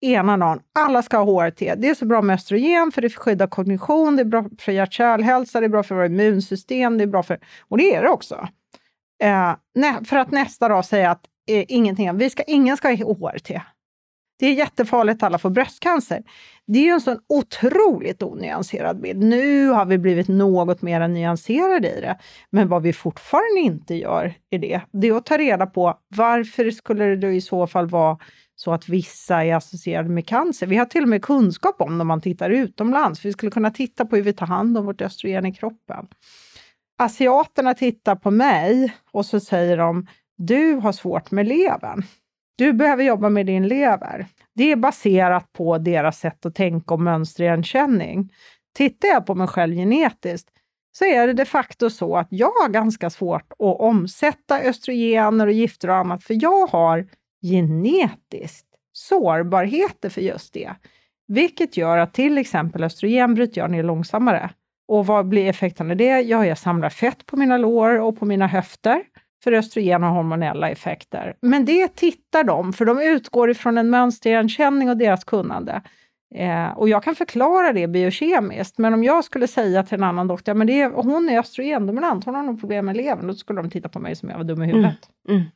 ena 0.00 0.36
dagen, 0.36 0.60
alla 0.74 1.02
ska 1.02 1.18
ha 1.18 1.24
HRT. 1.24 1.74
Det 1.74 1.88
är 1.88 1.94
så 1.94 2.06
bra 2.06 2.22
med 2.22 2.34
östrogen 2.34 2.92
för 2.92 3.02
det 3.02 3.10
skyddar 3.10 3.46
kognition, 3.46 4.16
det 4.16 4.22
är 4.22 4.24
bra 4.24 4.44
för 4.58 4.72
hjärt-kärlhälsa, 4.72 5.60
det 5.60 5.66
är 5.66 5.68
bra 5.68 5.82
för 5.82 5.94
vårt 5.94 6.06
immunsystem, 6.06 6.98
det 6.98 7.04
är 7.04 7.08
bra 7.08 7.22
för... 7.22 7.38
Och 7.60 7.78
det 7.78 7.94
är 7.94 8.02
det 8.02 8.08
också. 8.08 8.48
Eh, 9.22 9.54
för 10.04 10.16
att 10.16 10.30
nästa 10.30 10.68
dag 10.68 10.84
säga 10.84 11.10
att 11.10 11.26
eh, 11.50 11.64
ingenting, 11.68 12.16
vi 12.16 12.30
ska, 12.30 12.42
ingen 12.42 12.76
ska 12.76 12.88
ha 12.88 12.96
HRT. 12.96 13.60
Det 14.38 14.46
är 14.46 14.52
jättefarligt 14.52 15.16
att 15.16 15.26
alla 15.26 15.38
får 15.38 15.50
bröstcancer. 15.50 16.22
Det 16.66 16.78
är 16.78 16.82
ju 16.82 16.90
en 16.90 17.00
sån 17.00 17.18
otroligt 17.28 18.22
onyanserad 18.22 19.00
bild. 19.00 19.22
Nu 19.22 19.68
har 19.68 19.86
vi 19.86 19.98
blivit 19.98 20.28
något 20.28 20.82
mer 20.82 21.08
nyanserade 21.08 21.98
i 21.98 22.00
det. 22.00 22.18
Men 22.50 22.68
vad 22.68 22.82
vi 22.82 22.92
fortfarande 22.92 23.60
inte 23.60 23.94
gör 23.94 24.34
i 24.50 24.58
det, 24.58 24.80
det 24.92 25.08
är 25.08 25.16
att 25.16 25.26
ta 25.26 25.38
reda 25.38 25.66
på 25.66 25.98
varför 26.16 26.70
skulle 26.70 27.04
det 27.04 27.16
då 27.16 27.28
i 27.28 27.40
så 27.40 27.66
fall 27.66 27.88
vara 27.88 28.18
så 28.60 28.72
att 28.72 28.88
vissa 28.88 29.44
är 29.44 29.54
associerade 29.54 30.08
med 30.08 30.26
cancer. 30.26 30.66
Vi 30.66 30.76
har 30.76 30.84
till 30.84 31.02
och 31.02 31.08
med 31.08 31.24
kunskap 31.24 31.80
om 31.80 31.98
det 31.98 32.02
om 32.02 32.08
man 32.08 32.20
tittar 32.20 32.50
utomlands. 32.50 33.24
Vi 33.24 33.32
skulle 33.32 33.50
kunna 33.50 33.70
titta 33.70 34.04
på 34.04 34.16
hur 34.16 34.22
vi 34.22 34.32
tar 34.32 34.46
hand 34.46 34.78
om 34.78 34.86
vårt 34.86 35.02
östrogen 35.02 35.46
i 35.46 35.54
kroppen. 35.54 36.06
Asiaterna 36.98 37.74
tittar 37.74 38.16
på 38.16 38.30
mig 38.30 38.94
och 39.10 39.26
så 39.26 39.40
säger 39.40 39.76
de, 39.76 40.06
du 40.36 40.74
har 40.74 40.92
svårt 40.92 41.30
med 41.30 41.48
levern. 41.48 42.02
Du 42.56 42.72
behöver 42.72 43.04
jobba 43.04 43.28
med 43.28 43.46
din 43.46 43.68
lever. 43.68 44.26
Det 44.54 44.72
är 44.72 44.76
baserat 44.76 45.52
på 45.52 45.78
deras 45.78 46.18
sätt 46.18 46.46
att 46.46 46.54
tänka 46.54 46.94
och 46.94 47.00
mönsterigenkänning. 47.00 48.32
Tittar 48.76 49.08
jag 49.08 49.26
på 49.26 49.34
mig 49.34 49.46
själv 49.46 49.74
genetiskt 49.74 50.48
så 50.92 51.04
är 51.04 51.26
det 51.26 51.32
de 51.32 51.44
facto 51.44 51.90
så 51.90 52.16
att 52.16 52.28
jag 52.30 52.50
har 52.50 52.68
ganska 52.68 53.10
svårt 53.10 53.52
att 53.52 53.80
omsätta 53.80 54.60
östrogener 54.60 55.46
och 55.46 55.52
gifter 55.52 55.90
och 55.90 55.96
annat, 55.96 56.24
för 56.24 56.42
jag 56.42 56.66
har 56.66 57.06
genetiskt 57.42 58.66
sårbarheter 58.92 60.08
för 60.08 60.20
just 60.20 60.54
det. 60.54 60.70
Vilket 61.28 61.76
gör 61.76 61.98
att 61.98 62.14
till 62.14 62.38
exempel 62.38 62.84
östrogen 62.84 63.34
bryter 63.34 63.60
jag 63.60 63.70
ner 63.70 63.82
långsammare. 63.82 64.50
Och 64.88 65.06
vad 65.06 65.28
blir 65.28 65.46
effekten 65.46 65.90
av 65.90 65.96
det? 65.96 66.20
Ja, 66.20 66.46
jag 66.46 66.58
samlar 66.58 66.90
fett 66.90 67.26
på 67.26 67.36
mina 67.36 67.56
lår 67.58 68.00
och 68.00 68.18
på 68.18 68.24
mina 68.24 68.46
höfter. 68.46 69.02
För 69.44 69.52
östrogen 69.52 70.02
har 70.02 70.10
hormonella 70.10 70.70
effekter. 70.70 71.36
Men 71.40 71.64
det 71.64 71.88
tittar 71.88 72.44
de, 72.44 72.72
för 72.72 72.84
de 72.84 73.02
utgår 73.02 73.50
ifrån 73.50 73.78
en 73.78 73.90
mönsterigenkänning 73.90 74.90
och 74.90 74.96
deras 74.96 75.24
kunnande. 75.24 75.82
Eh, 76.34 76.68
och 76.68 76.88
jag 76.88 77.02
kan 77.02 77.14
förklara 77.14 77.72
det 77.72 77.86
biokemiskt, 77.86 78.78
men 78.78 78.94
om 78.94 79.04
jag 79.04 79.24
skulle 79.24 79.46
säga 79.46 79.82
till 79.82 79.94
en 79.94 80.04
annan 80.04 80.28
doktor, 80.28 80.54
men 80.54 80.66
det 80.66 80.80
är, 80.80 80.90
hon 80.90 81.28
är 81.28 81.38
östrogendominant, 81.38 82.24
hon 82.24 82.34
har 82.34 82.42
något 82.42 82.60
problem 82.60 82.86
med 82.86 82.96
levern, 82.96 83.26
då 83.26 83.34
skulle 83.34 83.62
de 83.62 83.70
titta 83.70 83.88
på 83.88 83.98
mig 83.98 84.16
som 84.16 84.28
jag 84.28 84.36
var 84.36 84.44
dum 84.44 84.62
i 84.62 84.66
huvudet. 84.66 85.10
Mm. 85.28 85.40
Mm. 85.40 85.50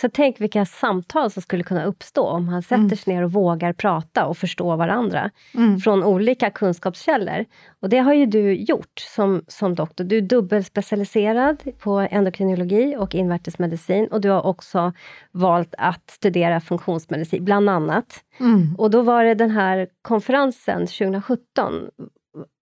Så 0.00 0.08
tänk 0.08 0.40
vilka 0.40 0.66
samtal 0.66 1.30
som 1.30 1.42
skulle 1.42 1.62
kunna 1.62 1.84
uppstå 1.84 2.26
om 2.26 2.48
han 2.48 2.62
sätter 2.62 2.76
mm. 2.76 2.96
sig 2.96 3.14
ner 3.14 3.22
och 3.24 3.32
vågar 3.32 3.72
prata 3.72 4.26
och 4.26 4.38
förstå 4.38 4.76
varandra 4.76 5.30
mm. 5.54 5.78
från 5.78 6.04
olika 6.04 6.50
kunskapskällor. 6.50 7.44
Och 7.82 7.88
det 7.88 7.98
har 7.98 8.14
ju 8.14 8.26
du 8.26 8.54
gjort 8.54 8.98
som, 9.14 9.42
som 9.48 9.74
doktor. 9.74 10.04
Du 10.04 10.16
är 10.16 10.22
dubbelspecialiserad 10.22 11.62
på 11.78 11.98
endokrinologi 12.10 12.96
och 12.98 13.14
invärtesmedicin 13.14 14.06
och 14.06 14.20
du 14.20 14.30
har 14.30 14.46
också 14.46 14.92
valt 15.32 15.74
att 15.78 16.10
studera 16.10 16.60
funktionsmedicin, 16.60 17.44
bland 17.44 17.70
annat. 17.70 18.24
Mm. 18.40 18.74
Och 18.78 18.90
då 18.90 19.02
var 19.02 19.24
det 19.24 19.34
den 19.34 19.50
här 19.50 19.88
konferensen 20.02 20.86
2017, 20.86 21.74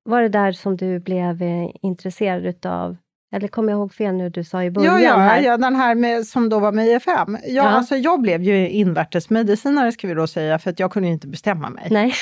var 0.04 0.22
det 0.22 0.28
där 0.28 0.52
som 0.52 0.76
du 0.76 0.98
blev 1.00 1.42
eh, 1.42 1.68
intresserad 1.82 2.46
utav 2.46 2.96
eller 3.36 3.48
kommer 3.48 3.72
jag 3.72 3.78
ihåg 3.78 3.92
fel 3.92 4.14
nu 4.14 4.28
du 4.28 4.44
sa 4.44 4.64
i 4.64 4.70
början? 4.70 5.02
Ja, 5.02 5.08
ja, 5.08 5.16
här? 5.16 5.40
ja 5.40 5.56
den 5.56 5.76
här 5.76 5.94
med, 5.94 6.26
som 6.26 6.48
då 6.48 6.58
var 6.58 6.72
med 6.72 6.86
IFM. 6.86 7.12
Ja, 7.12 7.38
ja. 7.44 7.62
Alltså, 7.62 7.96
jag 7.96 8.20
blev 8.20 8.42
ju 8.42 8.68
invärtesmedicinare 8.68 9.92
ska 9.92 10.08
vi 10.08 10.14
då 10.14 10.26
säga, 10.26 10.58
för 10.58 10.70
att 10.70 10.80
jag 10.80 10.92
kunde 10.92 11.08
inte 11.08 11.28
bestämma 11.28 11.70
mig. 11.70 11.88
Nej. 11.90 12.12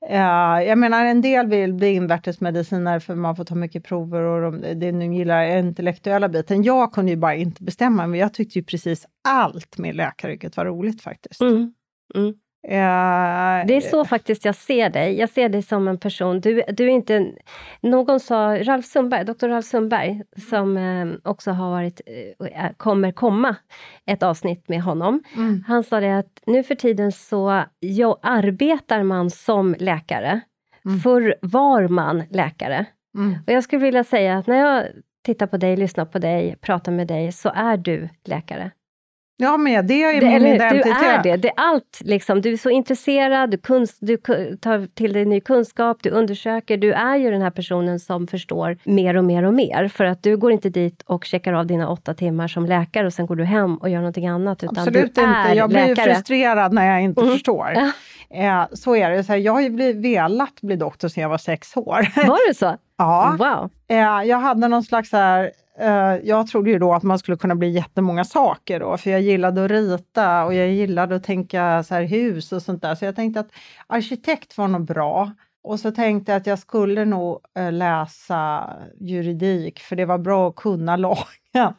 ja, 0.10 0.62
jag 0.62 0.78
menar 0.78 1.04
en 1.04 1.20
del 1.20 1.46
vill 1.46 1.74
bli 1.74 1.88
invärtesmedicinare 1.88 3.00
för 3.00 3.14
man 3.14 3.36
får 3.36 3.44
ta 3.44 3.54
mycket 3.54 3.84
prover 3.84 4.20
och 4.20 4.52
de, 4.52 4.74
de 4.80 5.14
gillar 5.14 5.58
intellektuella 5.58 6.28
biten. 6.28 6.62
Jag 6.62 6.92
kunde 6.92 7.10
ju 7.10 7.16
bara 7.16 7.34
inte 7.34 7.62
bestämma 7.62 8.06
mig. 8.06 8.20
Jag 8.20 8.34
tyckte 8.34 8.58
ju 8.58 8.64
precis 8.64 9.06
allt 9.28 9.78
med 9.78 9.96
läkaryrket 9.96 10.56
var 10.56 10.66
roligt 10.66 11.02
faktiskt. 11.02 11.40
Mm. 11.40 11.74
Mm. 12.14 12.34
Uh, 12.66 13.66
det 13.66 13.76
är 13.76 13.80
så 13.80 14.04
faktiskt 14.04 14.44
jag 14.44 14.54
ser 14.54 14.90
dig. 14.90 15.18
Jag 15.18 15.28
ser 15.28 15.48
dig 15.48 15.62
som 15.62 15.88
en 15.88 15.98
person. 15.98 16.40
Du, 16.40 16.62
du 16.68 16.84
är 16.84 16.88
inte... 16.88 17.32
Någon 17.80 18.20
sa, 18.20 18.58
Ralf 18.58 18.86
Sundberg, 18.86 19.24
doktor 19.24 19.48
Ralf 19.48 19.66
Sundberg, 19.66 20.22
som 20.50 20.76
eh, 20.76 21.30
också 21.30 21.50
har 21.50 21.70
varit, 21.70 22.00
eh, 22.52 22.70
kommer 22.76 23.12
komma 23.12 23.56
ett 24.06 24.22
avsnitt 24.22 24.68
med 24.68 24.82
honom. 24.82 25.22
Mm. 25.36 25.64
Han 25.66 25.84
sa 25.84 26.00
det 26.00 26.18
att 26.18 26.42
nu 26.46 26.62
för 26.62 26.74
tiden 26.74 27.12
så 27.12 27.62
jo, 27.80 28.16
arbetar 28.22 29.02
man 29.02 29.30
som 29.30 29.76
läkare. 29.78 30.40
Mm. 30.84 31.00
Förr 31.00 31.34
var 31.42 31.88
man 31.88 32.22
läkare. 32.30 32.86
Mm. 33.16 33.38
Och 33.46 33.52
jag 33.52 33.64
skulle 33.64 33.82
vilja 33.82 34.04
säga 34.04 34.38
att 34.38 34.46
när 34.46 34.56
jag 34.56 34.86
tittar 35.24 35.46
på 35.46 35.56
dig, 35.56 35.76
lyssnar 35.76 36.04
på 36.04 36.18
dig, 36.18 36.56
pratar 36.60 36.92
med 36.92 37.06
dig, 37.06 37.32
så 37.32 37.50
är 37.54 37.76
du 37.76 38.08
läkare. 38.24 38.70
Ja, 39.40 39.56
men 39.56 39.86
det 39.86 40.02
är 40.02 40.20
min 40.20 40.32
eller, 40.32 40.54
identitet. 40.54 40.96
Du 41.00 41.06
är 41.06 41.22
det. 41.22 41.36
det 41.36 41.48
är 41.48 41.54
allt, 41.56 42.00
liksom. 42.00 42.40
Du 42.40 42.52
är 42.52 42.56
så 42.56 42.70
intresserad, 42.70 43.50
du, 43.50 43.58
kunst, 43.58 43.98
du 44.00 44.16
tar 44.60 44.94
till 44.94 45.12
dig 45.12 45.24
ny 45.24 45.40
kunskap, 45.40 45.98
du 46.02 46.10
undersöker. 46.10 46.76
Du 46.76 46.92
är 46.92 47.16
ju 47.16 47.30
den 47.30 47.42
här 47.42 47.50
personen 47.50 48.00
som 48.00 48.26
förstår 48.26 48.78
mer 48.84 49.16
och 49.16 49.24
mer 49.24 49.42
och 49.42 49.54
mer. 49.54 49.88
För 49.88 50.04
att 50.04 50.22
du 50.22 50.36
går 50.36 50.52
inte 50.52 50.70
dit 50.70 51.02
och 51.06 51.24
checkar 51.24 51.52
av 51.52 51.66
dina 51.66 51.88
åtta 51.88 52.14
timmar 52.14 52.48
som 52.48 52.66
läkare 52.66 53.06
och 53.06 53.12
sen 53.12 53.26
går 53.26 53.36
du 53.36 53.44
hem 53.44 53.76
och 53.76 53.88
gör 53.88 53.98
någonting 53.98 54.26
annat. 54.26 54.62
Utan 54.62 54.78
Absolut 54.78 55.14
du 55.14 55.20
inte. 55.20 55.52
Jag 55.54 55.68
blir 55.68 55.88
läkare. 55.88 56.14
frustrerad 56.14 56.72
när 56.72 56.92
jag 56.92 57.02
inte 57.02 57.20
mm. 57.20 57.32
förstår. 57.32 57.72
Eh, 58.30 58.64
så 58.72 58.96
är 58.96 59.10
det. 59.10 59.24
Så 59.24 59.32
här, 59.32 59.38
jag 59.38 59.52
har 59.52 59.60
ju 59.60 59.92
velat 59.92 60.60
bli 60.60 60.76
doktor 60.76 61.08
sedan 61.08 61.22
jag 61.22 61.28
var 61.28 61.38
sex 61.38 61.76
år. 61.76 62.26
Var 62.26 62.48
det 62.48 62.54
så? 62.54 62.76
ja. 62.98 63.36
Wow. 63.38 63.70
Eh, 63.88 64.28
jag 64.28 64.38
hade 64.38 64.68
någon 64.68 64.82
slags 64.82 65.10
så 65.10 65.16
här, 65.16 65.50
Eh, 65.80 66.16
jag 66.24 66.46
trodde 66.46 66.70
ju 66.70 66.78
då 66.78 66.94
att 66.94 67.02
man 67.02 67.18
skulle 67.18 67.36
kunna 67.36 67.54
bli 67.54 67.68
jättemånga 67.68 68.24
saker 68.24 68.80
då, 68.80 68.96
för 68.96 69.10
jag 69.10 69.20
gillade 69.20 69.64
att 69.64 69.70
rita 69.70 70.44
och 70.44 70.54
jag 70.54 70.68
gillade 70.68 71.16
att 71.16 71.24
tänka 71.24 71.82
så 71.82 71.94
här 71.94 72.02
hus 72.02 72.52
och 72.52 72.62
sånt 72.62 72.82
där. 72.82 72.94
Så 72.94 73.04
jag 73.04 73.16
tänkte 73.16 73.40
att 73.40 73.50
arkitekt 73.86 74.58
var 74.58 74.68
nog 74.68 74.84
bra. 74.84 75.32
Och 75.62 75.80
så 75.80 75.90
tänkte 75.90 76.32
jag 76.32 76.40
att 76.40 76.46
jag 76.46 76.58
skulle 76.58 77.04
nog 77.04 77.40
eh, 77.58 77.72
läsa 77.72 78.70
juridik, 79.00 79.78
för 79.80 79.96
det 79.96 80.04
var 80.04 80.18
bra 80.18 80.48
att 80.48 80.56
kunna 80.56 80.96
lagen. 81.54 81.74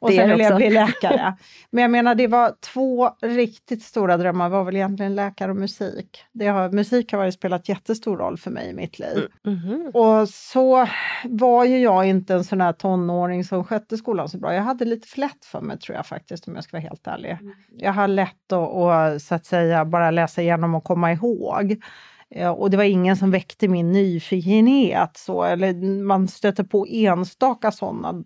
Och 0.00 0.12
sen 0.12 0.30
ville 0.30 0.44
jag 0.44 0.56
bli 0.56 0.70
läkare. 0.70 1.36
Men 1.70 1.82
jag 1.82 1.90
menar, 1.90 2.14
det 2.14 2.26
var 2.26 2.54
två 2.60 3.10
riktigt 3.22 3.82
stora 3.82 4.16
drömmar, 4.16 4.48
var 4.48 4.64
väl 4.64 4.76
egentligen 4.76 5.14
läkare 5.14 5.50
och 5.50 5.56
musik. 5.56 6.24
Det 6.32 6.46
har, 6.46 6.70
musik 6.70 7.12
har 7.12 7.18
varit, 7.18 7.34
spelat 7.34 7.68
jättestor 7.68 8.16
roll 8.16 8.38
för 8.38 8.50
mig 8.50 8.70
i 8.70 8.74
mitt 8.74 8.98
liv. 8.98 9.28
Mm 9.46 9.58
-hmm. 9.58 9.92
Och 9.92 10.28
så 10.28 10.86
var 11.24 11.64
ju 11.64 11.78
jag 11.78 12.06
inte 12.06 12.34
en 12.34 12.44
sån 12.44 12.60
här 12.60 12.72
tonåring 12.72 13.44
som 13.44 13.64
skötte 13.64 13.96
skolan 13.96 14.28
så 14.28 14.38
bra. 14.38 14.54
Jag 14.54 14.62
hade 14.62 14.84
lite 14.84 15.08
för 15.08 15.20
lätt 15.20 15.44
för 15.44 15.60
mig, 15.60 15.78
tror 15.78 15.96
jag 15.96 16.06
faktiskt, 16.06 16.48
om 16.48 16.54
jag 16.54 16.64
ska 16.64 16.76
vara 16.76 16.88
helt 16.88 17.06
ärlig. 17.06 17.30
Mm. 17.30 17.52
Jag 17.76 17.92
har 17.92 18.08
lätt 18.08 18.52
att, 18.52 18.74
att, 18.74 19.22
så 19.22 19.34
att 19.34 19.46
säga, 19.46 19.84
bara 19.84 20.10
läsa 20.10 20.42
igenom 20.42 20.74
och 20.74 20.84
komma 20.84 21.12
ihåg. 21.12 21.76
Och 22.56 22.70
det 22.70 22.76
var 22.76 22.84
ingen 22.84 23.16
som 23.16 23.30
väckte 23.30 23.68
min 23.68 23.92
nyfikenhet. 23.92 25.16
Så, 25.16 25.42
eller 25.42 26.02
man 26.02 26.28
stöter 26.28 26.64
på 26.64 26.86
enstaka 26.88 27.72
sådana 27.72 28.24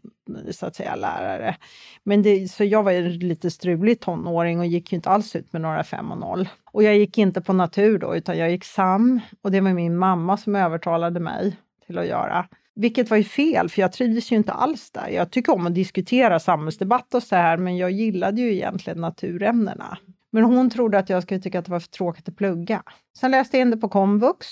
så 0.50 0.66
att 0.66 0.76
säga, 0.76 0.94
lärare. 0.96 1.56
Men 2.02 2.22
det, 2.22 2.48
så 2.48 2.64
jag 2.64 2.82
var 2.82 2.92
ju 2.92 3.08
lite 3.08 3.50
strulig 3.50 4.00
tonåring 4.00 4.58
och 4.60 4.66
gick 4.66 4.92
ju 4.92 4.96
inte 4.96 5.10
alls 5.10 5.36
ut 5.36 5.52
med 5.52 5.62
några 5.62 5.84
5 5.84 6.12
och 6.12 6.18
0. 6.18 6.48
Och 6.72 6.82
jag 6.82 6.96
gick 6.96 7.18
inte 7.18 7.40
på 7.40 7.52
natur 7.52 7.98
då, 7.98 8.16
utan 8.16 8.38
jag 8.38 8.50
gick 8.50 8.64
SAM. 8.64 9.20
Och 9.42 9.50
det 9.50 9.60
var 9.60 9.72
min 9.72 9.96
mamma 9.96 10.36
som 10.36 10.56
övertalade 10.56 11.20
mig 11.20 11.56
till 11.86 11.98
att 11.98 12.06
göra. 12.06 12.48
Vilket 12.74 13.10
var 13.10 13.16
ju 13.16 13.24
fel, 13.24 13.68
för 13.68 13.82
jag 13.82 13.92
trivdes 13.92 14.32
ju 14.32 14.36
inte 14.36 14.52
alls 14.52 14.90
där. 14.90 15.08
Jag 15.08 15.30
tycker 15.30 15.54
om 15.54 15.66
att 15.66 15.74
diskutera 15.74 16.40
samhällsdebatt 16.40 17.14
och 17.14 17.22
så 17.22 17.36
här, 17.36 17.56
men 17.56 17.76
jag 17.76 17.90
gillade 17.90 18.40
ju 18.40 18.52
egentligen 18.52 19.00
naturämnena. 19.00 19.98
Men 20.36 20.44
hon 20.44 20.70
trodde 20.70 20.98
att 20.98 21.08
jag 21.08 21.22
skulle 21.22 21.40
tycka 21.40 21.58
att 21.58 21.64
det 21.64 21.70
var 21.70 21.80
för 21.80 21.88
tråkigt 21.88 22.28
att 22.28 22.36
plugga. 22.36 22.82
Sen 23.18 23.30
läste 23.30 23.56
jag 23.56 23.62
in 23.62 23.70
det 23.70 23.76
på 23.76 23.88
komvux 23.88 24.46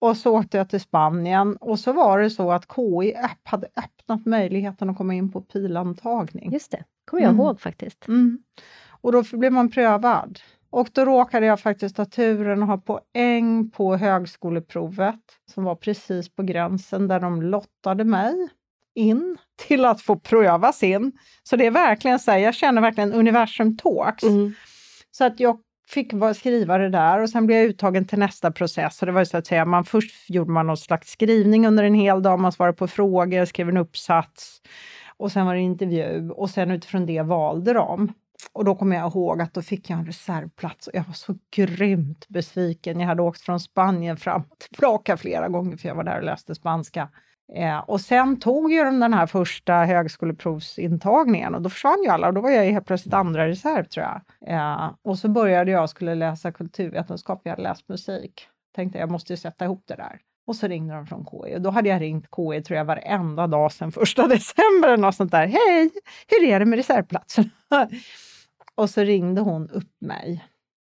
och 0.00 0.16
så 0.16 0.38
åkte 0.38 0.58
jag 0.58 0.68
till 0.68 0.80
Spanien 0.80 1.56
och 1.56 1.78
så 1.78 1.92
var 1.92 2.18
det 2.18 2.30
så 2.30 2.52
att 2.52 2.66
KI 2.74 3.14
hade 3.42 3.66
öppnat 3.66 4.26
möjligheten 4.26 4.90
att 4.90 4.96
komma 4.96 5.14
in 5.14 5.32
på 5.32 5.40
pilantagning. 5.40 6.52
Just 6.52 6.70
det, 6.70 6.84
kommer 7.10 7.22
jag 7.22 7.30
mm. 7.30 7.40
ihåg 7.40 7.60
faktiskt. 7.60 8.08
Mm. 8.08 8.42
Och 9.00 9.12
då 9.12 9.22
blev 9.32 9.52
man 9.52 9.70
prövad. 9.70 10.38
Och 10.70 10.88
då 10.92 11.04
råkade 11.04 11.46
jag 11.46 11.60
faktiskt 11.60 11.96
ha 11.96 12.04
turen 12.04 12.62
att 12.62 12.68
ha 12.68 12.78
poäng 12.78 13.70
på 13.70 13.96
högskoleprovet 13.96 15.20
som 15.54 15.64
var 15.64 15.74
precis 15.74 16.28
på 16.28 16.42
gränsen 16.42 17.08
där 17.08 17.20
de 17.20 17.42
lottade 17.42 18.04
mig 18.04 18.48
in 18.94 19.36
till 19.66 19.84
att 19.84 20.00
få 20.00 20.16
prövas 20.16 20.82
in. 20.82 21.12
Så 21.42 21.56
det 21.56 21.66
är 21.66 21.70
verkligen 21.70 22.18
så 22.18 22.30
här, 22.30 22.38
jag 22.38 22.54
känner 22.54 22.82
verkligen 22.82 23.12
universum 23.12 23.76
talks. 23.76 24.22
Mm. 24.22 24.54
Så 25.10 25.24
att 25.24 25.40
jag 25.40 25.58
fick 25.88 26.12
skriva 26.36 26.78
det 26.78 26.88
där 26.88 27.22
och 27.22 27.30
sen 27.30 27.46
blev 27.46 27.58
jag 27.58 27.66
uttagen 27.66 28.04
till 28.04 28.18
nästa 28.18 28.50
process. 28.50 29.02
Och 29.02 29.06
det 29.06 29.12
var 29.12 29.24
så 29.24 29.36
att 29.36 29.46
säga, 29.46 29.64
man, 29.64 29.84
först 29.84 30.30
gjorde 30.30 30.50
man 30.50 30.66
någon 30.66 30.76
slags 30.76 31.10
skrivning 31.10 31.66
under 31.66 31.84
en 31.84 31.94
hel 31.94 32.22
dag, 32.22 32.40
man 32.40 32.52
svarade 32.52 32.76
på 32.76 32.86
frågor, 32.86 33.44
skrev 33.44 33.68
en 33.68 33.76
uppsats 33.76 34.60
och 35.16 35.32
sen 35.32 35.46
var 35.46 35.54
det 35.54 35.60
intervju 35.60 36.30
och 36.30 36.50
sen 36.50 36.70
utifrån 36.70 37.06
det 37.06 37.22
valde 37.22 37.72
de. 37.72 38.12
Och 38.52 38.64
då 38.64 38.74
kommer 38.74 38.96
jag 38.96 39.10
ihåg 39.12 39.40
att 39.40 39.54
då 39.54 39.62
fick 39.62 39.90
jag 39.90 39.98
en 39.98 40.06
reservplats 40.06 40.86
och 40.86 40.94
jag 40.94 41.04
var 41.04 41.12
så 41.12 41.34
grymt 41.56 42.28
besviken. 42.28 43.00
Jag 43.00 43.06
hade 43.06 43.22
åkt 43.22 43.40
från 43.40 43.60
Spanien 43.60 44.16
fram 44.16 44.42
och 44.50 44.58
tillbaka 44.58 45.16
flera 45.16 45.48
gånger 45.48 45.76
för 45.76 45.88
jag 45.88 45.94
var 45.94 46.04
där 46.04 46.18
och 46.18 46.24
läste 46.24 46.54
spanska. 46.54 47.08
Eh, 47.54 47.78
och 47.78 48.00
sen 48.00 48.40
tog 48.40 48.72
ju 48.72 48.84
de 48.84 49.00
den 49.00 49.14
här 49.14 49.26
första 49.26 49.74
högskoleprovsintagningen 49.74 51.54
och 51.54 51.62
då 51.62 51.70
försvann 51.70 52.02
ju 52.02 52.08
alla 52.08 52.28
och 52.28 52.34
då 52.34 52.40
var 52.40 52.50
jag 52.50 52.64
helt 52.64 52.86
plötsligt 52.86 53.14
andra 53.14 53.48
reserv 53.48 53.84
tror 53.84 54.06
jag. 54.06 54.20
Eh, 54.54 54.90
och 55.02 55.18
så 55.18 55.28
började 55.28 55.70
jag 55.70 55.90
skulle 55.90 56.14
läsa 56.14 56.52
kulturvetenskap, 56.52 57.40
jag 57.44 57.50
hade 57.50 57.62
läst 57.62 57.88
musik. 57.88 58.48
Tänkte 58.74 58.98
jag 58.98 59.10
måste 59.10 59.32
ju 59.32 59.36
sätta 59.36 59.64
ihop 59.64 59.82
det 59.86 59.94
där. 59.94 60.20
Och 60.46 60.56
så 60.56 60.66
ringde 60.66 60.94
de 60.94 61.06
från 61.06 61.26
KI 61.26 61.56
och 61.56 61.60
då 61.60 61.70
hade 61.70 61.88
jag 61.88 62.00
ringt 62.00 62.26
KI 62.36 62.62
tror 62.62 62.76
jag 62.76 62.84
varenda 62.84 63.46
dag 63.46 63.72
sedan 63.72 63.92
första 63.92 64.26
december 64.28 64.88
eller 64.88 64.96
något 64.96 65.14
sånt 65.14 65.32
där. 65.32 65.46
Hej, 65.46 65.90
hur 66.28 66.48
är 66.48 66.58
det 66.58 66.66
med 66.66 66.76
reservplatserna? 66.76 67.50
och 68.74 68.90
så 68.90 69.00
ringde 69.00 69.40
hon 69.40 69.70
upp 69.70 70.00
mig 70.00 70.44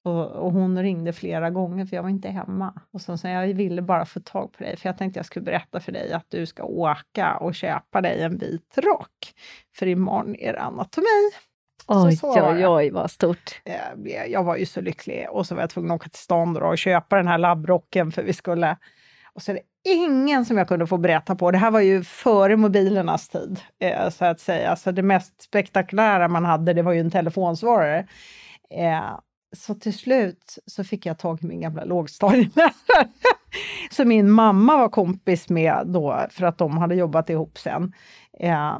och, 0.07 0.31
och, 0.31 0.51
hon 0.51 0.83
ringde 0.83 1.13
flera 1.13 1.49
gånger 1.49 1.85
för 1.85 1.95
jag 1.95 2.03
var 2.03 2.09
inte 2.09 2.29
hemma. 2.29 2.73
Och 2.93 3.01
så 3.01 3.17
sa 3.17 3.29
jag 3.29 3.53
ville 3.53 3.81
bara 3.81 4.05
få 4.05 4.19
tag 4.19 4.51
på 4.51 4.63
dig 4.63 4.77
för 4.77 4.89
jag 4.89 4.97
tänkte 4.97 5.19
jag 5.19 5.25
skulle 5.25 5.45
berätta 5.45 5.79
för 5.79 5.91
dig 5.91 6.13
att 6.13 6.25
du 6.29 6.45
ska 6.45 6.63
åka 6.63 7.37
och 7.37 7.55
köpa 7.55 8.01
dig 8.01 8.21
en 8.21 8.37
vit 8.37 8.77
rock. 8.77 9.33
För 9.75 9.87
imorgon 9.87 10.35
är 10.35 10.53
det 10.53 10.59
anatomi. 10.59 11.31
Oj, 11.87 12.15
så 12.15 12.51
oj, 12.51 12.67
oj, 12.67 12.89
vad 12.89 13.11
stort. 13.11 13.61
Jag 14.27 14.43
var 14.43 14.55
ju 14.57 14.65
så 14.65 14.81
lycklig 14.81 15.27
och 15.29 15.45
så 15.45 15.55
var 15.55 15.61
jag 15.61 15.69
tvungen 15.69 15.91
att 15.91 15.95
åka 15.95 16.09
till 16.09 16.19
stan 16.19 16.57
och 16.57 16.77
köpa 16.77 17.15
den 17.15 17.27
här 17.27 17.37
labbrocken 17.37 18.11
för 18.11 18.23
vi 18.23 18.33
skulle... 18.33 18.77
Och 19.33 19.41
så 19.41 19.51
är 19.51 19.55
det 19.55 19.93
ingen 19.93 20.45
som 20.45 20.57
jag 20.57 20.67
kunde 20.67 20.87
få 20.87 20.97
berätta 20.97 21.35
på. 21.35 21.51
Det 21.51 21.57
här 21.57 21.71
var 21.71 21.79
ju 21.79 22.03
före 22.03 22.55
mobilernas 22.55 23.29
tid, 23.29 23.59
eh, 23.79 24.09
så 24.09 24.25
att 24.25 24.39
säga. 24.39 24.75
Så 24.75 24.91
det 24.91 25.01
mest 25.01 25.41
spektakulära 25.41 26.27
man 26.27 26.45
hade, 26.45 26.73
det 26.73 26.81
var 26.81 26.93
ju 26.93 26.99
en 26.99 27.11
telefonsvarare. 27.11 28.07
Eh, 28.69 29.19
så 29.55 29.75
till 29.75 29.93
slut 29.93 30.57
så 30.65 30.83
fick 30.83 31.05
jag 31.05 31.17
tag 31.17 31.43
i 31.43 31.47
min 31.47 31.61
gamla 31.61 31.85
lågstadielärare 31.85 32.73
som 33.91 34.07
min 34.07 34.31
mamma 34.31 34.77
var 34.77 34.89
kompis 34.89 35.49
med 35.49 35.83
då, 35.85 36.25
för 36.29 36.45
att 36.45 36.57
de 36.57 36.77
hade 36.77 36.95
jobbat 36.95 37.29
ihop 37.29 37.57
sen. 37.57 37.93
Eh, 38.39 38.77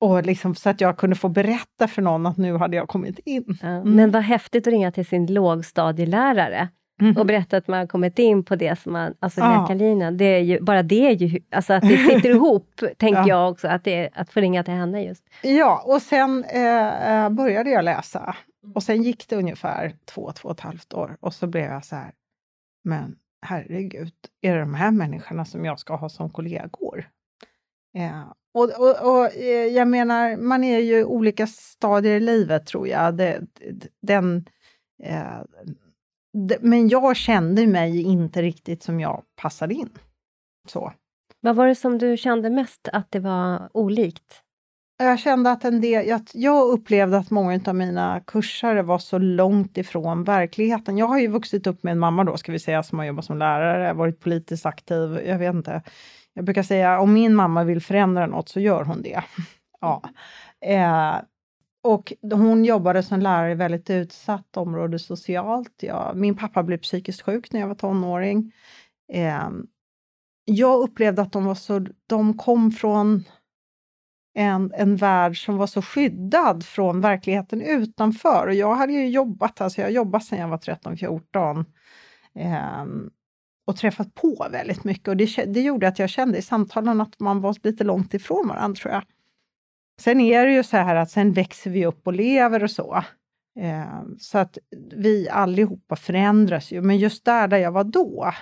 och 0.00 0.26
liksom, 0.26 0.54
så 0.54 0.70
att 0.70 0.80
jag 0.80 0.96
kunde 0.96 1.16
få 1.16 1.28
berätta 1.28 1.88
för 1.88 2.02
någon 2.02 2.26
att 2.26 2.36
nu 2.36 2.56
hade 2.56 2.76
jag 2.76 2.88
kommit 2.88 3.18
in. 3.18 3.58
Mm. 3.62 3.96
Men 3.96 4.10
vad 4.10 4.22
häftigt 4.22 4.66
att 4.66 4.72
ringa 4.72 4.92
till 4.92 5.06
sin 5.06 5.26
lågstadielärare 5.26 6.68
mm. 7.00 7.16
och 7.16 7.26
berätta 7.26 7.56
att 7.56 7.68
man 7.68 7.78
har 7.78 7.86
kommit 7.86 8.18
in 8.18 8.44
på 8.44 8.56
det 8.56 8.78
som 8.78 8.92
man, 8.92 9.14
alltså 9.20 9.40
ja. 9.40 9.60
läkarlinjen. 9.60 10.16
Det 10.16 10.24
är 10.24 10.40
ju, 10.40 10.60
bara 10.60 10.82
det 10.82 11.06
är 11.06 11.10
ju, 11.10 11.40
alltså 11.50 11.72
att 11.72 11.82
det 11.82 11.98
sitter 11.98 12.30
ihop, 12.34 12.80
tänker 12.96 13.20
ja. 13.20 13.28
jag 13.28 13.50
också, 13.50 13.68
att, 13.68 13.84
det, 13.84 14.10
att 14.14 14.30
få 14.30 14.40
ringa 14.40 14.64
till 14.64 14.74
henne 14.74 15.04
just. 15.04 15.24
Ja, 15.42 15.82
och 15.86 16.02
sen 16.02 16.44
eh, 16.44 17.10
eh, 17.14 17.30
började 17.30 17.70
jag 17.70 17.84
läsa. 17.84 18.36
Och 18.74 18.82
sen 18.82 19.02
gick 19.02 19.28
det 19.28 19.36
ungefär 19.36 19.96
två, 20.04 20.32
två 20.32 20.48
och 20.48 20.54
ett 20.54 20.60
halvt 20.60 20.94
år 20.94 21.16
och 21.20 21.34
så 21.34 21.46
blev 21.46 21.64
jag 21.64 21.84
så 21.84 21.96
här, 21.96 22.12
men 22.84 23.16
herregud, 23.46 24.14
är 24.40 24.54
det 24.54 24.60
de 24.60 24.74
här 24.74 24.90
människorna 24.90 25.44
som 25.44 25.64
jag 25.64 25.80
ska 25.80 25.96
ha 25.96 26.08
som 26.08 26.30
kollegor? 26.30 27.08
Eh, 27.96 28.32
och, 28.54 28.64
och, 28.64 29.12
och, 29.12 29.36
eh, 29.36 29.66
jag 29.66 29.88
menar, 29.88 30.36
man 30.36 30.64
är 30.64 30.78
ju 30.78 31.04
olika 31.04 31.46
stadier 31.46 32.16
i 32.16 32.20
livet 32.20 32.66
tror 32.66 32.88
jag. 32.88 33.16
Det, 33.16 33.40
den, 34.02 34.44
eh, 35.02 35.40
men 36.60 36.88
jag 36.88 37.16
kände 37.16 37.66
mig 37.66 38.02
inte 38.02 38.42
riktigt 38.42 38.82
som 38.82 39.00
jag 39.00 39.22
passade 39.36 39.74
in. 39.74 39.90
Så. 40.68 40.92
Vad 41.40 41.56
var 41.56 41.66
det 41.66 41.74
som 41.74 41.98
du 41.98 42.16
kände 42.16 42.50
mest 42.50 42.88
att 42.92 43.10
det 43.10 43.20
var 43.20 43.68
olikt? 43.72 44.42
Jag 44.98 45.18
kände 45.18 45.50
att 45.50 45.64
en 45.64 45.80
del, 45.80 46.06
jag, 46.06 46.20
jag 46.32 46.68
upplevde 46.68 47.18
att 47.18 47.30
många 47.30 47.60
av 47.66 47.74
mina 47.74 48.20
kursare 48.20 48.82
var 48.82 48.98
så 48.98 49.18
långt 49.18 49.78
ifrån 49.78 50.24
verkligheten. 50.24 50.98
Jag 50.98 51.06
har 51.06 51.18
ju 51.18 51.28
vuxit 51.28 51.66
upp 51.66 51.82
med 51.82 51.92
en 51.92 51.98
mamma 51.98 52.24
då, 52.24 52.36
ska 52.36 52.52
vi 52.52 52.58
säga, 52.58 52.82
som 52.82 52.98
har 52.98 53.06
jobbat 53.06 53.24
som 53.24 53.38
lärare, 53.38 53.92
varit 53.92 54.20
politiskt 54.20 54.66
aktiv. 54.66 55.20
Jag 55.26 55.38
vet 55.38 55.54
inte. 55.54 55.82
Jag 56.34 56.44
brukar 56.44 56.62
säga 56.62 57.00
om 57.00 57.12
min 57.12 57.34
mamma 57.34 57.64
vill 57.64 57.82
förändra 57.82 58.26
något 58.26 58.48
så 58.48 58.60
gör 58.60 58.84
hon 58.84 59.02
det. 59.02 59.22
ja. 59.80 60.02
Eh, 60.66 61.14
och 61.88 62.12
hon 62.32 62.64
jobbade 62.64 63.02
som 63.02 63.20
lärare 63.20 63.52
i 63.52 63.54
väldigt 63.54 63.90
utsatt 63.90 64.56
område 64.56 64.98
socialt. 64.98 65.72
Jag, 65.80 66.16
min 66.16 66.36
pappa 66.36 66.62
blev 66.62 66.78
psykiskt 66.78 67.22
sjuk 67.22 67.52
när 67.52 67.60
jag 67.60 67.68
var 67.68 67.74
tonåring. 67.74 68.52
Eh, 69.12 69.50
jag 70.44 70.80
upplevde 70.80 71.22
att 71.22 71.32
de 71.32 71.44
var 71.44 71.54
så, 71.54 71.86
de 72.06 72.38
kom 72.38 72.72
från 72.72 73.24
en, 74.34 74.72
en 74.74 74.96
värld 74.96 75.44
som 75.44 75.56
var 75.56 75.66
så 75.66 75.82
skyddad 75.82 76.64
från 76.64 77.00
verkligheten 77.00 77.62
utanför. 77.62 78.46
Och 78.46 78.54
jag 78.54 78.74
hade 78.74 78.92
ju 78.92 79.08
jobbat, 79.08 79.60
alltså 79.60 79.80
jag 79.80 79.90
jobbat 79.90 80.24
sedan 80.24 80.38
jag 80.38 80.48
var 80.48 80.58
13-14 80.58 81.64
eh, 82.34 82.86
och 83.66 83.76
träffat 83.76 84.14
på 84.14 84.46
väldigt 84.52 84.84
mycket. 84.84 85.08
Och 85.08 85.16
det, 85.16 85.44
det 85.44 85.60
gjorde 85.60 85.88
att 85.88 85.98
jag 85.98 86.10
kände 86.10 86.38
i 86.38 86.42
samtalen 86.42 87.00
att 87.00 87.20
man 87.20 87.40
var 87.40 87.56
lite 87.62 87.84
långt 87.84 88.14
ifrån 88.14 88.48
varandra, 88.48 88.74
tror 88.74 88.94
jag. 88.94 89.02
Sen 89.98 90.20
är 90.20 90.46
det 90.46 90.52
ju 90.52 90.62
så 90.62 90.76
här 90.76 90.96
att 90.96 91.10
sen 91.10 91.32
växer 91.32 91.70
vi 91.70 91.86
upp 91.86 92.06
och 92.06 92.12
lever 92.12 92.62
och 92.62 92.70
så. 92.70 93.04
Eh, 93.60 94.02
så 94.18 94.38
att 94.38 94.58
vi 94.96 95.28
allihopa 95.28 95.96
förändras 95.96 96.72
ju, 96.72 96.82
men 96.82 96.98
just 96.98 97.24
där, 97.24 97.48
där 97.48 97.58
jag 97.58 97.72
var 97.72 97.84
då, 97.84 98.32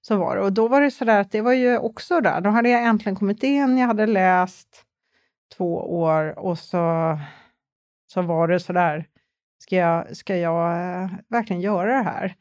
så 0.00 0.16
var 0.16 0.36
det. 0.36 0.42
Och 0.42 0.52
då 0.52 0.68
var 0.68 0.80
det 0.80 0.90
så 0.90 1.04
där 1.04 1.20
att 1.20 1.32
det 1.32 1.40
var 1.40 1.52
ju 1.52 1.78
också 1.78 2.20
där, 2.20 2.40
då 2.40 2.50
hade 2.50 2.68
jag 2.68 2.84
äntligen 2.84 3.16
kommit 3.16 3.42
in, 3.42 3.78
jag 3.78 3.86
hade 3.86 4.06
läst, 4.06 4.84
två 5.56 6.00
år 6.00 6.38
och 6.38 6.58
så, 6.58 7.18
så 8.12 8.22
var 8.22 8.48
det 8.48 8.60
så 8.60 8.72
där, 8.72 9.06
ska 9.58 9.76
jag, 9.76 10.16
ska 10.16 10.36
jag 10.36 10.72
äh, 11.02 11.10
verkligen 11.28 11.62
göra 11.62 11.96
det 11.96 12.02
här? 12.02 12.36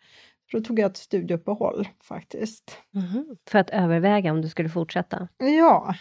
då 0.52 0.62
tog 0.62 0.80
jag 0.80 0.91
ett 0.91 0.97
studieuppehåll 0.97 1.88
faktiskt. 2.04 2.78
Mm, 2.95 3.38
för 3.50 3.60
att 3.60 3.69
överväga 3.69 4.32
om 4.32 4.41
du 4.41 4.50
skulle 4.50 4.69
fortsätta? 4.69 5.28
Ja. 5.38 5.95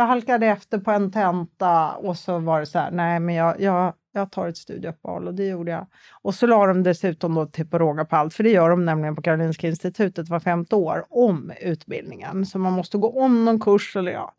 Jag 0.00 0.06
halkade 0.06 0.46
efter 0.46 0.78
på 0.78 0.90
en 0.90 1.12
tenta 1.12 1.96
och 1.96 2.16
så 2.16 2.38
var 2.38 2.60
det 2.60 2.66
så 2.66 2.78
här, 2.78 2.90
nej 2.90 3.20
men 3.20 3.34
jag, 3.34 3.60
jag, 3.60 3.94
jag 4.12 4.32
tar 4.32 4.48
ett 4.48 4.56
studieuppehåll 4.56 5.28
och 5.28 5.34
det 5.34 5.46
gjorde 5.46 5.70
jag. 5.70 5.86
Och 6.22 6.34
så 6.34 6.46
la 6.46 6.66
de 6.66 6.82
dessutom 6.82 7.34
då 7.34 7.46
till 7.46 7.68
på 7.68 7.78
råga 7.78 8.04
på 8.04 8.16
allt, 8.16 8.34
för 8.34 8.44
det 8.44 8.50
gör 8.50 8.70
de 8.70 8.84
nämligen 8.84 9.16
på 9.16 9.22
Karolinska 9.22 9.68
institutet 9.68 10.28
var 10.28 10.40
femte 10.40 10.76
år, 10.76 11.06
om 11.10 11.52
utbildningen. 11.60 12.46
Så 12.46 12.58
man 12.58 12.72
måste 12.72 12.98
gå 12.98 13.20
om 13.20 13.44
någon 13.44 13.60
kurs 13.60 13.96
eller 13.96 14.12
ja. 14.12 14.34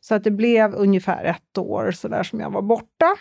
Så 0.00 0.14
att 0.14 0.24
det 0.24 0.30
blev 0.30 0.74
ungefär 0.74 1.24
ett 1.24 1.58
år 1.58 1.90
så 1.90 2.08
där 2.08 2.22
som 2.22 2.40
jag 2.40 2.50
var 2.50 2.62
borta. 2.62 3.16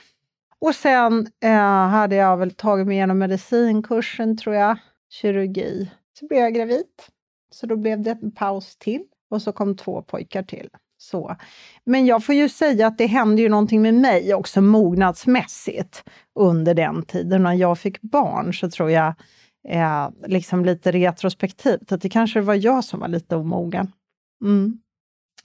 Och 0.59 0.75
sen 0.75 1.27
eh, 1.43 1.87
hade 1.87 2.15
jag 2.15 2.37
väl 2.37 2.51
tagit 2.51 2.87
mig 2.87 2.95
igenom 2.95 3.17
medicinkursen, 3.17 4.37
tror 4.37 4.55
jag, 4.55 4.77
kirurgi. 5.09 5.91
Så 6.19 6.27
blev 6.27 6.39
jag 6.39 6.53
gravid. 6.53 6.85
Så 7.51 7.65
då 7.65 7.75
blev 7.75 8.01
det 8.01 8.11
en 8.11 8.31
paus 8.31 8.77
till 8.77 9.03
och 9.29 9.41
så 9.41 9.51
kom 9.51 9.77
två 9.77 10.01
pojkar 10.01 10.43
till. 10.43 10.69
Så. 11.01 11.35
Men 11.85 12.05
jag 12.05 12.25
får 12.25 12.35
ju 12.35 12.49
säga 12.49 12.87
att 12.87 12.97
det 12.97 13.05
hände 13.05 13.41
ju 13.41 13.49
någonting 13.49 13.81
med 13.81 13.93
mig 13.93 14.33
också 14.33 14.61
mognadsmässigt 14.61 16.03
under 16.35 16.73
den 16.73 17.05
tiden. 17.05 17.43
När 17.43 17.53
jag 17.53 17.79
fick 17.79 18.01
barn 18.01 18.53
så 18.53 18.69
tror 18.69 18.91
jag, 18.91 19.13
eh, 19.67 20.09
liksom 20.27 20.65
lite 20.65 20.91
retrospektivt, 20.91 21.91
att 21.91 22.01
det 22.01 22.09
kanske 22.09 22.41
var 22.41 22.55
jag 22.55 22.83
som 22.83 22.99
var 22.99 23.07
lite 23.07 23.35
omogen. 23.35 23.91
Mm 24.43 24.79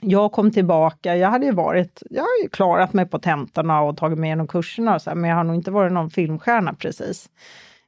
jag 0.05 0.33
kom 0.33 0.51
tillbaka, 0.51 1.17
jag 1.17 1.31
hade 1.31 1.47
ju 1.47 1.53
varit, 1.53 2.03
jag 2.11 2.23
har 2.23 2.43
ju 2.43 2.49
klarat 2.49 2.93
mig 2.93 3.07
på 3.07 3.19
tentorna 3.19 3.83
och 3.83 3.97
tagit 3.97 4.19
mig 4.19 4.29
igenom 4.29 4.47
kurserna, 4.47 4.95
och 4.95 5.03
så 5.03 5.11
här, 5.11 5.17
men 5.17 5.31
jag 5.31 5.37
har 5.37 5.45
nog 5.45 5.57
inte 5.57 5.71
varit 5.71 5.93
någon 5.93 6.11
filmstjärna 6.11 6.75
precis. 6.75 7.31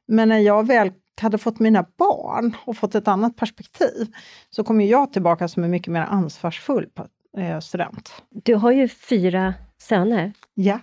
Men 0.07 0.29
när 0.29 0.39
jag 0.39 0.67
väl 0.67 0.91
hade 1.21 1.37
fått 1.37 1.59
mina 1.59 1.85
barn 1.97 2.55
och 2.65 2.77
fått 2.77 2.95
ett 2.95 3.07
annat 3.07 3.35
perspektiv, 3.35 4.15
så 4.49 4.63
kom 4.63 4.81
jag 4.81 5.13
tillbaka 5.13 5.47
som 5.47 5.63
en 5.63 5.71
mycket 5.71 5.93
mer 5.93 6.01
ansvarsfull 6.01 6.87
eh, 7.37 7.59
student. 7.59 8.23
Du 8.29 8.55
har 8.55 8.71
ju 8.71 8.87
fyra 8.87 9.53
söner. 9.77 10.33
Ja. 10.53 10.79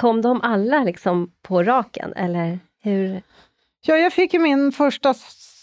Kom 0.00 0.22
de 0.22 0.40
alla 0.40 0.84
liksom 0.84 1.32
på 1.42 1.62
raken, 1.62 2.12
eller 2.12 2.58
hur? 2.80 3.22
Ja, 3.86 3.96
jag 3.96 4.12
fick 4.12 4.34
ju 4.34 4.40
min 4.40 4.72
första 4.72 5.14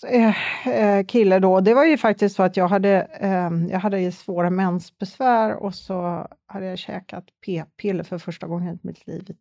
eh, 0.07 0.67
eh, 0.67 1.05
kille 1.05 1.39
då, 1.39 1.59
det 1.59 1.73
var 1.73 1.85
ju 1.85 1.97
faktiskt 1.97 2.35
så 2.35 2.43
att 2.43 2.57
jag 2.57 2.67
hade, 2.67 3.07
eh, 3.19 3.71
jag 3.71 3.79
hade 3.79 4.11
svåra 4.11 4.49
mensbesvär 4.49 5.55
och 5.55 5.75
så 5.75 6.27
hade 6.45 6.65
jag 6.65 6.77
käkat 6.77 7.25
p-piller 7.45 8.03
för 8.03 8.17
första 8.17 8.47
gången 8.47 8.75
i 8.75 8.79
mitt 8.87 9.07
liv 9.07 9.35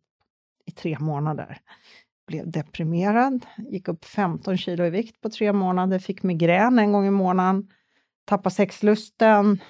i 0.65 0.71
tre 0.71 0.97
månader. 0.99 1.57
Blev 2.27 2.51
deprimerad, 2.51 3.45
gick 3.57 3.87
upp 3.87 4.05
15 4.05 4.57
kilo 4.57 4.85
i 4.85 4.89
vikt 4.89 5.21
på 5.21 5.29
tre 5.29 5.53
månader, 5.53 5.99
fick 5.99 6.23
migrän 6.23 6.79
en 6.79 6.91
gång 6.91 7.07
i 7.07 7.11
månaden, 7.11 7.67
tappade 8.25 8.55
sexlusten, 8.55 9.61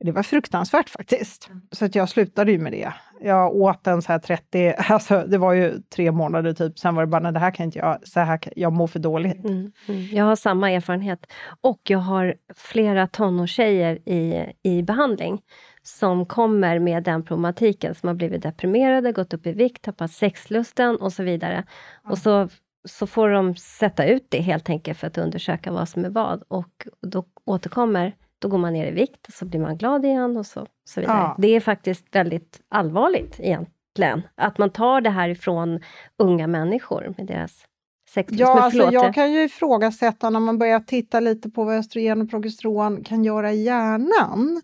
det 0.00 0.12
var 0.12 0.22
fruktansvärt 0.22 0.88
faktiskt. 0.88 1.48
Mm. 1.48 1.62
Så 1.72 1.84
att 1.84 1.94
jag 1.94 2.08
slutade 2.08 2.52
ju 2.52 2.58
med 2.58 2.72
det. 2.72 2.92
Jag 3.20 3.56
åt 3.56 3.86
en 3.86 4.02
så 4.02 4.12
här 4.12 4.18
30, 4.18 4.74
alltså 4.78 5.24
det 5.28 5.38
var 5.38 5.52
ju 5.52 5.82
tre 5.94 6.12
månader 6.12 6.52
typ, 6.52 6.78
sen 6.78 6.94
var 6.94 7.02
det 7.02 7.06
bara, 7.06 7.20
nej 7.20 7.32
det 7.32 7.38
här 7.38 7.50
kan 7.50 7.64
inte 7.64 7.78
jag, 7.78 8.08
så 8.08 8.20
här, 8.20 8.40
jag 8.56 8.72
mår 8.72 8.86
för 8.86 8.98
dåligt. 8.98 9.44
Mm, 9.44 9.72
mm. 9.88 10.06
Jag 10.12 10.24
har 10.24 10.36
samma 10.36 10.70
erfarenhet. 10.70 11.26
Och 11.60 11.80
jag 11.82 11.98
har 11.98 12.34
flera 12.54 13.06
tonårstjejer 13.06 14.08
i, 14.08 14.52
i 14.62 14.82
behandling 14.82 15.40
som 15.82 16.26
kommer 16.26 16.78
med 16.78 17.02
den 17.02 17.22
problematiken, 17.22 17.94
som 17.94 18.06
har 18.06 18.14
blivit 18.14 18.42
deprimerade, 18.42 19.12
gått 19.12 19.34
upp 19.34 19.46
i 19.46 19.52
vikt, 19.52 19.82
tappat 19.82 20.12
sexlusten 20.12 20.96
och 20.96 21.12
så 21.12 21.22
vidare. 21.22 21.54
Mm. 21.54 21.64
Och 22.10 22.18
så, 22.18 22.48
så 22.88 23.06
får 23.06 23.28
de 23.28 23.56
sätta 23.56 24.06
ut 24.06 24.26
det 24.28 24.40
helt 24.40 24.70
enkelt 24.70 24.98
för 24.98 25.06
att 25.06 25.18
undersöka 25.18 25.72
vad 25.72 25.88
som 25.88 26.04
är 26.04 26.10
vad. 26.10 26.42
Och 26.48 26.86
då 27.00 27.24
återkommer 27.44 28.12
då 28.38 28.48
går 28.48 28.58
man 28.58 28.72
ner 28.72 28.86
i 28.86 28.90
vikt 28.90 29.26
och 29.26 29.34
så 29.34 29.44
blir 29.44 29.60
man 29.60 29.76
glad 29.76 30.04
igen 30.04 30.36
och 30.36 30.46
så, 30.46 30.66
så 30.84 31.00
vidare. 31.00 31.18
Ja. 31.18 31.36
Det 31.38 31.48
är 31.48 31.60
faktiskt 31.60 32.06
väldigt 32.12 32.60
allvarligt 32.68 33.40
egentligen, 33.40 34.22
att 34.34 34.58
man 34.58 34.70
tar 34.70 35.00
det 35.00 35.10
här 35.10 35.28
ifrån 35.28 35.80
unga 36.16 36.46
människor 36.46 37.14
med 37.16 37.26
deras 37.26 37.64
sex. 38.08 38.32
Ja, 38.32 38.60
alltså 38.60 38.92
jag 38.92 39.14
kan 39.14 39.32
ju 39.32 39.44
ifrågasätta 39.44 40.30
när 40.30 40.40
man 40.40 40.58
börjar 40.58 40.80
titta 40.80 41.20
lite 41.20 41.50
på 41.50 41.64
vad 41.64 41.76
östrogen 41.76 42.22
och 42.22 42.30
progesteron 42.30 43.04
kan 43.04 43.24
göra 43.24 43.52
i 43.52 43.62
hjärnan. 43.62 44.62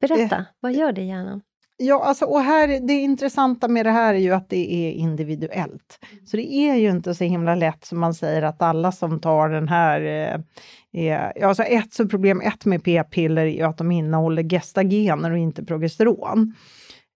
Berätta, 0.00 0.36
det, 0.36 0.44
vad 0.60 0.72
gör 0.72 0.92
det 0.92 1.00
i 1.00 1.08
hjärnan? 1.08 1.40
Ja, 1.76 2.04
alltså, 2.04 2.24
och 2.24 2.40
här, 2.40 2.80
det 2.80 2.92
intressanta 2.92 3.68
med 3.68 3.86
det 3.86 3.90
här 3.90 4.14
är 4.14 4.18
ju 4.18 4.32
att 4.32 4.48
det 4.48 4.74
är 4.74 4.92
individuellt. 4.92 5.98
Så 6.24 6.36
det 6.36 6.54
är 6.54 6.74
ju 6.74 6.90
inte 6.90 7.14
så 7.14 7.24
himla 7.24 7.54
lätt 7.54 7.84
som 7.84 8.00
man 8.00 8.14
säger 8.14 8.42
att 8.42 8.62
alla 8.62 8.92
som 8.92 9.20
tar 9.20 9.48
den 9.48 9.68
här... 9.68 10.00
Eh, 10.00 11.06
eh, 11.06 11.48
alltså 11.48 11.62
ett 11.62 11.92
så 11.92 12.08
problem 12.08 12.40
ett 12.40 12.64
med 12.64 12.84
p-piller 12.84 13.46
är 13.46 13.64
att 13.64 13.78
de 13.78 13.92
innehåller 13.92 14.42
gestagener 14.42 15.30
och 15.30 15.38
inte 15.38 15.64
progesteron. 15.64 16.54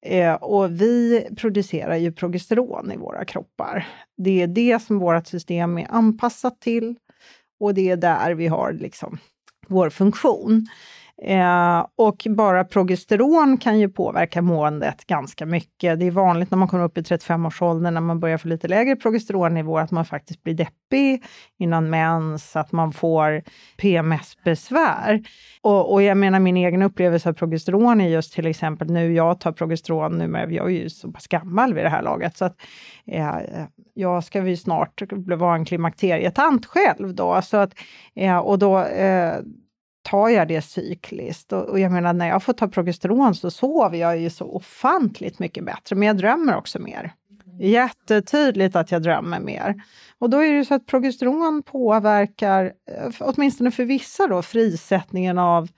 Eh, 0.07 0.35
och 0.35 0.81
vi 0.81 1.29
producerar 1.37 1.97
ju 1.97 2.13
progesteron 2.13 2.93
i 2.93 2.97
våra 2.97 3.25
kroppar. 3.25 3.87
Det 4.17 4.43
är 4.43 4.47
det 4.47 4.83
som 4.83 4.99
vårt 4.99 5.27
system 5.27 5.79
är 5.79 5.87
anpassat 5.91 6.61
till 6.61 6.97
och 7.61 7.75
det 7.75 7.91
är 7.91 7.97
där 7.97 8.35
vi 8.35 8.47
har 8.47 8.73
liksom 8.73 9.19
vår 9.69 9.91
funktion. 9.91 10.67
Eh, 11.23 11.87
och 11.97 12.27
bara 12.31 12.65
progesteron 12.65 13.57
kan 13.57 13.79
ju 13.79 13.89
påverka 13.89 14.43
måendet 14.43 15.07
ganska 15.07 15.47
mycket. 15.47 15.99
Det 15.99 16.07
är 16.07 16.11
vanligt 16.11 16.51
när 16.51 16.59
man 16.59 16.69
kommer 16.69 16.85
upp 16.85 16.99
i 16.99 17.01
35-årsåldern, 17.01 17.95
när 17.95 18.01
man 18.01 18.21
börjar 18.21 18.39
få 18.39 18.49
lite 18.49 18.69
lägre 18.69 18.97
progesteronnivå, 18.97 19.79
att 19.79 19.91
man 19.91 20.05
faktiskt 20.05 20.43
blir 20.43 20.55
deppig 20.55 21.25
innan 21.59 21.91
mens, 21.91 22.57
att 22.57 22.73
man 22.73 22.93
får 22.93 23.43
PMS-besvär. 23.77 25.23
Och, 25.61 25.93
och, 25.93 26.03
jag 26.03 26.17
menar 26.17 26.41
min 26.41 26.57
egen 26.57 26.83
upplevelse 26.83 27.29
av 27.29 27.33
progesteron 27.33 28.01
är 28.01 28.09
just 28.09 28.33
till 28.33 28.47
exempel 28.47 28.91
nu, 28.91 29.15
jag 29.15 29.41
tar 29.41 29.53
progesteron 29.53 30.19
nu, 30.19 30.29
men 30.29 30.55
jag 30.55 30.67
är 30.67 30.71
ju 30.71 30.91
så 30.91 31.13
pass 31.13 31.27
gammal 31.27 31.75
vid 31.75 31.85
det 31.85 31.91
här 31.91 32.03
laget, 32.03 32.37
så 32.37 32.45
att 32.45 32.57
eh, 33.07 33.37
jag 33.95 34.25
ska 34.25 34.47
ju 34.47 34.57
snart 34.57 35.03
vara 35.13 35.55
en 35.55 35.65
klimakterietant 35.65 36.67
själv 36.67 37.15
då, 37.15 37.43
så 37.43 37.57
att, 37.57 37.75
eh, 38.15 38.39
och 38.39 38.59
då 38.59 38.79
eh, 38.85 39.35
tar 40.11 40.29
jag 40.29 40.49
det 40.49 40.63
cykliskt. 40.63 41.53
Och, 41.53 41.69
och, 41.69 41.81
jag 41.81 41.93
menar, 41.93 42.13
när 42.13 42.29
jag 42.29 42.43
får 42.43 42.53
ta 42.53 42.69
progesteron 42.69 43.35
så 43.35 43.51
sover 43.51 43.99
jag 43.99 44.19
ju 44.19 44.31
så 44.31 44.45
ofantligt 44.45 45.39
mycket 45.39 45.65
bättre, 45.65 45.97
men 45.97 46.09
jag 46.09 46.17
drömmer 46.17 46.57
också 46.57 46.79
mer. 46.79 47.13
Jättetydligt 47.61 48.77
att 48.77 48.91
jag 48.91 49.03
drömmer 49.03 49.41
mer. 49.41 49.83
Och 50.19 50.31
då 50.31 50.45
är 50.45 50.53
det 50.53 50.65
så 50.65 50.75
att 50.75 50.87
progesteron 50.87 51.63
påverkar, 51.63 52.65
eh, 52.65 53.13
åtminstone 53.21 53.71
för 53.71 53.85
vissa 53.85 54.27
då, 54.27 54.43
frisättningen 54.43 55.39
av 55.39 55.69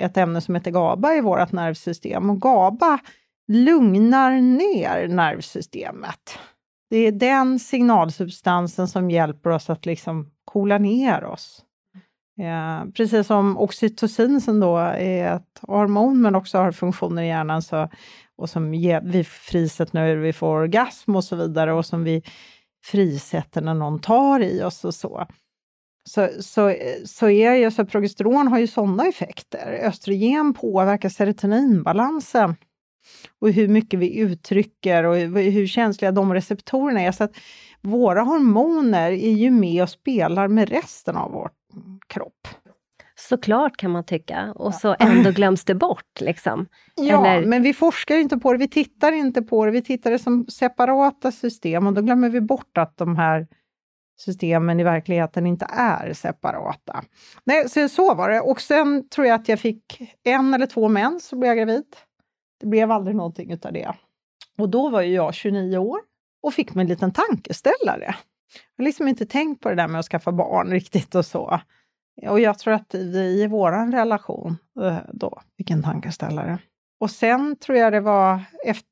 ett 0.00 0.16
ämne 0.16 0.40
som 0.40 0.54
heter 0.54 0.70
GABA 0.70 1.14
i 1.14 1.20
vårt 1.20 1.52
nervsystem. 1.52 2.30
Och 2.30 2.40
GABA 2.40 2.98
lugnar 3.48 4.40
ner 4.40 5.08
nervsystemet. 5.08 6.38
Det 6.90 6.96
är 6.96 7.12
den 7.12 7.58
signalsubstansen 7.58 8.88
som 8.88 9.10
hjälper 9.10 9.50
oss 9.50 9.70
att 9.70 9.86
liksom 9.86 10.30
coola 10.44 10.78
ner 10.78 11.24
oss. 11.24 11.64
Ja, 12.34 12.86
precis 12.94 13.26
som 13.26 13.58
oxytocin 13.58 14.40
som 14.40 14.60
då 14.60 14.76
är 14.78 15.36
ett 15.36 15.60
hormon 15.62 16.22
men 16.22 16.34
också 16.34 16.58
har 16.58 16.72
funktioner 16.72 17.22
i 17.22 17.26
hjärnan 17.26 17.62
så, 17.62 17.88
och 18.36 18.50
som 18.50 18.74
ger, 18.74 19.00
vi 19.04 19.24
frisätter 19.24 19.94
när 19.94 20.16
vi 20.16 20.32
får 20.32 20.56
orgasm 20.56 21.16
och 21.16 21.24
så 21.24 21.36
vidare 21.36 21.72
och 21.72 21.86
som 21.86 22.04
vi 22.04 22.22
frisätter 22.84 23.60
när 23.60 23.74
någon 23.74 24.00
tar 24.00 24.40
i 24.40 24.62
oss 24.62 24.84
och 24.84 24.94
så. 24.94 25.26
Så, 26.08 26.28
så, 26.40 26.74
så 27.04 27.28
är 27.30 27.54
ju, 27.54 27.70
så 27.70 27.86
progesteron 27.86 28.48
har 28.48 28.58
ju 28.58 28.66
sådana 28.66 29.06
effekter. 29.06 29.80
Östrogen 29.82 30.54
påverkar 30.54 31.08
serotoninbalansen 31.08 32.56
och 33.40 33.50
hur 33.50 33.68
mycket 33.68 34.00
vi 34.00 34.18
uttrycker 34.18 35.04
och 35.04 35.16
hur 35.16 35.66
känsliga 35.66 36.12
de 36.12 36.34
receptorerna 36.34 37.00
är. 37.00 37.12
Så 37.12 37.24
att 37.24 37.36
våra 37.80 38.22
hormoner 38.22 39.10
är 39.10 39.32
ju 39.32 39.50
med 39.50 39.82
och 39.82 39.90
spelar 39.90 40.48
med 40.48 40.68
resten 40.68 41.16
av 41.16 41.32
vårt 41.32 41.59
kropp. 42.06 42.48
Såklart 43.28 43.76
kan 43.76 43.90
man 43.90 44.04
tycka, 44.04 44.52
och 44.54 44.74
så 44.74 44.96
ändå 44.98 45.30
glöms 45.30 45.64
det 45.64 45.74
bort. 45.74 46.20
Liksom. 46.20 46.66
Ja, 46.94 47.26
Eller... 47.26 47.46
men 47.46 47.62
vi 47.62 47.74
forskar 47.74 48.16
inte 48.16 48.38
på 48.38 48.52
det, 48.52 48.58
vi 48.58 48.68
tittar 48.68 49.12
inte 49.12 49.42
på 49.42 49.66
det, 49.66 49.72
vi 49.72 49.82
tittar 49.82 50.10
det 50.10 50.18
som 50.18 50.46
separata 50.46 51.32
system 51.32 51.86
och 51.86 51.92
då 51.92 52.02
glömmer 52.02 52.28
vi 52.28 52.40
bort 52.40 52.78
att 52.78 52.96
de 52.96 53.16
här 53.16 53.46
systemen 54.20 54.80
i 54.80 54.84
verkligheten 54.84 55.46
inte 55.46 55.66
är 55.70 56.12
separata. 56.12 57.04
Nej, 57.44 57.68
så, 57.68 57.88
så 57.88 58.14
var 58.14 58.30
det. 58.30 58.40
Och 58.40 58.60
sen 58.60 59.08
tror 59.08 59.26
jag 59.26 59.34
att 59.34 59.48
jag 59.48 59.60
fick 59.60 60.00
en 60.24 60.54
eller 60.54 60.66
två 60.66 60.88
mens 60.88 61.26
så 61.26 61.36
blev 61.36 61.48
jag 61.48 61.56
gravid. 61.56 61.84
Det 62.60 62.66
blev 62.66 62.90
aldrig 62.90 63.16
någonting 63.16 63.50
utav 63.50 63.72
det. 63.72 63.94
Och 64.58 64.68
då 64.68 64.88
var 64.88 65.02
ju 65.02 65.14
jag 65.14 65.34
29 65.34 65.78
år 65.78 66.00
och 66.42 66.54
fick 66.54 66.74
mig 66.74 66.82
en 66.82 66.88
liten 66.88 67.12
tankeställare. 67.12 68.14
Jag 68.76 68.82
har 68.82 68.86
liksom 68.86 69.08
inte 69.08 69.26
tänkt 69.26 69.62
på 69.62 69.68
det 69.68 69.74
där 69.74 69.88
med 69.88 69.98
att 69.98 70.06
skaffa 70.06 70.32
barn 70.32 70.68
riktigt 70.70 71.14
och 71.14 71.26
så. 71.26 71.60
Och 72.28 72.40
jag 72.40 72.58
tror 72.58 72.74
att 72.74 72.94
vi 72.94 73.42
i 73.42 73.46
vår 73.46 73.92
relation 73.92 74.56
eh, 74.80 74.98
då 75.12 75.40
fick 75.56 75.70
en 75.70 75.82
tankeställare. 75.82 76.58
Och 77.00 77.10
sen 77.10 77.56
tror 77.56 77.78
jag 77.78 77.92
det 77.92 78.00
var 78.00 78.40
efter, 78.64 78.90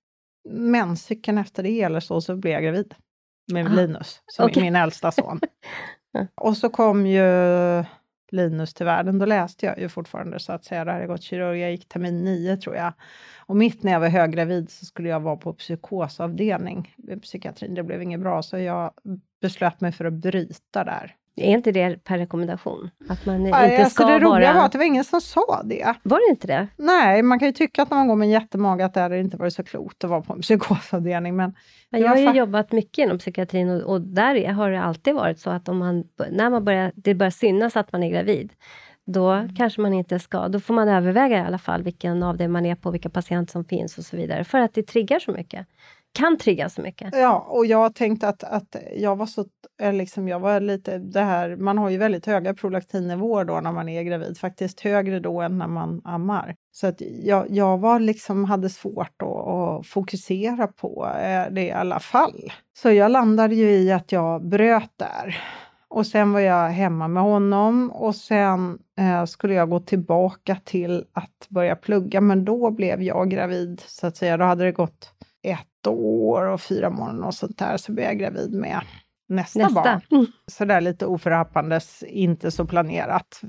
menscykeln 0.50 1.38
efter 1.38 1.62
det 1.62 1.82
eller 1.82 2.00
så, 2.00 2.20
så 2.20 2.36
blev 2.36 2.52
jag 2.52 2.62
gravid 2.62 2.94
med 3.52 3.66
ah, 3.66 3.68
Linus, 3.68 4.22
som 4.26 4.44
okay. 4.44 4.60
är 4.60 4.64
min 4.64 4.76
äldsta 4.76 5.12
son. 5.12 5.40
och 6.34 6.56
så 6.56 6.68
kom 6.68 7.06
ju 7.06 7.24
Linus 8.30 8.74
till 8.74 8.86
världen, 8.86 9.18
då 9.18 9.26
läste 9.26 9.66
jag 9.66 9.78
ju 9.78 9.88
fortfarande 9.88 10.40
så 10.40 10.52
att 10.52 10.64
säga, 10.64 10.84
det 10.84 10.92
hade 10.92 11.06
gått 11.06 11.22
kirurg, 11.22 11.60
jag 11.60 11.70
gick 11.70 11.88
termin 11.88 12.24
nio 12.24 12.56
tror 12.56 12.76
jag. 12.76 12.92
Och 13.46 13.56
mitt 13.56 13.82
när 13.82 13.92
jag 13.92 14.00
var 14.00 14.08
höggravid 14.08 14.70
så 14.70 14.86
skulle 14.86 15.08
jag 15.08 15.20
vara 15.20 15.36
på 15.36 15.54
psykosavdelning 15.54 16.94
vid 16.96 17.22
psykiatrin, 17.22 17.74
det 17.74 17.82
blev 17.82 18.02
inget 18.02 18.20
bra, 18.20 18.42
så 18.42 18.58
jag 18.58 18.92
beslöt 19.40 19.80
mig 19.80 19.92
för 19.92 20.04
att 20.04 20.12
bryta 20.12 20.84
där. 20.84 21.14
Är 21.40 21.52
inte 21.52 21.72
det 21.72 22.04
per 22.04 22.18
rekommendation? 22.18 22.90
Att 23.08 23.26
man 23.26 23.46
inte 23.46 23.56
alltså 23.56 23.90
ska 23.90 24.04
det 24.04 24.18
roliga 24.18 24.52
var 24.52 24.64
att 24.64 24.72
det 24.72 24.78
var 24.78 24.84
ingen 24.84 25.04
som 25.04 25.20
sa 25.20 25.62
det. 25.64 25.94
Var 26.02 26.18
det 26.18 26.30
inte 26.30 26.46
det? 26.46 26.68
Nej, 26.76 27.22
man 27.22 27.38
kan 27.38 27.48
ju 27.48 27.52
tycka 27.52 27.82
att 27.82 27.90
när 27.90 27.96
man 27.96 28.08
går 28.08 28.16
med 28.16 28.26
en 28.26 28.32
jättemage 28.32 28.80
att 28.80 28.94
det 28.94 29.00
hade 29.00 29.18
inte 29.18 29.36
varit 29.36 29.54
så 29.54 29.64
klokt 29.64 30.04
att 30.04 30.10
vara 30.10 30.20
på 30.20 30.32
en 30.32 30.40
psykosavdelning. 30.40 31.36
Men 31.36 31.54
jag 31.90 32.08
har 32.08 32.16
ju 32.16 32.32
jobbat 32.32 32.72
mycket 32.72 32.98
inom 32.98 33.18
psykiatrin 33.18 33.70
och, 33.70 33.92
och, 33.92 34.00
där 34.00 34.52
har 34.52 34.70
det 34.70 34.82
alltid 34.82 35.14
varit 35.14 35.40
så 35.40 35.50
att 35.50 35.68
om 35.68 35.78
man, 35.78 36.04
när 36.30 36.50
man 36.50 36.64
börjar, 36.64 36.92
det 36.94 37.14
börjar 37.14 37.30
synas 37.30 37.76
att 37.76 37.92
man 37.92 38.02
är 38.02 38.10
gravid, 38.10 38.52
då 39.06 39.30
mm. 39.30 39.54
kanske 39.54 39.80
man 39.80 39.94
inte 39.94 40.18
ska... 40.18 40.48
Då 40.48 40.60
får 40.60 40.74
man 40.74 40.88
överväga 40.88 41.38
i 41.38 41.40
alla 41.40 41.58
fall 41.58 41.82
vilken 41.82 42.22
av 42.22 42.36
det 42.36 42.48
man 42.48 42.66
är 42.66 42.74
på, 42.74 42.90
vilka 42.90 43.08
patienter 43.08 43.52
som 43.52 43.64
finns 43.64 43.98
och 43.98 44.04
så 44.04 44.16
vidare, 44.16 44.44
för 44.44 44.58
att 44.58 44.74
det 44.74 44.82
triggar 44.82 45.18
så 45.18 45.32
mycket 45.32 45.66
kan 46.18 46.38
trigga 46.38 46.68
så 46.68 46.82
mycket. 46.82 47.14
Ja, 47.16 47.46
och 47.48 47.66
jag 47.66 47.94
tänkte 47.94 48.28
att, 48.28 48.44
att 48.44 48.76
jag 48.96 49.16
var 49.16 49.26
så, 49.26 49.44
eh, 49.80 49.92
liksom, 49.92 50.28
jag 50.28 50.40
var 50.40 50.60
lite, 50.60 50.98
det 50.98 51.20
här, 51.20 51.56
man 51.56 51.78
har 51.78 51.90
ju 51.90 51.98
väldigt 51.98 52.26
höga 52.26 52.54
prolaktinnivåer 52.54 53.44
då 53.44 53.60
när 53.60 53.72
man 53.72 53.88
är 53.88 54.02
gravid, 54.02 54.38
faktiskt 54.38 54.80
högre 54.80 55.20
då 55.20 55.40
än 55.40 55.58
när 55.58 55.66
man 55.66 56.00
ammar. 56.04 56.56
Så 56.72 56.86
att 56.86 57.00
jag, 57.22 57.46
jag 57.50 57.78
var 57.78 58.00
liksom, 58.00 58.44
hade 58.44 58.70
svårt 58.70 59.22
att, 59.22 59.28
att 59.28 59.86
fokusera 59.86 60.66
på 60.66 61.06
eh, 61.06 61.52
det 61.52 61.62
i 61.62 61.70
alla 61.70 62.00
fall. 62.00 62.52
Så 62.78 62.90
jag 62.90 63.10
landade 63.10 63.54
ju 63.54 63.70
i 63.70 63.92
att 63.92 64.12
jag 64.12 64.48
bröt 64.48 64.92
där. 64.96 65.42
Och 65.88 66.06
sen 66.06 66.32
var 66.32 66.40
jag 66.40 66.68
hemma 66.68 67.08
med 67.08 67.22
honom 67.22 67.90
och 67.90 68.14
sen 68.14 68.78
eh, 68.98 69.24
skulle 69.24 69.54
jag 69.54 69.70
gå 69.70 69.80
tillbaka 69.80 70.56
till 70.64 71.04
att 71.12 71.46
börja 71.48 71.76
plugga, 71.76 72.20
men 72.20 72.44
då 72.44 72.70
blev 72.70 73.02
jag 73.02 73.30
gravid 73.30 73.82
så 73.86 74.06
att 74.06 74.16
säga. 74.16 74.36
Då 74.36 74.44
hade 74.44 74.64
det 74.64 74.72
gått 74.72 75.12
ett 75.42 75.67
år 75.88 76.42
och 76.42 76.60
fyra 76.60 76.90
månader 76.90 77.26
och 77.26 77.34
sånt 77.34 77.58
där, 77.58 77.76
så 77.76 77.92
blev 77.92 78.06
jag 78.06 78.18
gravid 78.18 78.52
med 78.52 78.80
nästa, 79.28 79.58
nästa. 79.58 79.82
barn. 79.82 80.00
Mm. 80.10 80.26
Så 80.46 80.64
där 80.64 80.80
lite 80.80 81.06
oförhappandes, 81.06 82.02
inte 82.02 82.50
så 82.50 82.64
planerat. 82.64 83.40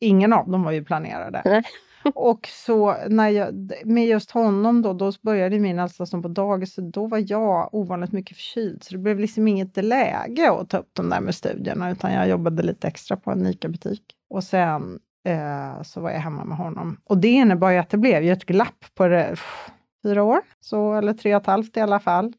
Ingen 0.00 0.32
av 0.32 0.50
dem 0.50 0.62
var 0.62 0.72
ju 0.72 0.84
planerade. 0.84 1.62
och 2.14 2.48
så 2.52 2.96
när 3.08 3.28
jag, 3.28 3.72
med 3.84 4.06
just 4.06 4.30
honom 4.30 4.82
då, 4.82 4.92
då 4.92 5.12
började 5.22 5.58
min 5.58 5.78
äldsta 5.78 6.06
som 6.06 6.22
på 6.22 6.28
dagis, 6.28 6.74
så 6.74 6.80
då 6.80 7.06
var 7.06 7.24
jag 7.26 7.74
ovanligt 7.74 8.12
mycket 8.12 8.36
förkyld, 8.36 8.84
så 8.84 8.94
det 8.94 8.98
blev 8.98 9.20
liksom 9.20 9.48
inget 9.48 9.84
läge 9.84 10.52
att 10.52 10.70
ta 10.70 10.78
upp 10.78 10.90
de 10.92 11.10
där 11.10 11.20
med 11.20 11.34
studierna, 11.34 11.90
utan 11.90 12.12
jag 12.12 12.28
jobbade 12.28 12.62
lite 12.62 12.88
extra 12.88 13.16
på 13.16 13.30
en 13.30 13.46
ICA-butik. 13.46 14.02
Och 14.30 14.44
sen 14.44 14.98
eh, 15.24 15.82
så 15.82 16.00
var 16.00 16.10
jag 16.10 16.20
hemma 16.20 16.44
med 16.44 16.56
honom. 16.56 17.00
Och 17.04 17.18
det 17.18 17.28
innebar 17.28 17.70
ju 17.70 17.78
att 17.78 17.90
det 17.90 17.98
blev 17.98 18.24
ju 18.24 18.32
ett 18.32 18.44
glapp 18.44 18.84
på 18.94 19.08
det, 19.08 19.36
fyra 20.06 20.22
år, 20.22 20.40
så, 20.60 20.94
eller 20.94 21.12
tre 21.12 21.34
och 21.34 21.42
ett 21.42 21.46
halvt 21.46 21.76
i 21.76 21.80
alla 21.80 22.00
fall. 22.00 22.32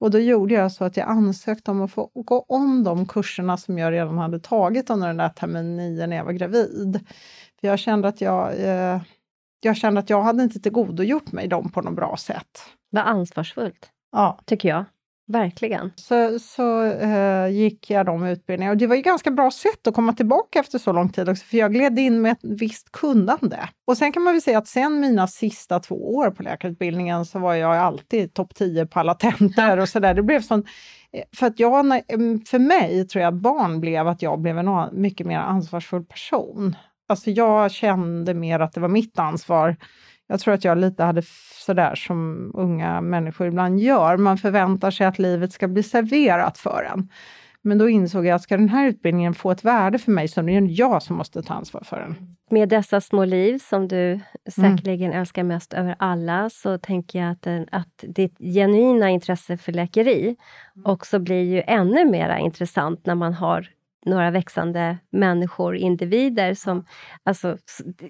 Och 0.00 0.10
då 0.10 0.18
gjorde 0.18 0.54
jag 0.54 0.72
så 0.72 0.84
att 0.84 0.96
jag 0.96 1.08
ansökte 1.08 1.70
om 1.70 1.82
att 1.82 1.92
få 1.92 2.10
gå 2.14 2.44
om 2.48 2.84
de 2.84 3.06
kurserna 3.06 3.56
som 3.56 3.78
jag 3.78 3.92
redan 3.92 4.18
hade 4.18 4.40
tagit 4.40 4.90
under 4.90 5.06
den 5.06 5.16
där 5.16 5.28
termin 5.28 5.76
nio 5.76 6.06
när 6.06 6.16
jag 6.16 6.24
var 6.24 6.32
gravid. 6.32 7.06
För 7.60 7.68
jag 7.68 7.78
kände 7.78 8.08
att 8.08 8.20
jag, 8.20 8.52
eh, 8.60 9.00
jag 9.60 9.76
kände 9.76 10.00
att 10.00 10.10
jag 10.10 10.22
hade 10.22 10.42
inte 10.42 10.60
tillgodogjort 10.60 11.32
mig 11.32 11.48
dem 11.48 11.72
på 11.72 11.82
något 11.82 11.94
bra 11.94 12.16
sätt. 12.16 12.60
Vad 12.90 13.06
ansvarsfullt, 13.06 13.90
ja. 14.12 14.38
tycker 14.44 14.68
jag. 14.68 14.84
Verkligen. 15.26 15.92
Så, 15.96 16.38
så 16.38 16.82
uh, 16.82 17.48
gick 17.48 17.90
jag 17.90 18.06
de 18.06 18.26
utbildningarna 18.26 18.72
och 18.72 18.78
det 18.78 18.86
var 18.86 18.96
ju 18.96 19.02
ganska 19.02 19.30
bra 19.30 19.50
sätt 19.50 19.86
att 19.86 19.94
komma 19.94 20.12
tillbaka 20.12 20.58
efter 20.60 20.78
så 20.78 20.92
lång 20.92 21.08
tid 21.08 21.28
också, 21.28 21.44
för 21.44 21.56
jag 21.56 21.72
gled 21.72 21.98
in 21.98 22.22
med 22.22 22.32
ett 22.32 22.40
visst 22.42 22.92
kunnande. 22.92 23.68
Och 23.86 23.96
sen 23.96 24.12
kan 24.12 24.22
man 24.22 24.34
väl 24.34 24.42
säga 24.42 24.58
att 24.58 24.68
sen 24.68 25.00
mina 25.00 25.26
sista 25.26 25.80
två 25.80 26.14
år 26.14 26.30
på 26.30 26.42
läkarutbildningen 26.42 27.24
så 27.24 27.38
var 27.38 27.54
jag 27.54 27.76
alltid 27.76 28.34
topp 28.34 28.54
10 28.54 28.86
på 28.86 29.00
alla 29.00 29.14
tentor 29.14 29.78
och 29.78 29.88
sådär. 29.88 30.14
Det 30.14 30.22
blev 30.22 30.40
sån 30.40 30.64
eh, 31.12 31.22
för 31.36 31.46
att 31.46 31.60
jag, 31.60 31.90
eh, 31.90 32.00
för 32.46 32.58
mig 32.58 33.08
tror 33.08 33.22
jag 33.22 33.34
barn 33.34 33.80
blev 33.80 34.08
att 34.08 34.22
jag 34.22 34.40
blev 34.40 34.58
en 34.58 34.88
mycket 34.92 35.26
mer 35.26 35.38
ansvarsfull 35.38 36.04
person. 36.04 36.76
Alltså 37.08 37.30
jag 37.30 37.70
kände 37.70 38.34
mer 38.34 38.60
att 38.60 38.72
det 38.72 38.80
var 38.80 38.88
mitt 38.88 39.18
ansvar 39.18 39.76
jag 40.32 40.40
tror 40.40 40.54
att 40.54 40.64
jag 40.64 40.78
lite 40.78 41.04
hade 41.04 41.22
sådär 41.66 41.94
som 41.94 42.50
unga 42.54 43.00
människor 43.00 43.46
ibland 43.46 43.78
gör. 43.80 44.16
Man 44.16 44.38
förväntar 44.38 44.90
sig 44.90 45.06
att 45.06 45.18
livet 45.18 45.52
ska 45.52 45.68
bli 45.68 45.82
serverat 45.82 46.58
för 46.58 46.88
en. 46.92 47.08
Men 47.62 47.78
då 47.78 47.88
insåg 47.88 48.26
jag 48.26 48.34
att 48.34 48.42
ska 48.42 48.56
den 48.56 48.68
här 48.68 48.88
utbildningen 48.88 49.34
få 49.34 49.50
ett 49.50 49.64
värde 49.64 49.98
för 49.98 50.12
mig 50.12 50.28
så 50.28 50.40
är 50.40 50.44
det 50.60 50.72
jag 50.72 51.02
som 51.02 51.16
måste 51.16 51.42
ta 51.42 51.54
ansvar 51.54 51.82
för 51.84 52.00
den. 52.00 52.36
Med 52.50 52.68
dessa 52.68 53.00
små 53.00 53.24
liv 53.24 53.58
som 53.58 53.88
du 53.88 54.20
säkerligen 54.50 55.10
mm. 55.10 55.20
älskar 55.20 55.42
mest 55.42 55.72
över 55.72 55.96
alla 55.98 56.50
så 56.50 56.78
tänker 56.78 57.18
jag 57.18 57.30
att, 57.30 57.46
att 57.72 58.04
ditt 58.08 58.38
genuina 58.38 59.10
intresse 59.10 59.56
för 59.56 59.72
läkeri 59.72 60.36
också 60.84 61.18
blir 61.18 61.42
ju 61.42 61.62
ännu 61.66 62.04
mer 62.04 62.36
intressant 62.36 63.06
när 63.06 63.14
man 63.14 63.34
har 63.34 63.68
några 64.06 64.30
växande 64.30 64.98
människor, 65.10 65.76
individer 65.76 66.54
som... 66.54 66.84
Alltså, 67.22 67.56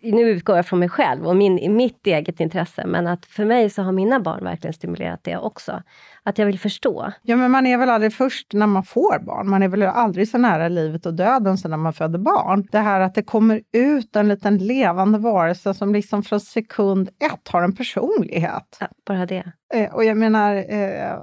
nu 0.03 0.31
utgår 0.31 0.57
jag 0.57 0.67
från 0.67 0.79
mig 0.79 0.89
själv 0.89 1.27
och 1.27 1.37
min, 1.37 1.77
mitt 1.77 2.07
eget 2.07 2.41
intresse, 2.41 2.87
men 2.87 3.07
att 3.07 3.27
för 3.27 3.45
mig 3.45 3.71
så 3.71 3.83
har 3.83 3.93
mina 3.93 4.21
barn 4.21 4.45
verkligen 4.45 4.75
stimulerat 4.75 5.21
det 5.25 5.37
också. 5.37 5.83
Att 6.23 6.39
jag 6.39 6.47
vill 6.47 6.59
förstå. 6.59 7.13
Ja, 7.23 7.37
men 7.37 7.51
man 7.51 7.67
är 7.67 7.79
väl 7.79 7.91
aldrig 7.91 8.13
först 8.13 8.53
när 8.53 8.67
man 8.67 8.85
får 8.85 9.19
barn? 9.19 9.49
Man 9.49 9.63
är 9.63 9.69
väl 9.69 9.83
aldrig 9.83 10.29
så 10.29 10.39
nära 10.39 10.69
livet 10.69 11.07
och 11.07 11.15
döden 11.15 11.59
som 11.59 11.71
när 11.71 11.79
man 11.79 11.93
föder 11.93 12.19
barn? 12.19 12.69
Det 12.73 12.79
här 12.79 13.01
att 13.01 13.15
det 13.15 13.23
kommer 13.23 13.63
ut 13.73 14.17
en 14.17 14.29
liten 14.29 14.59
levande 14.59 15.19
varelse 15.19 15.75
som 15.75 15.93
liksom 15.93 16.23
från 16.23 16.41
sekund 16.41 17.09
ett 17.09 17.49
har 17.49 17.63
en 17.63 17.77
personlighet. 17.77 18.77
Ja, 18.81 18.87
bara 19.07 19.27
det. 19.27 19.53
Eh, 19.75 19.95
och 19.95 20.05
jag 20.05 20.17
menar, 20.17 20.55
eh, 20.55 21.19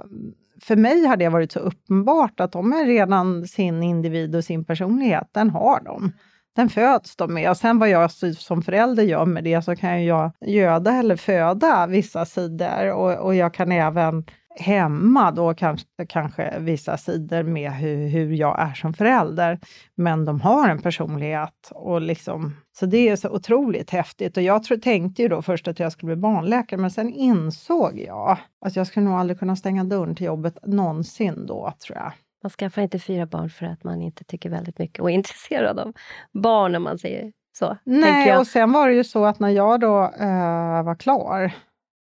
för 0.62 0.76
mig 0.76 1.06
har 1.06 1.16
det 1.16 1.28
varit 1.28 1.52
så 1.52 1.58
uppenbart 1.58 2.40
att 2.40 2.52
de 2.52 2.72
är 2.72 2.86
redan 2.86 3.46
sin 3.46 3.82
individ 3.82 4.36
och 4.36 4.44
sin 4.44 4.64
personlighet, 4.64 5.28
den 5.32 5.50
har 5.50 5.80
de. 5.80 6.12
Den 6.56 6.68
föds 6.68 7.16
de 7.16 7.34
med. 7.34 7.50
Och 7.50 7.56
sen 7.56 7.78
vad 7.78 7.88
jag 7.88 8.10
som 8.38 8.62
förälder 8.62 9.02
gör 9.02 9.26
med 9.26 9.44
det 9.44 9.62
så 9.62 9.76
kan 9.76 10.04
jag 10.04 10.32
göda 10.40 10.92
eller 10.92 11.16
föda 11.16 11.86
vissa 11.86 12.24
sidor 12.24 12.92
och, 12.92 13.12
och 13.12 13.34
jag 13.34 13.54
kan 13.54 13.72
även 13.72 14.24
hemma 14.60 15.30
då 15.30 15.54
kanske, 15.54 15.86
kanske 16.08 16.58
vissa 16.58 16.96
sidor 16.96 17.42
med 17.42 17.72
hur, 17.72 18.08
hur 18.08 18.32
jag 18.32 18.60
är 18.60 18.74
som 18.74 18.94
förälder. 18.94 19.58
Men 19.94 20.24
de 20.24 20.40
har 20.40 20.68
en 20.68 20.82
personlighet. 20.82 21.70
Och 21.74 22.00
liksom, 22.00 22.56
så 22.72 22.86
det 22.86 23.08
är 23.08 23.16
så 23.16 23.28
otroligt 23.30 23.90
häftigt. 23.90 24.36
Och 24.36 24.42
jag 24.42 24.64
tror, 24.64 24.78
tänkte 24.78 25.22
ju 25.22 25.28
då 25.28 25.42
först 25.42 25.68
att 25.68 25.78
jag 25.78 25.92
skulle 25.92 26.16
bli 26.16 26.22
barnläkare, 26.22 26.80
men 26.80 26.90
sen 26.90 27.12
insåg 27.12 27.98
jag 27.98 28.38
att 28.64 28.76
jag 28.76 28.86
skulle 28.86 29.06
nog 29.06 29.14
aldrig 29.14 29.38
kunna 29.38 29.56
stänga 29.56 29.84
dörren 29.84 30.14
till 30.14 30.26
jobbet 30.26 30.58
någonsin 30.62 31.46
då, 31.46 31.72
tror 31.86 31.98
jag. 31.98 32.12
Man 32.42 32.50
skaffar 32.50 32.82
inte 32.82 32.98
fyra 32.98 33.26
barn 33.26 33.50
för 33.50 33.66
att 33.66 33.84
man 33.84 34.02
inte 34.02 34.24
tycker 34.24 34.50
väldigt 34.50 34.78
mycket 34.78 35.00
och 35.00 35.10
är 35.10 35.14
intresserad 35.20 35.78
av 35.78 35.92
barn, 36.32 36.76
om 36.76 36.82
man 36.82 36.98
säger 36.98 37.32
så. 37.58 37.76
Nej, 37.84 38.36
och 38.36 38.46
sen 38.46 38.72
var 38.72 38.88
det 38.88 38.94
ju 38.94 39.04
så 39.04 39.24
att 39.24 39.38
när 39.38 39.48
jag 39.48 39.80
då 39.80 40.02
uh, 40.02 40.82
var 40.82 40.94
klar 40.94 41.52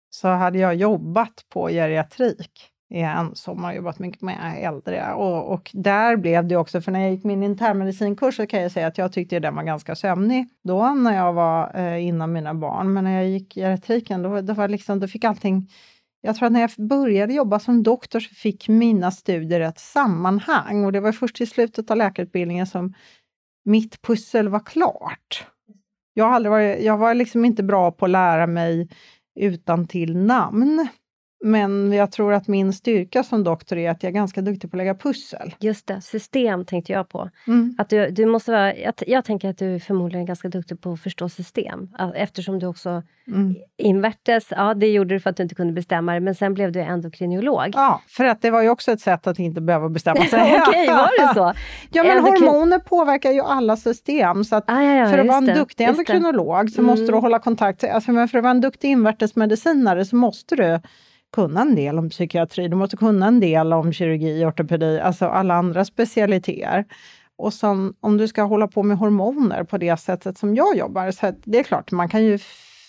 så 0.09 0.27
hade 0.27 0.59
jag 0.59 0.75
jobbat 0.75 1.45
på 1.49 1.67
geriatrik 1.67 2.71
i 2.89 2.99
en 2.99 3.35
sommar, 3.35 3.73
jobbat 3.73 3.99
mycket 3.99 4.21
med 4.21 4.63
äldre. 4.63 5.13
Och, 5.13 5.53
och, 5.53 5.71
där 5.73 6.17
blev 6.17 6.47
det 6.47 6.55
också, 6.55 6.81
för 6.81 6.91
när 6.91 6.99
jag 6.99 7.11
gick 7.11 7.23
min 7.23 7.43
internmedicinkurs 7.43 8.35
så 8.35 8.47
kan 8.47 8.61
jag 8.61 8.71
säga 8.71 8.87
att 8.87 8.97
jag 8.97 9.13
tyckte 9.13 9.39
den 9.39 9.55
var 9.55 9.63
ganska 9.63 9.95
sömnig 9.95 10.47
då 10.63 10.93
när 10.93 11.15
jag 11.15 11.33
var 11.33 11.75
eh, 11.75 12.05
innan 12.05 12.33
mina 12.33 12.53
barn. 12.53 12.93
Men 12.93 13.03
när 13.03 13.15
jag 13.15 13.29
gick 13.29 13.53
geriatriken, 13.53 14.21
då, 14.21 14.41
då, 14.41 14.53
var 14.53 14.67
liksom, 14.67 14.99
då 14.99 15.07
fick 15.07 15.23
allting 15.23 15.67
jag 16.21 16.35
tror 16.35 16.45
att 16.45 16.53
när 16.53 16.61
jag 16.61 16.87
började 16.87 17.33
jobba 17.33 17.59
som 17.59 17.83
doktor 17.83 18.19
så 18.19 18.35
fick 18.35 18.67
mina 18.67 19.11
studier 19.11 19.61
ett 19.61 19.79
sammanhang 19.79 20.85
och 20.85 20.91
det 20.91 20.99
var 20.99 21.11
först 21.11 21.41
i 21.41 21.45
slutet 21.45 21.91
av 21.91 21.97
läkarutbildningen 21.97 22.67
som 22.67 22.93
mitt 23.65 24.01
pussel 24.01 24.49
var 24.49 24.59
klart. 24.59 25.45
Jag, 26.13 26.33
aldrig 26.33 26.51
varit, 26.51 26.83
jag 26.83 26.97
var 26.97 27.13
liksom 27.13 27.45
inte 27.45 27.63
bra 27.63 27.91
på 27.91 28.05
att 28.05 28.11
lära 28.11 28.47
mig 28.47 28.89
utan 29.39 29.87
till 29.87 30.17
namn. 30.17 30.87
Men 31.41 31.93
jag 31.93 32.11
tror 32.11 32.33
att 32.33 32.47
min 32.47 32.73
styrka 32.73 33.23
som 33.23 33.43
doktor 33.43 33.77
är 33.77 33.89
att 33.89 34.03
jag 34.03 34.09
är 34.09 34.13
ganska 34.13 34.41
duktig 34.41 34.71
på 34.71 34.75
att 34.75 34.77
lägga 34.77 34.95
pussel. 34.95 35.55
Just 35.59 35.87
det, 35.87 36.01
system 36.01 36.65
tänkte 36.65 36.91
jag 36.91 37.09
på. 37.09 37.29
Mm. 37.47 37.75
Att 37.77 37.89
du, 37.89 38.09
du 38.09 38.25
måste 38.25 38.51
vara, 38.51 38.75
jag, 38.75 38.93
jag, 39.07 39.25
tänker 39.25 39.49
att 39.49 39.57
du 39.57 39.75
är 39.75 39.79
förmodligen 39.79 40.25
ganska 40.25 40.47
duktig 40.49 40.81
på 40.81 40.91
att 40.91 41.01
förstå 41.01 41.29
system. 41.29 41.89
Eftersom 42.15 42.59
du 42.59 42.67
också 42.67 43.03
mm. 43.27 43.55
invärtes, 43.77 44.47
ja 44.51 44.73
det 44.73 44.87
gjorde 44.87 45.15
du 45.15 45.19
för 45.19 45.29
att 45.29 45.37
du 45.37 45.43
inte 45.43 45.55
kunde 45.55 45.73
bestämma 45.73 46.13
det, 46.13 46.19
men 46.19 46.35
sen 46.35 46.53
blev 46.53 46.71
du 46.71 46.81
endokrinolog. 46.81 47.71
Ja, 47.73 48.01
för 48.07 48.25
att 48.25 48.41
det 48.41 48.51
var 48.51 48.61
ju 48.61 48.69
också 48.69 48.91
ett 48.91 49.01
sätt 49.01 49.27
att 49.27 49.39
inte 49.39 49.61
behöva 49.61 49.89
bestämma 49.89 50.25
sig. 50.25 50.61
Okej, 50.67 50.87
var 50.87 51.27
det 51.27 51.33
så? 51.33 51.53
ja, 51.91 52.03
men 52.03 52.17
Endokrin... 52.17 52.47
hormoner 52.47 52.79
påverkar 52.79 53.31
ju 53.31 53.41
alla 53.41 53.77
system. 53.77 54.43
Så 54.43 54.55
att 54.55 54.63
ah, 54.67 54.81
ja, 54.81 54.95
ja, 54.95 55.09
för 55.09 55.17
att 55.17 55.27
vara 55.27 55.37
en 55.37 55.45
det, 55.45 55.53
duktig 55.53 55.83
endokrinolog 55.83 56.69
så 56.69 56.81
mm. 56.81 56.85
måste 56.85 57.05
du 57.05 57.11
mm. 57.11 57.21
hålla 57.21 57.39
kontakt. 57.39 57.83
Alltså, 57.83 58.11
men 58.11 58.27
för 58.27 58.37
att 58.37 58.43
vara 58.43 58.51
en 58.51 58.61
duktig 58.61 58.89
invärtesmedicinare 58.89 60.05
så 60.05 60.15
måste 60.15 60.55
du 60.55 60.79
kunna 61.35 61.61
en 61.61 61.75
del 61.75 61.99
om 61.99 62.09
psykiatri, 62.09 62.67
du 62.67 62.75
måste 62.75 62.97
kunna 62.97 63.27
en 63.27 63.39
del 63.39 63.73
om 63.73 63.93
kirurgi, 63.93 64.45
ortopedi, 64.45 64.99
alltså 64.99 65.25
alla 65.25 65.53
andra 65.53 65.85
specialiteter. 65.85 66.85
Och 67.37 67.53
som, 67.53 67.93
om 67.99 68.17
du 68.17 68.27
ska 68.27 68.43
hålla 68.43 68.67
på 68.67 68.83
med 68.83 68.97
hormoner 68.97 69.63
på 69.63 69.77
det 69.77 69.97
sättet 69.97 70.37
som 70.37 70.55
jag 70.55 70.77
jobbar, 70.77 71.11
så 71.11 71.33
det 71.43 71.59
är 71.59 71.63
klart, 71.63 71.91
man 71.91 72.09
kan 72.09 72.23
ju 72.23 72.39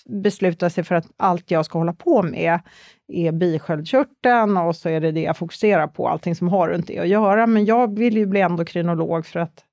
besluta 0.07 0.71
sig 0.71 0.85
för 0.85 0.95
att 0.95 1.07
allt 1.17 1.51
jag 1.51 1.65
ska 1.65 1.79
hålla 1.79 1.93
på 1.93 2.23
med 2.23 2.61
är 3.09 3.33
bisköldkörteln 3.33 4.57
och 4.57 4.77
så 4.77 4.89
är 4.89 5.01
det 5.01 5.13
det 5.13 5.23
jag 5.23 5.37
fokuserar 5.37 5.87
på, 5.87 6.09
allting 6.09 6.35
som 6.37 6.49
har 6.49 6.69
runt 6.69 6.87
det 6.87 6.99
att 6.99 7.09
göra. 7.09 7.47
Men 7.47 7.65
jag 7.65 7.99
vill 7.99 8.17
ju 8.17 8.27
bli 8.27 8.41
endokrinolog 8.41 9.27
för 9.27 9.41
att 9.41 9.65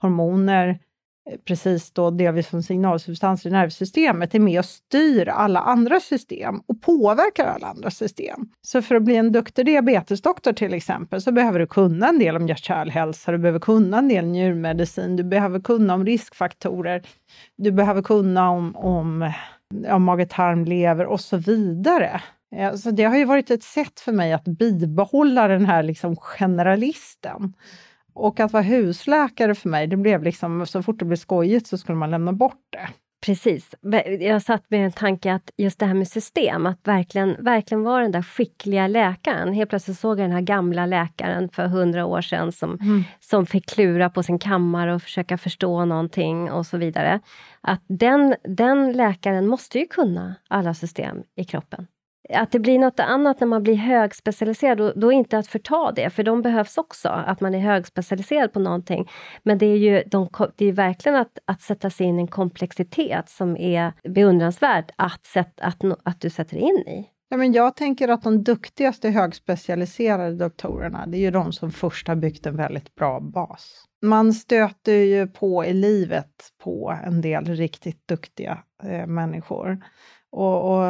hormoner 0.00 0.78
precis 1.44 1.92
då 1.92 2.10
delvis 2.10 2.48
som 2.48 2.62
signalsubstanser 2.62 3.50
i 3.50 3.52
nervsystemet, 3.52 4.34
är 4.34 4.38
med 4.38 4.58
och 4.58 4.64
styr 4.64 5.28
alla 5.28 5.60
andra 5.60 6.00
system 6.00 6.60
och 6.66 6.82
påverkar 6.82 7.46
alla 7.46 7.66
andra 7.66 7.90
system. 7.90 8.48
Så 8.62 8.82
för 8.82 8.94
att 8.94 9.02
bli 9.02 9.16
en 9.16 9.32
duktig 9.32 9.66
diabetesdoktor 9.66 10.52
till 10.52 10.74
exempel, 10.74 11.22
så 11.22 11.32
behöver 11.32 11.58
du 11.58 11.66
kunna 11.66 12.08
en 12.08 12.18
del 12.18 12.36
om 12.36 12.48
hjärt-kärlhälsa, 12.48 13.32
du 13.32 13.38
behöver 13.38 13.60
kunna 13.60 13.98
en 13.98 14.08
del 14.08 14.26
njurmedicin, 14.26 15.16
du 15.16 15.24
behöver 15.24 15.60
kunna 15.60 15.94
om 15.94 16.06
riskfaktorer, 16.06 17.02
du 17.56 17.72
behöver 17.72 18.02
kunna 18.02 18.50
om, 18.50 18.76
om, 18.76 19.32
om 19.88 20.02
mage, 20.02 20.26
tarm, 20.26 20.64
lever 20.64 21.06
och 21.06 21.20
så 21.20 21.36
vidare. 21.36 22.20
Så 22.76 22.90
det 22.90 23.04
har 23.04 23.16
ju 23.16 23.24
varit 23.24 23.50
ett 23.50 23.62
sätt 23.62 24.00
för 24.00 24.12
mig 24.12 24.32
att 24.32 24.44
bibehålla 24.44 25.48
den 25.48 25.66
här 25.66 25.82
liksom 25.82 26.16
generalisten. 26.16 27.54
Och 28.14 28.40
att 28.40 28.52
vara 28.52 28.62
husläkare 28.62 29.54
för 29.54 29.68
mig, 29.68 29.86
det 29.86 29.96
blev 29.96 30.22
liksom, 30.22 30.66
så 30.66 30.82
fort 30.82 30.98
det 30.98 31.04
blev 31.04 31.16
skojigt 31.16 31.66
så 31.66 31.78
skulle 31.78 31.98
man 31.98 32.10
lämna 32.10 32.32
bort 32.32 32.62
det. 32.70 32.88
Precis. 33.20 33.74
Jag 34.20 34.42
satt 34.42 34.70
med 34.70 34.84
en 34.84 34.92
tanke 34.92 35.32
att 35.32 35.50
just 35.56 35.78
det 35.78 35.86
här 35.86 35.94
med 35.94 36.08
system, 36.08 36.66
att 36.66 36.80
verkligen, 36.84 37.36
verkligen 37.44 37.82
vara 37.82 38.02
den 38.02 38.12
där 38.12 38.22
skickliga 38.22 38.86
läkaren. 38.86 39.52
Helt 39.52 39.70
plötsligt 39.70 39.98
såg 39.98 40.18
jag 40.18 40.24
den 40.24 40.32
här 40.32 40.40
gamla 40.40 40.86
läkaren 40.86 41.48
för 41.48 41.66
hundra 41.66 42.06
år 42.06 42.20
sedan 42.20 42.52
som, 42.52 42.78
mm. 42.80 43.04
som 43.20 43.46
fick 43.46 43.66
klura 43.66 44.10
på 44.10 44.22
sin 44.22 44.38
kammare 44.38 44.94
och 44.94 45.02
försöka 45.02 45.38
förstå 45.38 45.84
någonting 45.84 46.50
och 46.50 46.66
så 46.66 46.78
vidare. 46.78 47.20
Att 47.60 47.82
den, 47.86 48.34
den 48.44 48.92
läkaren 48.92 49.46
måste 49.46 49.78
ju 49.78 49.86
kunna 49.86 50.34
alla 50.48 50.74
system 50.74 51.22
i 51.36 51.44
kroppen 51.44 51.86
att 52.34 52.52
det 52.52 52.58
blir 52.58 52.78
något 52.78 53.00
annat 53.00 53.40
när 53.40 53.46
man 53.46 53.62
blir 53.62 53.74
högspecialiserad, 53.74 54.78
då, 54.78 54.92
då 54.96 55.12
inte 55.12 55.38
att 55.38 55.46
förta 55.46 55.92
det, 55.92 56.10
för 56.10 56.22
de 56.22 56.42
behövs 56.42 56.78
också, 56.78 57.08
att 57.08 57.40
man 57.40 57.54
är 57.54 57.58
högspecialiserad 57.58 58.52
på 58.52 58.58
någonting. 58.58 59.10
Men 59.42 59.58
det 59.58 59.66
är 59.66 59.76
ju 59.76 60.02
de, 60.06 60.28
det 60.56 60.64
är 60.64 60.72
verkligen 60.72 61.18
att, 61.18 61.38
att 61.44 61.62
sätta 61.62 61.90
sig 61.90 62.06
in 62.06 62.18
i 62.18 62.22
en 62.22 62.28
komplexitet 62.28 63.28
som 63.28 63.56
är 63.56 63.92
beundransvärd 64.08 64.92
att, 64.96 65.26
sätt, 65.26 65.60
att, 65.60 65.84
att 66.02 66.20
du 66.20 66.30
sätter 66.30 66.56
in 66.56 66.78
i. 66.86 67.08
Ja, 67.32 67.36
men 67.36 67.52
jag 67.52 67.76
tänker 67.76 68.08
att 68.08 68.22
de 68.22 68.44
duktigaste 68.44 69.08
högspecialiserade 69.08 70.36
doktorerna, 70.36 71.06
det 71.06 71.16
är 71.16 71.20
ju 71.20 71.30
de 71.30 71.52
som 71.52 71.70
först 71.70 72.08
har 72.08 72.14
byggt 72.14 72.46
en 72.46 72.56
väldigt 72.56 72.94
bra 72.94 73.20
bas. 73.20 73.84
Man 74.02 74.32
stöter 74.32 74.92
ju 74.92 75.26
på 75.26 75.64
i 75.64 75.72
livet 75.72 76.32
på 76.62 76.98
en 77.04 77.20
del 77.20 77.44
riktigt 77.44 78.08
duktiga 78.08 78.58
eh, 78.82 79.06
människor 79.06 79.84
och, 80.32 80.74
och 80.74 80.84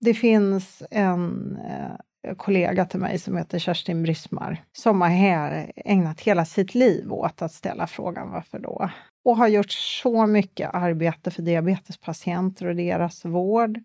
det 0.00 0.14
finns 0.14 0.82
en 0.90 1.56
eh, 1.56 2.34
kollega 2.36 2.84
till 2.84 3.00
mig 3.00 3.18
som 3.18 3.36
heter 3.36 3.58
Kerstin 3.58 4.02
Brismar 4.02 4.64
som 4.72 5.00
har 5.00 5.08
här 5.08 5.72
ägnat 5.76 6.20
hela 6.20 6.44
sitt 6.44 6.74
liv 6.74 7.12
åt 7.12 7.42
att 7.42 7.52
ställa 7.52 7.86
frågan 7.86 8.30
varför 8.30 8.58
då? 8.58 8.90
Och 9.24 9.36
har 9.36 9.48
gjort 9.48 9.72
så 9.72 10.26
mycket 10.26 10.70
arbete 10.74 11.30
för 11.30 11.42
diabetespatienter 11.42 12.66
och 12.66 12.76
deras 12.76 13.24
vård. 13.24 13.78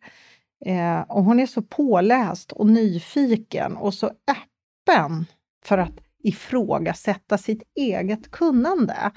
Eh, 0.65 0.99
och 0.99 1.23
hon 1.23 1.39
är 1.39 1.45
så 1.45 1.61
påläst 1.61 2.51
och 2.51 2.67
nyfiken 2.67 3.77
och 3.77 3.93
så 3.93 4.07
öppen 4.07 5.25
för 5.65 5.77
att 5.77 5.93
ifrågasätta 6.23 7.37
sitt 7.37 7.63
eget 7.75 8.31
kunnande. 8.31 9.11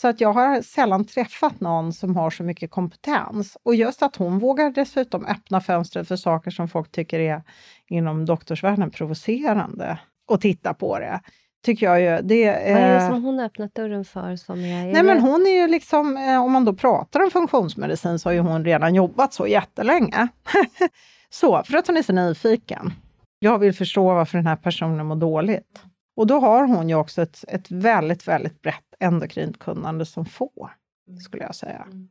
Så 0.00 0.08
att 0.08 0.20
jag 0.20 0.32
har 0.32 0.62
sällan 0.62 1.04
träffat 1.04 1.60
någon 1.60 1.92
som 1.92 2.16
har 2.16 2.30
så 2.30 2.42
mycket 2.42 2.70
kompetens. 2.70 3.56
Och 3.62 3.74
just 3.74 4.02
att 4.02 4.16
hon 4.16 4.38
vågar 4.38 4.70
dessutom 4.70 5.26
öppna 5.26 5.60
fönstret 5.60 6.08
för 6.08 6.16
saker 6.16 6.50
som 6.50 6.68
folk 6.68 6.92
tycker 6.92 7.20
är 7.20 7.42
inom 7.88 8.26
doktorsvärlden 8.26 8.90
provocerande 8.90 9.98
och 10.28 10.40
titta 10.40 10.74
på 10.74 10.98
det. 10.98 11.20
Tycker 11.64 11.86
jag 11.86 12.00
ju. 12.00 12.22
Det, 12.22 12.46
Vad 12.46 12.82
är 12.82 12.94
det 12.94 13.06
som 13.06 13.24
hon 13.24 13.38
har 13.38 13.46
öppnat 13.46 13.74
dörren 13.74 14.04
för? 14.04 14.36
Som 14.36 14.60
jag 14.60 14.80
är 14.80 14.92
nej, 14.92 15.02
men 15.02 15.20
hon 15.20 15.46
är 15.46 15.60
ju 15.60 15.68
liksom, 15.68 16.16
eh, 16.16 16.44
om 16.44 16.52
man 16.52 16.64
då 16.64 16.74
pratar 16.74 17.20
om 17.20 17.30
funktionsmedicin 17.30 18.18
så 18.18 18.28
har 18.28 18.34
ju 18.34 18.40
hon 18.40 18.64
redan 18.64 18.94
jobbat 18.94 19.32
så 19.32 19.46
jättelänge. 19.46 20.28
så, 21.30 21.62
för 21.64 21.78
att 21.78 21.86
hon 21.86 21.96
är 21.96 22.02
så 22.02 22.12
nyfiken. 22.12 22.92
Jag 23.38 23.58
vill 23.58 23.72
förstå 23.72 24.14
varför 24.14 24.38
den 24.38 24.46
här 24.46 24.56
personen 24.56 25.06
mår 25.06 25.16
dåligt. 25.16 25.82
Och 26.20 26.26
då 26.26 26.38
har 26.38 26.66
hon 26.66 26.88
ju 26.88 26.94
också 26.94 27.22
ett, 27.22 27.44
ett 27.48 27.70
väldigt, 27.70 28.28
väldigt 28.28 28.62
brett 28.62 28.94
endokrint 28.98 29.58
kunnande 29.58 30.06
som 30.06 30.24
få, 30.24 30.70
mm. 31.08 31.20
skulle 31.20 31.42
jag 31.42 31.54
säga. 31.54 31.86
Mm. 31.86 32.08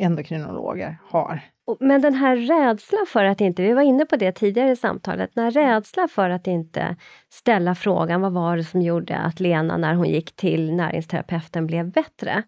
endokrinologer 0.00 0.98
har. 1.04 1.40
Men 1.80 2.00
den 2.00 2.14
här 2.14 2.36
rädslan 2.36 3.06
för 3.08 3.24
att 3.24 3.40
inte, 3.40 3.62
vi 3.62 3.72
var 3.72 3.82
inne 3.82 4.04
på 4.04 4.16
det 4.16 4.32
tidigare 4.32 4.70
i 4.70 4.76
samtalet, 4.76 5.30
den 5.34 5.44
här 5.44 5.50
rädslan 5.50 6.08
för 6.08 6.30
att 6.30 6.46
inte 6.46 6.96
ställa 7.28 7.74
frågan 7.74 8.20
vad 8.20 8.32
var 8.32 8.56
det 8.56 8.64
som 8.64 8.82
gjorde 8.82 9.16
att 9.16 9.40
Lena 9.40 9.76
när 9.76 9.94
hon 9.94 10.08
gick 10.08 10.36
till 10.36 10.74
näringsterapeuten 10.74 11.66
blev 11.66 11.90
bättre? 11.90 12.42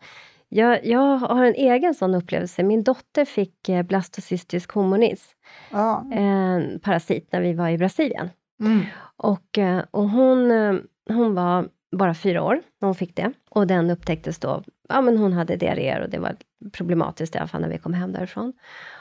Jag, 0.48 0.86
jag 0.86 1.16
har 1.16 1.44
en 1.44 1.54
egen 1.54 1.94
sån 1.94 2.14
upplevelse. 2.14 2.62
Min 2.62 2.82
dotter 2.82 3.24
fick 3.24 3.68
eh, 3.68 3.82
blastocystisk 3.82 4.72
homonis, 4.72 5.34
ja. 5.70 6.04
en 6.12 6.80
parasit, 6.80 7.28
när 7.32 7.40
vi 7.40 7.52
var 7.52 7.68
i 7.68 7.78
Brasilien. 7.78 8.30
Mm. 8.60 8.80
Och, 9.16 9.58
eh, 9.58 9.82
och 9.90 10.08
hon, 10.08 10.50
eh, 10.50 10.74
hon 11.09 11.34
var 11.34 11.68
bara 11.96 12.14
fyra 12.14 12.42
år 12.42 12.62
när 12.80 12.86
hon 12.86 12.94
fick 12.94 13.16
det. 13.16 13.32
Och 13.50 13.66
den 13.66 13.90
upptäcktes 13.90 14.38
då, 14.38 14.62
ja 14.88 15.00
men 15.00 15.18
hon 15.18 15.32
hade 15.32 15.57
diarréer 15.57 16.00
och 16.00 16.11
det 16.11 16.18
var 16.18 16.36
problematiskt 16.72 17.34
i 17.34 17.38
alla 17.38 17.48
fall 17.48 17.61
när 17.61 17.68
vi 17.68 17.78
kom 17.78 17.94
hem 17.94 18.12
därifrån. 18.12 18.53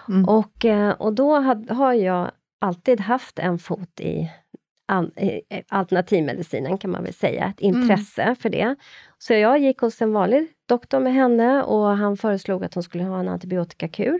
Mm. 0.09 0.25
Och, 0.25 0.65
och 0.97 1.13
då 1.13 1.39
had, 1.39 1.71
har 1.71 1.93
jag 1.93 2.31
alltid 2.59 2.99
haft 2.99 3.39
en 3.39 3.59
fot 3.59 3.99
i 3.99 4.31
alternativmedicinen 5.69 6.77
kan 6.77 6.91
man 6.91 7.03
väl 7.03 7.13
säga, 7.13 7.45
ett 7.45 7.61
mm. 7.61 7.81
intresse 7.81 8.21
mm. 8.21 8.35
för 8.35 8.49
det. 8.49 8.75
Så 9.17 9.33
jag 9.33 9.59
gick 9.59 9.79
hos 9.79 10.01
en 10.01 10.13
vanlig 10.13 10.47
doktor 10.65 10.99
med 10.99 11.13
henne 11.13 11.63
och 11.63 11.97
han 11.97 12.17
föreslog 12.17 12.63
att 12.63 12.73
hon 12.73 12.83
skulle 12.83 13.03
ha 13.03 13.19
en 13.19 13.27
antibiotikakur. 13.27 14.19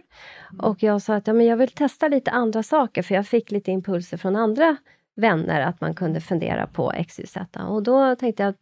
Mm. 0.51 0.59
Och 0.59 0.83
jag 0.83 1.01
sa 1.01 1.15
att 1.15 1.27
ja, 1.27 1.33
men 1.33 1.45
jag 1.45 1.57
vill 1.57 1.71
testa 1.71 2.07
lite 2.07 2.31
andra 2.31 2.63
saker, 2.63 3.01
för 3.01 3.15
jag 3.15 3.27
fick 3.27 3.51
lite 3.51 3.71
impulser 3.71 4.17
från 4.17 4.35
andra 4.35 4.77
vänner 5.15 5.61
att 5.61 5.81
man 5.81 5.93
kunde 5.93 6.21
fundera 6.21 6.67
på 6.67 6.93
XYZ. 7.07 7.37
Och 7.69 7.83
då 7.83 8.15
tänkte 8.15 8.43
jag, 8.43 8.53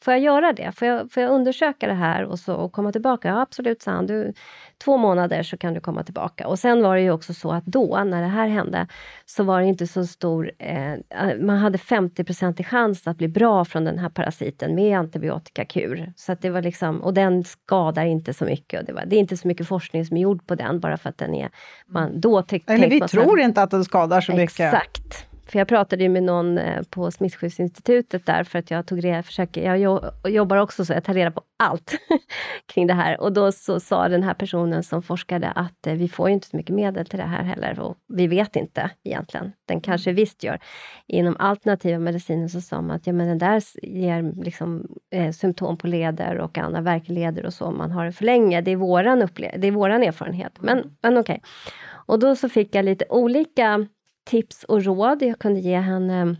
får 0.00 0.12
jag 0.12 0.20
göra 0.20 0.52
det? 0.52 0.72
Får 0.72 0.88
jag, 0.88 1.12
får 1.12 1.22
jag 1.22 1.32
undersöka 1.32 1.86
det 1.86 1.94
här 1.94 2.24
och, 2.24 2.38
så, 2.38 2.54
och 2.54 2.72
komma 2.72 2.92
tillbaka? 2.92 3.28
Ja, 3.28 3.40
absolut, 3.40 3.82
sa 3.82 3.90
han. 3.90 4.06
Du, 4.06 4.32
två 4.84 4.96
månader 4.96 5.42
så 5.42 5.56
kan 5.56 5.74
du 5.74 5.80
komma 5.80 6.02
tillbaka. 6.02 6.48
Och 6.48 6.58
sen 6.58 6.82
var 6.82 6.96
det 6.96 7.02
ju 7.02 7.10
också 7.10 7.34
så 7.34 7.52
att 7.52 7.64
då, 7.64 8.04
när 8.04 8.22
det 8.22 8.28
här 8.28 8.48
hände, 8.48 8.86
så 9.26 9.42
var 9.42 9.60
det 9.60 9.66
inte 9.66 9.86
så 9.86 10.06
stor... 10.06 10.50
Eh, 10.58 10.94
man 11.40 11.58
hade 11.58 11.78
50% 11.78 12.64
chans 12.64 13.06
att 13.06 13.16
bli 13.16 13.28
bra 13.28 13.64
från 13.64 13.84
den 13.84 13.98
här 13.98 14.08
parasiten 14.08 14.74
med 14.74 14.98
antibiotikakur. 14.98 16.12
Så 16.16 16.32
att 16.32 16.42
det 16.42 16.50
var 16.50 16.62
liksom, 16.62 17.02
och 17.02 17.14
den 17.14 17.44
skadar 17.44 18.04
inte 18.04 18.34
så 18.34 18.44
mycket. 18.44 18.80
Och 18.80 18.86
det, 18.86 18.92
var, 18.92 19.04
det 19.06 19.16
är 19.16 19.20
inte 19.20 19.36
så 19.36 19.48
mycket 19.48 19.68
forskning 19.68 20.04
som 20.04 20.16
är 20.16 20.20
gjord 20.20 20.46
på 20.46 20.54
den, 20.54 20.80
bara 20.80 20.96
för 20.96 21.08
att 21.08 21.18
den 21.18 21.34
är... 21.34 21.48
Man, 21.86 22.20
då 22.20 22.38
Eller 22.66 22.90
vi 22.90 23.00
tror 23.00 23.36
här, 23.36 23.44
inte 23.44 23.62
att 23.62 23.70
den 23.70 23.84
skadar 23.84 24.20
så 24.20 24.32
mycket. 24.32 24.60
Exakt. 24.60 25.28
För 25.48 25.58
jag 25.58 25.68
pratade 25.68 26.02
ju 26.02 26.08
med 26.08 26.22
någon 26.22 26.58
eh, 26.58 26.82
på 26.82 27.10
Smittskyddsinstitutet 27.10 28.26
där, 28.26 28.44
för 28.44 28.58
att 28.58 28.70
jag 28.70 28.86
tog 28.86 29.04
reda, 29.04 29.22
försöker, 29.22 29.74
jag 29.74 30.10
jobbar 30.28 30.56
också 30.56 30.84
så, 30.84 30.92
jag 30.92 31.04
tar 31.04 31.14
reda 31.14 31.30
på 31.30 31.42
allt 31.58 31.94
kring 32.66 32.86
det 32.86 32.94
här. 32.94 33.20
Och 33.20 33.32
då 33.32 33.52
så 33.52 33.80
sa 33.80 34.08
den 34.08 34.22
här 34.22 34.34
personen 34.34 34.82
som 34.82 35.02
forskade 35.02 35.50
att 35.50 35.86
eh, 35.86 35.94
vi 35.94 36.08
får 36.08 36.28
ju 36.28 36.34
inte 36.34 36.46
så 36.46 36.56
mycket 36.56 36.74
medel 36.74 37.06
till 37.06 37.18
det 37.18 37.24
här 37.24 37.42
heller, 37.42 37.80
och 37.80 37.96
vi 38.08 38.26
vet 38.26 38.56
inte 38.56 38.90
egentligen. 39.04 39.52
Den 39.68 39.80
kanske 39.80 40.12
visst 40.12 40.44
gör. 40.44 40.58
Inom 41.06 41.36
alternativa 41.38 41.98
mediciner 41.98 42.48
så 42.48 42.60
sa 42.60 42.80
man 42.80 42.96
att 42.96 43.06
ja, 43.06 43.12
men 43.12 43.28
den 43.28 43.38
där 43.38 43.62
ger 43.82 44.44
liksom, 44.44 44.86
eh, 45.10 45.32
symptom 45.32 45.76
på 45.76 45.86
leder 45.86 46.38
och 46.38 46.58
andra 46.58 46.80
värkleder 46.80 47.46
och 47.46 47.54
så, 47.54 47.64
om 47.64 47.78
man 47.78 47.90
har 47.90 48.04
det 48.04 48.12
för 48.12 48.24
länge. 48.24 48.60
Det 48.60 48.70
är 48.70 48.76
våran, 48.76 49.22
upple- 49.22 49.58
det 49.58 49.66
är 49.66 49.72
våran 49.72 50.02
erfarenhet. 50.02 50.52
Men, 50.60 50.96
men 51.02 51.18
okej. 51.18 51.20
Okay. 51.20 51.40
Och 52.08 52.18
då 52.18 52.36
så 52.36 52.48
fick 52.48 52.74
jag 52.74 52.84
lite 52.84 53.04
olika 53.08 53.86
tips 54.28 54.64
och 54.64 54.84
råd. 54.84 55.22
Jag 55.22 55.38
kunde 55.38 55.60
ge 55.60 55.78
henne 55.78 56.36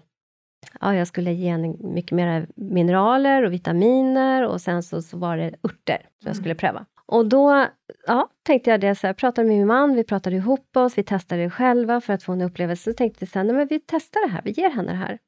Ja, 0.80 0.94
jag 0.94 1.06
skulle 1.06 1.32
ge 1.32 1.50
henne 1.50 1.74
mycket 1.80 2.12
mer 2.12 2.46
mineraler 2.56 3.42
och 3.42 3.52
vitaminer 3.52 4.46
och 4.46 4.60
sen 4.60 4.82
så, 4.82 5.02
så 5.02 5.18
var 5.18 5.36
det 5.36 5.54
örter 5.64 5.98
som 6.22 6.26
jag 6.26 6.36
skulle 6.36 6.54
pröva. 6.54 6.86
Och 7.06 7.28
då 7.28 7.66
ja, 8.06 8.28
tänkte 8.42 8.70
jag 8.70 8.80
det, 8.80 8.94
så 8.94 9.06
här, 9.06 9.14
pratade 9.14 9.48
med 9.48 9.56
min 9.56 9.66
man, 9.66 9.94
vi 9.94 10.04
pratade 10.04 10.36
ihop 10.36 10.76
oss, 10.76 10.98
vi 10.98 11.02
testade 11.02 11.42
det 11.42 11.50
själva 11.50 12.00
för 12.00 12.12
att 12.12 12.22
få 12.22 12.32
en 12.32 12.42
upplevelse. 12.42 12.90
Så 12.90 12.96
tänkte 12.96 13.22
jag 13.22 13.28
sen, 13.28 13.46
men 13.46 13.66
vi 13.66 13.80
testar 13.86 14.26
det 14.26 14.32
här, 14.32 14.42
vi 14.44 14.50
ger 14.50 14.70
henne 14.70 14.92
det 14.92 14.98
här. 14.98 15.18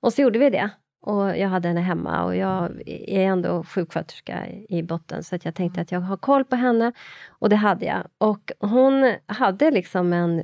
Och 0.00 0.12
så 0.12 0.22
gjorde 0.22 0.38
vi 0.38 0.50
det. 0.50 0.70
Och 1.06 1.38
jag 1.38 1.48
hade 1.48 1.68
henne 1.68 1.80
hemma 1.80 2.24
och 2.24 2.36
jag 2.36 2.82
är 2.86 3.20
ändå 3.20 3.64
sjuksköterska 3.64 4.46
i 4.68 4.82
botten, 4.82 5.24
så 5.24 5.36
att 5.36 5.44
jag 5.44 5.54
tänkte 5.54 5.80
att 5.80 5.92
jag 5.92 6.00
har 6.00 6.16
koll 6.16 6.44
på 6.44 6.56
henne. 6.56 6.92
Och 7.28 7.48
det 7.48 7.56
hade 7.56 7.84
jag. 7.84 8.02
Och 8.18 8.52
hon 8.60 9.14
hade 9.26 9.70
liksom 9.70 10.12
en 10.12 10.42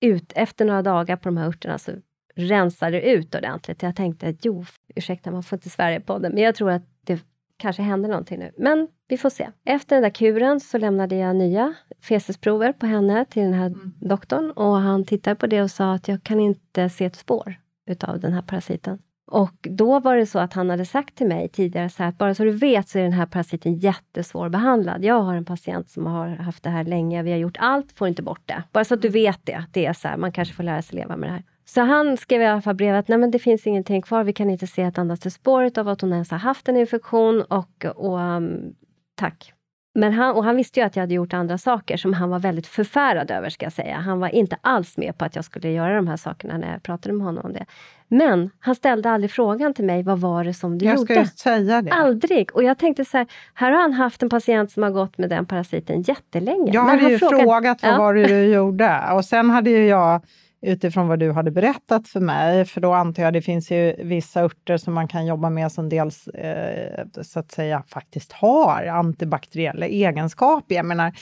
ut, 0.00 0.32
efter 0.36 0.64
några 0.64 0.82
dagar 0.82 1.16
på 1.16 1.28
de 1.28 1.36
här 1.36 1.46
örterna 1.46 1.78
så 1.78 1.92
rensade 2.34 3.00
det 3.00 3.10
ut 3.10 3.34
ordentligt. 3.34 3.82
Jag 3.82 3.96
tänkte 3.96 4.28
att 4.28 4.44
jo, 4.44 4.64
ursäkta, 4.94 5.30
man 5.30 5.42
får 5.42 5.56
inte 5.56 5.70
svära 5.70 6.00
på 6.00 6.18
det, 6.18 6.28
men 6.28 6.42
jag 6.42 6.54
tror 6.54 6.70
att 6.70 6.82
det 7.04 7.20
kanske 7.56 7.82
händer 7.82 8.08
någonting 8.08 8.38
nu. 8.38 8.52
Men 8.56 8.88
vi 9.08 9.18
får 9.18 9.30
se. 9.30 9.48
Efter 9.64 9.96
den 9.96 10.02
där 10.02 10.10
kuren 10.10 10.60
så 10.60 10.78
lämnade 10.78 11.16
jag 11.16 11.36
nya 11.36 11.74
fecesprover 12.02 12.72
på 12.72 12.86
henne 12.86 13.24
till 13.24 13.42
den 13.42 13.54
här 13.54 13.66
mm. 13.66 13.92
doktorn 14.00 14.50
och 14.50 14.76
han 14.76 15.04
tittade 15.04 15.36
på 15.36 15.46
det 15.46 15.62
och 15.62 15.70
sa 15.70 15.94
att 15.94 16.08
jag 16.08 16.22
kan 16.22 16.40
inte 16.40 16.88
se 16.88 17.04
ett 17.04 17.16
spår 17.16 17.54
utav 17.86 18.20
den 18.20 18.32
här 18.32 18.42
parasiten. 18.42 18.98
Och 19.30 19.68
då 19.70 20.00
var 20.00 20.16
det 20.16 20.26
så 20.26 20.38
att 20.38 20.52
han 20.52 20.70
hade 20.70 20.84
sagt 20.84 21.14
till 21.14 21.26
mig 21.26 21.48
tidigare 21.48 21.88
så 21.88 22.02
här, 22.02 22.12
bara 22.12 22.34
så 22.34 22.44
du 22.44 22.50
vet 22.50 22.88
så 22.88 22.98
är 22.98 23.02
den 23.02 23.12
här 23.12 23.26
parasiten 23.26 23.74
jättesvårbehandlad. 23.74 25.04
Jag 25.04 25.22
har 25.22 25.34
en 25.34 25.44
patient 25.44 25.88
som 25.88 26.06
har 26.06 26.28
haft 26.28 26.62
det 26.62 26.70
här 26.70 26.84
länge, 26.84 27.22
vi 27.22 27.30
har 27.30 27.38
gjort 27.38 27.56
allt, 27.58 27.92
får 27.92 28.08
inte 28.08 28.22
bort 28.22 28.42
det. 28.44 28.62
Bara 28.72 28.84
så 28.84 28.94
att 28.94 29.02
du 29.02 29.08
vet 29.08 29.40
det, 29.44 29.64
det 29.72 29.86
är 29.86 29.92
så 29.92 30.08
här, 30.08 30.16
man 30.16 30.32
kanske 30.32 30.54
får 30.54 30.62
lära 30.62 30.82
sig 30.82 30.98
leva 30.98 31.16
med 31.16 31.28
det 31.28 31.32
här. 31.32 31.42
Så 31.64 31.80
han 31.80 32.16
skrev 32.16 32.42
i 32.42 32.46
alla 32.46 32.62
fall 32.62 32.74
brevet, 32.74 33.08
nej 33.08 33.18
men 33.18 33.30
det 33.30 33.38
finns 33.38 33.66
ingenting 33.66 34.02
kvar, 34.02 34.24
vi 34.24 34.32
kan 34.32 34.50
inte 34.50 34.66
se 34.66 34.82
ett 34.82 34.98
endaste 34.98 35.30
spår 35.30 35.78
av 35.78 35.88
att 35.88 36.00
hon 36.00 36.12
ens 36.12 36.30
har 36.30 36.38
haft 36.38 36.68
en 36.68 36.76
infektion 36.76 37.42
och, 37.42 37.84
och 37.96 38.18
um, 38.18 38.74
tack. 39.14 39.52
Men 39.94 40.12
han, 40.12 40.36
och 40.36 40.44
han 40.44 40.56
visste 40.56 40.80
ju 40.80 40.86
att 40.86 40.96
jag 40.96 41.02
hade 41.02 41.14
gjort 41.14 41.34
andra 41.34 41.58
saker 41.58 41.96
som 41.96 42.12
han 42.12 42.30
var 42.30 42.38
väldigt 42.38 42.66
förfärad 42.66 43.30
över, 43.30 43.50
ska 43.50 43.66
jag 43.66 43.72
säga. 43.72 43.96
Han 43.96 44.20
var 44.20 44.28
inte 44.28 44.56
alls 44.60 44.96
med 44.96 45.18
på 45.18 45.24
att 45.24 45.36
jag 45.36 45.44
skulle 45.44 45.70
göra 45.70 45.96
de 45.96 46.08
här 46.08 46.16
sakerna 46.16 46.58
när 46.58 46.72
jag 46.72 46.82
pratade 46.82 47.14
med 47.14 47.26
honom 47.26 47.44
om 47.44 47.52
det. 47.52 47.66
Men 48.08 48.50
han 48.60 48.74
ställde 48.74 49.10
aldrig 49.10 49.30
frågan 49.30 49.74
till 49.74 49.84
mig, 49.84 50.02
vad 50.02 50.20
var 50.20 50.44
det 50.44 50.54
som 50.54 50.78
du 50.78 50.84
jag 50.86 50.96
gjorde? 50.96 51.14
Jag 51.14 51.26
ska 51.26 51.36
säga 51.36 51.82
det. 51.82 51.90
Aldrig! 51.90 52.50
Och 52.54 52.62
jag 52.62 52.78
tänkte 52.78 53.04
så 53.04 53.16
här, 53.16 53.26
här 53.54 53.72
har 53.72 53.80
han 53.80 53.92
haft 53.92 54.22
en 54.22 54.30
patient 54.30 54.72
som 54.72 54.82
har 54.82 54.90
gått 54.90 55.18
med 55.18 55.30
den 55.30 55.46
parasiten 55.46 56.02
jättelänge. 56.02 56.72
Jag 56.72 56.82
hade 56.82 57.10
ju 57.10 57.18
frågat, 57.18 57.40
frågat 57.40 57.82
vad 57.82 57.92
ja. 57.92 57.98
var 57.98 58.14
det 58.14 58.26
du 58.26 58.44
gjorde 58.54 59.00
och 59.12 59.24
sen 59.24 59.50
hade 59.50 59.70
ju 59.70 59.86
jag 59.86 60.22
utifrån 60.62 61.08
vad 61.08 61.18
du 61.18 61.32
hade 61.32 61.50
berättat 61.50 62.08
för 62.08 62.20
mig, 62.20 62.64
för 62.64 62.80
då 62.80 62.92
antar 62.92 63.22
jag 63.22 63.32
det 63.32 63.42
finns 63.42 63.70
ju 63.70 63.94
vissa 63.98 64.42
örter 64.42 64.76
som 64.76 64.94
man 64.94 65.08
kan 65.08 65.26
jobba 65.26 65.50
med 65.50 65.72
som 65.72 65.88
dels 65.88 66.28
eh, 66.28 67.06
så 67.22 67.40
att 67.40 67.52
säga 67.52 67.84
faktiskt 67.88 68.32
har 68.32 68.86
antibakteriella 68.86 69.86
egenskaper. 69.86 70.74
Jag 70.74 70.86
menar, 70.86 71.12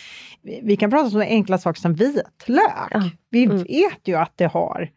vi 0.62 0.76
kan 0.76 0.90
prata 0.90 1.16
om 1.16 1.22
enkla 1.22 1.58
saker 1.58 1.80
som 1.80 1.94
vitlök. 1.94 2.88
Ja. 2.90 3.10
Vi 3.30 3.44
mm. 3.44 3.56
vet 3.62 4.08
ju 4.08 4.14
att 4.14 4.32
det 4.36 4.46
har 4.46 4.90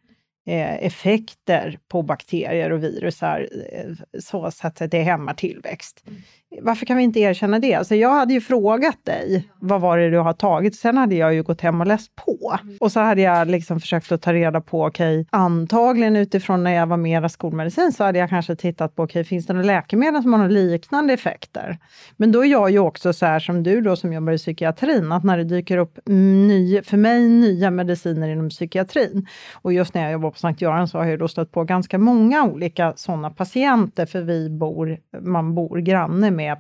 effekter 0.46 1.80
på 1.88 2.02
bakterier 2.02 2.72
och 2.72 2.84
virusar 2.84 3.48
eh, 3.72 4.20
så, 4.20 4.52
så 4.52 4.68
att 4.68 4.82
det 4.92 5.02
hämmar 5.02 5.34
tillväxt. 5.34 6.04
Mm 6.08 6.22
varför 6.62 6.86
kan 6.86 6.98
vi 6.98 7.04
inte 7.04 7.20
erkänna 7.20 7.60
det? 7.60 7.74
Alltså 7.74 7.96
jag 7.96 8.10
hade 8.10 8.34
ju 8.34 8.42
frågat 8.42 9.06
dig, 9.06 9.50
vad 9.60 9.82
var 9.82 9.98
det 9.98 10.10
du 10.10 10.18
har 10.18 10.34
tagit? 10.34 10.76
Sen 10.76 10.98
hade 10.98 11.16
jag 11.16 11.34
ju 11.34 11.44
gått 11.44 11.62
hem 11.62 11.82
och 11.82 11.88
läst 11.88 12.16
på. 12.16 12.58
Mm. 12.64 12.78
Och 12.80 12.92
så 12.92 13.00
hade 13.00 13.22
jag 13.22 13.48
liksom 13.48 13.80
försökt 13.80 14.12
att 14.12 14.22
ta 14.22 14.34
reda 14.34 14.62
på, 14.62 14.86
okej, 14.86 15.20
okay, 15.20 15.26
antagligen 15.30 16.16
utifrån 16.16 16.64
när 16.64 16.72
jag 16.72 16.88
var 16.88 16.98
mera 16.98 17.30
skolmedicin 17.30 17.92
så 17.92 18.04
hade 18.04 18.20
jag 18.20 18.30
kanske 18.30 18.56
tittat 18.56 18.96
på, 18.96 19.04
okej, 19.04 19.20
okay, 19.20 19.24
finns 19.24 19.46
det 19.46 19.54
några 19.54 19.66
läkemedel 19.66 20.22
som 20.22 20.34
har 20.34 20.50
liknande 20.50 21.14
effekter? 21.14 21.78
Men 22.18 22.32
då 22.32 22.46
är 22.46 22.50
jag 22.50 22.72
ju 22.72 22.80
också 22.80 23.14
så 23.14 23.26
här 23.26 23.40
som 23.40 23.64
du 23.64 23.82
då 23.82 23.96
som 23.96 24.14
jobbar 24.14 24.34
i 24.34 24.38
psykiatrin, 24.38 25.12
att 25.12 25.24
när 25.24 25.38
det 25.38 25.44
dyker 25.44 25.78
upp 25.78 26.00
ny, 26.06 26.82
för 26.82 26.98
mig 26.98 27.30
nya 27.30 27.72
mediciner 27.72 28.30
inom 28.30 28.50
psykiatrin, 28.50 29.28
och 29.54 29.74
just 29.74 29.94
när 29.94 30.02
jag 30.04 30.12
jobbar 30.12 30.31
på 30.32 30.38
Sankt 30.38 30.62
Göran 30.62 30.88
så 30.88 30.98
har 30.98 31.06
jag 31.06 31.20
då 31.20 31.28
stött 31.28 31.52
på 31.52 31.64
ganska 31.64 31.98
många 31.98 32.44
olika 32.44 32.94
sådana 32.96 33.30
patienter, 33.30 34.06
för 34.06 34.22
vi 34.22 34.50
bor, 34.50 34.98
man 35.22 35.56
bor 35.56 35.78
granne 35.78 36.32
med 36.32 36.58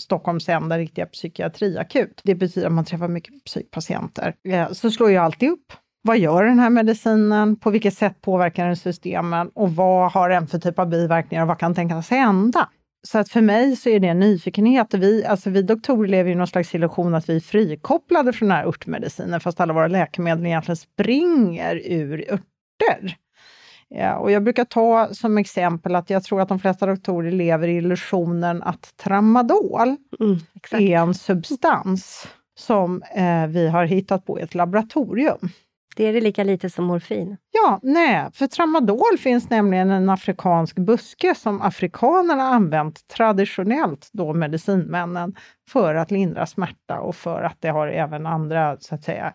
Stockholms 0.00 0.48
enda 0.48 0.78
riktiga 0.78 1.06
psykiatriakut. 1.06 2.20
Det 2.24 2.34
betyder 2.34 2.66
att 2.66 2.72
man 2.72 2.84
träffar 2.84 3.08
mycket 3.08 3.44
psykpatienter. 3.44 4.34
Eh, 4.48 4.72
så 4.72 4.90
slår 4.90 5.10
jag 5.10 5.24
alltid 5.24 5.50
upp. 5.50 5.72
Vad 6.02 6.18
gör 6.18 6.44
den 6.44 6.58
här 6.58 6.70
medicinen? 6.70 7.56
På 7.56 7.70
vilket 7.70 7.94
sätt 7.94 8.20
påverkar 8.20 8.66
den 8.66 8.76
systemen? 8.76 9.50
Och 9.54 9.70
vad 9.70 10.12
har 10.12 10.28
den 10.28 10.46
för 10.46 10.58
typ 10.58 10.78
av 10.78 10.88
biverkningar 10.88 11.42
och 11.42 11.48
vad 11.48 11.58
kan 11.58 11.74
tänkas 11.74 12.10
hända? 12.10 12.68
Så 13.06 13.18
att 13.18 13.28
för 13.28 13.40
mig 13.40 13.76
så 13.76 13.88
är 13.88 14.00
det 14.00 14.08
en 14.08 14.20
nyfikenhet. 14.20 14.94
Vi, 14.94 15.24
alltså 15.24 15.50
vi 15.50 15.62
doktorer 15.62 16.08
lever 16.08 16.30
i 16.30 16.34
någon 16.34 16.46
slags 16.46 16.74
illusion 16.74 17.14
att 17.14 17.28
vi 17.28 17.36
är 17.36 17.40
frikopplade 17.40 18.32
från 18.32 18.48
den 18.48 18.56
här 18.56 18.66
örtmedicinen, 18.66 19.40
fast 19.40 19.60
alla 19.60 19.72
våra 19.72 19.88
läkemedel 19.88 20.46
egentligen 20.46 20.76
springer 20.76 21.80
ur 21.84 22.40
örter. 22.82 23.16
Ja, 23.88 24.16
och 24.16 24.30
jag 24.30 24.44
brukar 24.44 24.64
ta 24.64 25.08
som 25.14 25.38
exempel 25.38 25.94
att 25.94 26.10
jag 26.10 26.24
tror 26.24 26.40
att 26.40 26.48
de 26.48 26.58
flesta 26.58 26.86
doktorer 26.86 27.30
lever 27.30 27.68
i 27.68 27.76
illusionen 27.76 28.62
att 28.62 28.96
tramadol 28.96 29.96
mm, 30.20 30.38
är 30.72 30.96
en 30.96 31.14
substans 31.14 32.28
som 32.58 33.02
eh, 33.02 33.46
vi 33.46 33.68
har 33.68 33.84
hittat 33.84 34.26
på 34.26 34.38
i 34.38 34.42
ett 34.42 34.54
laboratorium. 34.54 35.48
Det 35.96 36.04
är 36.04 36.12
det 36.12 36.20
lika 36.20 36.44
lite 36.44 36.70
som 36.70 36.84
morfin. 36.84 37.36
Ja, 37.50 37.80
nej, 37.82 38.30
för 38.32 38.46
tramadol 38.46 39.18
finns 39.18 39.50
nämligen 39.50 39.90
en 39.90 40.08
afrikansk 40.08 40.76
buske 40.76 41.34
som 41.34 41.62
afrikanerna 41.62 42.42
använt 42.42 43.08
traditionellt, 43.08 44.08
då 44.12 44.32
medicinmännen, 44.34 45.34
för 45.68 45.94
att 45.94 46.10
lindra 46.10 46.46
smärta 46.46 47.00
och 47.00 47.16
för 47.16 47.42
att 47.42 47.56
det 47.60 47.68
har 47.68 47.88
även 47.88 48.26
andra 48.26 48.76
så 48.80 48.94
att 48.94 49.04
säga, 49.04 49.32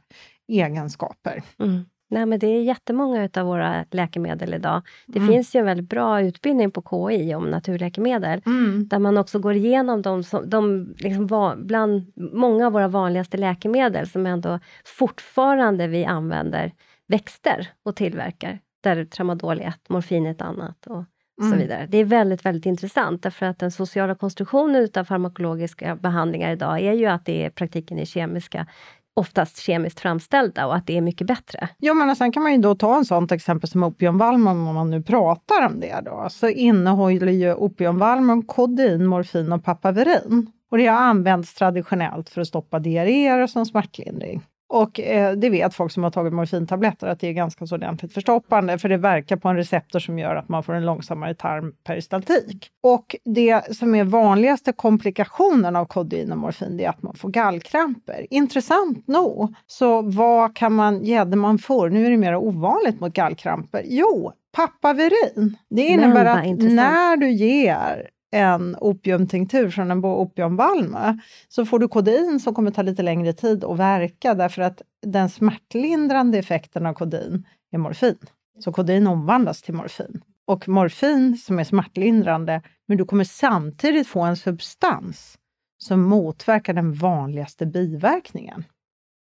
egenskaper. 0.48 1.44
Mm. 1.60 1.86
Nej, 2.12 2.26
men 2.26 2.40
det 2.40 2.48
är 2.48 2.62
jättemånga 2.62 3.30
av 3.38 3.46
våra 3.46 3.86
läkemedel 3.92 4.54
idag. 4.54 4.82
Det 5.06 5.20
mm. 5.20 5.32
finns 5.32 5.56
ju 5.56 5.60
en 5.60 5.66
väldigt 5.66 5.90
bra 5.90 6.22
utbildning 6.22 6.72
på 6.72 6.82
KI 6.82 7.36
om 7.36 7.52
naturläkemedel, 7.52 8.42
mm. 8.46 8.88
där 8.88 9.00
man 9.00 9.18
också 9.18 9.40
går 9.40 9.54
igenom 9.54 10.02
de, 10.02 10.24
de 10.46 10.94
liksom 10.98 11.28
var, 11.28 11.56
bland 11.56 12.12
många 12.16 12.68
av 12.68 12.74
våra 12.74 12.88
vanligaste 12.88 13.38
läkemedel 13.38 14.10
som 14.10 14.26
ändå 14.26 14.60
fortfarande 14.86 15.88
vi 15.88 16.06
använder 16.06 16.72
växter 17.08 17.68
och 17.84 17.96
tillverkar, 17.96 18.60
där 18.84 19.06
tramadol 19.06 19.60
är 19.60 19.68
ett, 19.68 19.90
morfin 19.90 20.26
är 20.26 20.32
ett 20.32 20.42
annat 20.42 20.88
och 20.88 21.04
så 21.38 21.46
mm. 21.48 21.60
vidare. 21.60 21.88
Det 21.90 21.98
är 21.98 22.06
väldigt, 22.06 22.46
väldigt 22.46 22.66
intressant, 22.66 23.24
därför 23.24 23.46
att 23.46 23.60
den 23.60 23.72
sociala 23.72 24.16
konstruktionen 24.16 24.90
av 24.96 25.04
farmakologiska 25.04 25.96
behandlingar 25.96 26.52
idag 26.52 26.82
är 26.82 26.94
ju 26.94 27.06
att 27.06 27.26
det 27.26 27.46
är 27.46 27.50
praktiken 27.50 28.00
är 28.00 28.06
kemiska 28.06 28.68
oftast 29.14 29.58
kemiskt 29.58 30.00
framställda 30.00 30.68
och 30.68 30.76
att 30.76 30.88
det 30.88 30.98
är 30.98 31.02
mycket 31.02 31.28
bättre. 31.28 31.70
Ja, 31.78 31.94
men 31.94 32.16
sen 32.16 32.32
kan 32.32 32.44
man 32.44 32.52
ju 32.52 32.58
då 32.58 32.76
ta 32.76 32.98
en 32.98 33.06
sånt 33.06 33.32
exempel 33.32 33.70
som 33.70 33.84
opiumvalmum, 33.84 34.68
om 34.68 34.76
man 34.76 34.90
nu 34.90 35.02
pratar 35.02 35.66
om 35.66 35.80
det 35.80 36.02
då, 36.06 36.28
så 36.30 36.50
innehåller 36.50 37.32
ju 37.32 37.54
opiumvalmum 37.54 38.44
kodein, 38.44 39.06
morfin 39.06 39.52
och 39.52 39.64
papaverin. 39.64 40.52
Och 40.72 40.78
det 40.78 40.88
har 40.88 40.98
använts 40.98 41.54
traditionellt 41.54 42.30
för 42.30 42.42
att 42.42 42.48
stoppa 42.48 42.80
diarréer 42.80 43.40
och 43.40 43.50
som 43.50 43.66
smärtlindring. 43.66 44.42
Och 44.74 45.00
eh, 45.00 45.34
det 45.34 45.50
vet 45.50 45.74
folk 45.74 45.92
som 45.92 46.04
har 46.04 46.12
tagit 46.12 46.34
morfintabletter 46.34 47.08
att 47.08 47.20
det 47.20 47.28
är 47.28 47.34
ganska 47.34 47.68
så 47.68 47.76
ordentligt 47.76 48.14
förstoppande, 48.14 48.78
för 48.78 48.90
det 48.90 48.98
verkar 48.98 49.36
på 49.36 49.50
en 49.50 49.56
receptor 49.56 50.00
som 50.00 50.20
gör 50.20 50.36
att 50.36 50.50
man 50.50 50.64
får 50.64 50.74
en 50.74 50.86
långsammare 50.86 51.34
tarmperistaltik. 51.34 52.70
Och 52.84 53.16
det 53.26 53.76
som 53.76 53.96
är 53.96 54.04
vanligaste 54.04 54.72
komplikationen 54.72 55.76
av 55.76 55.86
kodein 55.86 56.32
och 56.32 56.38
morfin, 56.38 56.78
det 56.78 56.86
är 56.86 56.90
att 56.90 57.04
man 57.04 57.16
får 57.16 57.30
gallkramper. 57.30 58.28
Intressant 58.30 59.08
nog, 59.08 59.56
så 59.68 60.02
vad 60.02 60.56
kan 60.56 60.74
man 60.74 61.06
gädda 61.06 61.36
man 61.36 61.58
får? 61.58 61.90
Nu 61.90 62.06
är 62.06 62.10
det 62.10 62.18
mer 62.18 62.36
ovanligt 62.36 63.00
mot 63.00 63.14
gallkramper. 63.14 63.84
Jo, 63.86 64.32
papaverin. 64.52 65.58
Det 65.70 65.82
innebär 65.82 66.26
att 66.26 66.46
när 66.58 67.18
du 67.18 67.32
ger 67.32 68.10
en 68.32 68.76
opiumtinktur 68.80 69.70
från 69.70 69.92
en 69.92 70.06
opiumvalme 70.06 71.20
så 71.48 71.66
får 71.66 71.80
du 71.80 71.88
kodein 71.88 72.40
som 72.40 72.54
kommer 72.54 72.72
ta 72.72 72.82
lite 72.82 73.04
längre 73.04 73.34
tid 73.34 73.64
att 73.64 73.78
verka 73.78 74.34
därför 74.34 74.62
att 74.62 74.82
den 75.02 75.30
smärtlindrande 75.30 76.38
effekten 76.38 76.86
av 76.86 76.94
kodein 76.94 77.48
är 77.72 77.78
morfin. 77.78 78.18
Så 78.60 78.72
kodein 78.72 79.08
omvandlas 79.08 79.62
till 79.62 79.74
morfin. 79.74 80.22
Och 80.46 80.68
morfin 80.68 81.38
som 81.38 81.60
är 81.60 81.64
smärtlindrande, 81.64 82.62
men 82.88 82.98
du 82.98 83.06
kommer 83.06 83.24
samtidigt 83.24 84.08
få 84.08 84.22
en 84.22 84.38
substans 84.38 85.38
som 85.78 86.02
motverkar 86.02 86.74
den 86.74 86.94
vanligaste 86.94 87.66
biverkningen. 87.66 88.64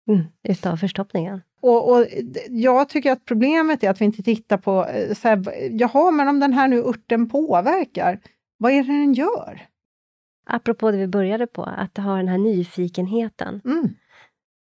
Mm, 0.08 0.24
utav 0.48 0.76
förstoppningen. 0.76 1.40
Och, 1.60 1.90
och, 1.90 2.06
jag 2.48 2.88
tycker 2.88 3.12
att 3.12 3.24
problemet 3.24 3.84
är 3.84 3.90
att 3.90 4.00
vi 4.00 4.04
inte 4.04 4.22
tittar 4.22 4.58
på, 4.58 4.86
eh, 4.86 5.14
så 5.14 5.28
här, 5.28 5.44
jaha, 5.70 6.10
men 6.10 6.28
om 6.28 6.40
den 6.40 6.52
här 6.52 6.68
nu 6.68 6.82
örten 6.82 7.28
påverkar, 7.28 8.20
vad 8.58 8.72
är 8.72 8.82
det 8.82 8.92
den 8.92 9.14
gör? 9.14 9.66
Apropå 10.46 10.90
det 10.90 10.98
vi 10.98 11.06
började 11.06 11.46
på, 11.46 11.62
att 11.62 11.96
ha 11.96 12.16
den 12.16 12.28
här 12.28 12.38
nyfikenheten. 12.38 13.60
Mm. 13.64 13.88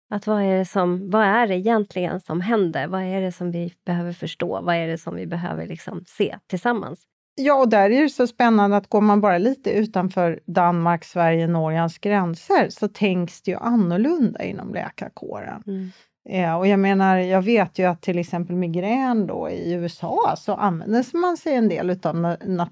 Att 0.09 0.27
vad 0.27 0.41
är, 0.41 0.57
det 0.57 0.65
som, 0.65 1.09
vad 1.09 1.23
är 1.23 1.47
det 1.47 1.55
egentligen 1.55 2.19
som 2.19 2.41
händer? 2.41 2.87
Vad 2.87 3.01
är 3.01 3.21
det 3.21 3.31
som 3.31 3.51
vi 3.51 3.73
behöver 3.85 4.13
förstå? 4.13 4.61
Vad 4.61 4.75
är 4.75 4.87
det 4.87 4.97
som 4.97 5.15
vi 5.15 5.27
behöver 5.27 5.67
liksom 5.67 6.03
se 6.07 6.37
tillsammans? 6.47 7.05
Ja, 7.35 7.55
och 7.55 7.69
där 7.69 7.89
är 7.89 8.01
det 8.01 8.09
så 8.09 8.27
spännande 8.27 8.77
att 8.77 8.87
går 8.87 9.01
man 9.01 9.21
bara 9.21 9.37
lite 9.37 9.71
utanför 9.71 10.39
Danmark, 10.45 11.03
Sverige, 11.03 11.47
Norges 11.47 11.97
gränser 11.97 12.69
så 12.69 12.87
tänks 12.87 13.41
det 13.41 13.51
ju 13.51 13.57
annorlunda 13.57 14.43
inom 14.43 14.73
läkarkåren. 14.73 15.63
Mm. 15.67 15.91
Ja, 16.23 16.55
och 16.55 16.67
jag 16.67 16.79
menar, 16.79 17.17
jag 17.17 17.41
vet 17.41 17.79
ju 17.79 17.85
att 17.85 18.01
till 18.01 18.19
exempel 18.19 18.55
migrän 18.55 19.27
då 19.27 19.49
i 19.49 19.73
USA 19.73 20.35
så 20.37 20.53
använder 20.53 21.17
man 21.17 21.37
sig 21.37 21.55
en 21.55 21.69
del 21.69 21.89
utav 21.89 22.15
na 22.15 22.37
na 22.45 22.69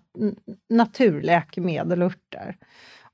naturläkemedel 0.70 2.04
och 2.04 2.12
örter. 2.12 2.58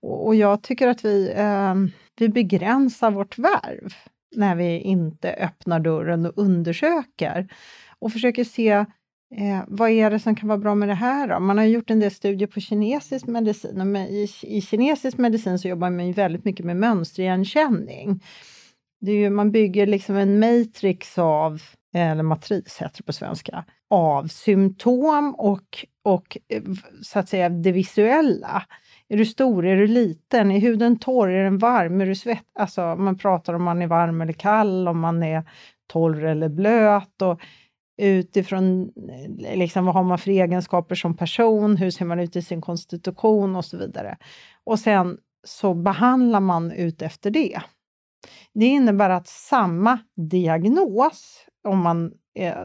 Och, 0.01 0.27
och, 0.27 0.35
jag 0.35 0.61
tycker 0.61 0.87
att 0.87 1.05
vi, 1.05 1.33
eh, 1.35 1.75
vi 2.15 2.29
begränsar 2.29 3.11
vårt 3.11 3.37
värv 3.37 3.93
när 4.35 4.55
vi 4.55 4.79
inte 4.79 5.31
öppnar 5.33 5.79
dörren 5.79 6.25
och 6.25 6.33
undersöker 6.35 7.47
och 7.99 8.11
försöker 8.11 8.43
se 8.43 8.71
eh, 9.35 9.63
vad 9.67 9.89
är 9.89 10.11
det 10.11 10.19
som 10.19 10.35
kan 10.35 10.49
vara 10.49 10.59
bra 10.59 10.75
med 10.75 10.89
det 10.89 10.95
här 10.95 11.27
då? 11.27 11.39
Man 11.39 11.57
har 11.57 11.65
gjort 11.65 11.89
en 11.89 11.99
del 11.99 12.11
studier 12.11 12.47
på 12.47 12.59
kinesisk 12.59 13.27
medicin 13.27 13.81
och 13.81 13.87
med, 13.87 14.09
i, 14.09 14.27
i 14.41 14.61
kinesisk 14.61 15.17
medicin 15.17 15.59
så 15.59 15.67
jobbar 15.67 15.89
man 15.89 16.07
ju 16.07 16.13
väldigt 16.13 16.45
mycket 16.45 16.65
med 16.65 16.77
mönsterigenkänning. 16.77 18.21
Det 19.01 19.11
är 19.11 19.15
ju, 19.15 19.29
man 19.29 19.51
bygger 19.51 19.87
liksom 19.87 20.15
en 20.15 20.39
matrix 20.39 21.17
av, 21.17 21.61
eller 21.93 22.23
matris 22.23 22.77
heter 22.81 22.97
det 22.97 23.03
på 23.03 23.13
svenska, 23.13 23.65
av 23.89 24.27
symptom 24.27 25.35
och, 25.37 25.85
och 26.03 26.37
eh, 26.47 26.63
så 27.01 27.19
att 27.19 27.29
säga 27.29 27.49
det 27.49 27.71
visuella. 27.71 28.63
Är 29.07 29.17
du 29.17 29.25
stor, 29.25 29.65
är 29.65 29.75
du 29.75 29.87
liten, 29.87 30.51
är 30.51 30.59
huden 30.59 30.99
torr, 30.99 31.29
är 31.29 31.43
den 31.43 31.57
varm, 31.57 32.01
är 32.01 32.05
du 32.05 32.15
svett? 32.15 32.45
Alltså 32.59 32.95
man 32.95 33.17
pratar 33.17 33.53
om 33.53 33.63
man 33.63 33.81
är 33.81 33.87
varm 33.87 34.21
eller 34.21 34.33
kall, 34.33 34.87
om 34.87 34.99
man 34.99 35.23
är 35.23 35.49
torr 35.87 36.23
eller 36.23 36.49
blöt. 36.49 37.21
Och 37.21 37.39
utifrån 37.97 38.91
eh, 39.45 39.57
liksom, 39.57 39.85
vad 39.85 39.95
har 39.95 40.03
man 40.03 40.17
för 40.17 40.31
egenskaper 40.31 40.95
som 40.95 41.17
person, 41.17 41.77
hur 41.77 41.91
ser 41.91 42.05
man 42.05 42.19
ut 42.19 42.35
i 42.35 42.41
sin 42.41 42.61
konstitution 42.61 43.55
och 43.55 43.65
så 43.65 43.77
vidare. 43.77 44.17
Och 44.63 44.79
sen 44.79 45.17
så 45.43 45.73
behandlar 45.73 46.39
man 46.39 46.71
ut 46.71 47.01
efter 47.01 47.31
det. 47.31 47.61
Det 48.53 48.65
innebär 48.65 49.09
att 49.09 49.27
samma 49.27 49.99
diagnos, 50.15 51.45
om 51.67 51.79
man 51.79 52.11
eh, 52.39 52.57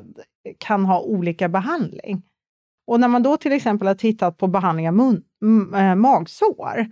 kan 0.59 0.85
ha 0.85 1.01
olika 1.01 1.49
behandling. 1.49 2.23
Och 2.87 3.01
när 3.01 3.09
man 3.09 3.23
då 3.23 3.37
till 3.37 3.53
exempel 3.53 3.89
har 3.89 3.95
tittat 3.95 4.39
på 4.39 4.47
behandling 4.47 4.89
av 4.89 4.95
mun, 4.95 5.23
äh, 5.75 5.95
magsår 5.95 6.87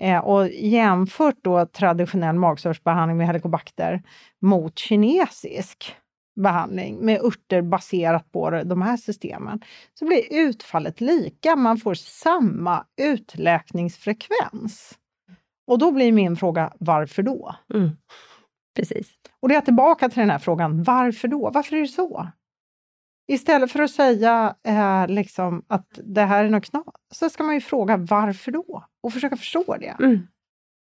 eh, 0.00 0.18
och 0.18 0.48
jämfört 0.48 1.38
då 1.42 1.66
traditionell 1.66 2.36
magsårsbehandling 2.36 3.16
med 3.16 3.26
helikobakter 3.26 4.02
mot 4.40 4.78
kinesisk 4.78 5.96
behandling 6.40 6.96
med 6.96 7.20
örter 7.20 7.62
baserat 7.62 8.32
på 8.32 8.50
de 8.50 8.82
här 8.82 8.96
systemen, 8.96 9.60
så 9.94 10.06
blir 10.06 10.22
utfallet 10.30 11.00
lika. 11.00 11.56
Man 11.56 11.76
får 11.76 11.94
samma 11.94 12.86
utläkningsfrekvens. 13.00 14.98
Och 15.66 15.78
då 15.78 15.92
blir 15.92 16.12
min 16.12 16.36
fråga, 16.36 16.72
varför 16.78 17.22
då? 17.22 17.56
Mm. 17.74 17.90
Precis. 18.76 19.10
Och 19.40 19.48
det 19.48 19.54
är 19.54 19.60
tillbaka 19.60 20.08
till 20.08 20.20
den 20.20 20.30
här 20.30 20.38
frågan, 20.38 20.82
varför 20.82 21.28
då? 21.28 21.50
Varför 21.50 21.76
är 21.76 21.80
det 21.80 21.86
så? 21.86 22.28
Istället 23.28 23.72
för 23.72 23.82
att 23.82 23.90
säga 23.90 24.56
eh, 24.62 25.08
liksom 25.08 25.64
att 25.68 26.00
det 26.04 26.22
här 26.22 26.44
är 26.44 26.50
något 26.50 26.64
knas, 26.64 26.84
så 27.14 27.30
ska 27.30 27.44
man 27.44 27.54
ju 27.54 27.60
fråga 27.60 27.96
varför 27.96 28.52
då? 28.52 28.84
Och 29.02 29.12
försöka 29.12 29.36
förstå 29.36 29.76
det. 29.80 29.96
Mm. 30.00 30.26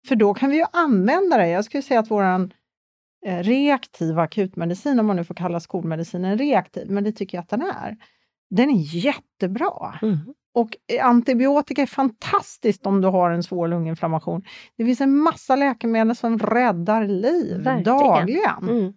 För 0.08 0.16
då 0.16 0.34
kan 0.34 0.50
vi 0.50 0.58
ju 0.58 0.66
använda 0.74 1.38
det. 1.38 1.48
Jag 1.48 1.66
skulle 1.66 1.84
säga 1.84 2.00
att 2.00 2.12
vår 2.12 2.24
eh, 3.26 3.44
reaktiva 3.44 4.22
akutmedicin, 4.22 5.00
om 5.00 5.06
man 5.06 5.16
nu 5.16 5.24
får 5.24 5.36
kalla 5.36 5.60
skolmedicinen 5.60 6.38
reaktiv, 6.38 6.92
men 6.92 7.04
det 7.04 7.12
tycker 7.12 7.38
jag 7.38 7.44
att 7.44 7.50
den 7.50 7.62
är, 7.62 7.98
den 8.50 8.70
är 8.70 8.96
jättebra. 8.96 10.00
Mm. 10.02 10.18
Och 10.56 10.78
antibiotika 11.02 11.82
är 11.82 11.86
fantastiskt 11.86 12.86
om 12.86 13.02
du 13.02 13.08
har 13.08 13.32
en 13.32 13.44
svår 13.44 13.68
lunginflammation. 13.68 14.44
Det 14.78 14.86
finns 14.86 15.02
en 15.02 15.18
massa 15.18 15.56
läkemedel 15.56 16.16
som 16.16 16.40
räddar 16.40 17.08
liv 17.08 17.58
Verkligen. 17.58 17.84
dagligen. 17.84 18.70
Mm. 18.70 18.94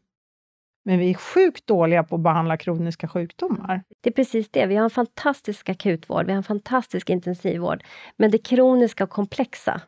Men 0.84 0.98
vi 0.98 1.10
är 1.10 1.14
sjukt 1.14 1.66
dåliga 1.66 2.04
på 2.04 2.14
att 2.14 2.20
behandla 2.20 2.56
kroniska 2.56 3.08
sjukdomar. 3.08 3.82
Det 4.00 4.10
är 4.10 4.14
precis 4.14 4.50
det. 4.50 4.66
Vi 4.66 4.76
har 4.76 4.84
en 4.84 4.90
fantastisk 4.90 5.68
akutvård, 5.68 6.26
vi 6.26 6.32
har 6.32 6.36
en 6.36 6.42
fantastisk 6.42 7.10
intensivvård. 7.10 7.84
Men 8.16 8.30
det 8.30 8.38
kroniska 8.38 9.04
och 9.04 9.10
komplexa, 9.10 9.80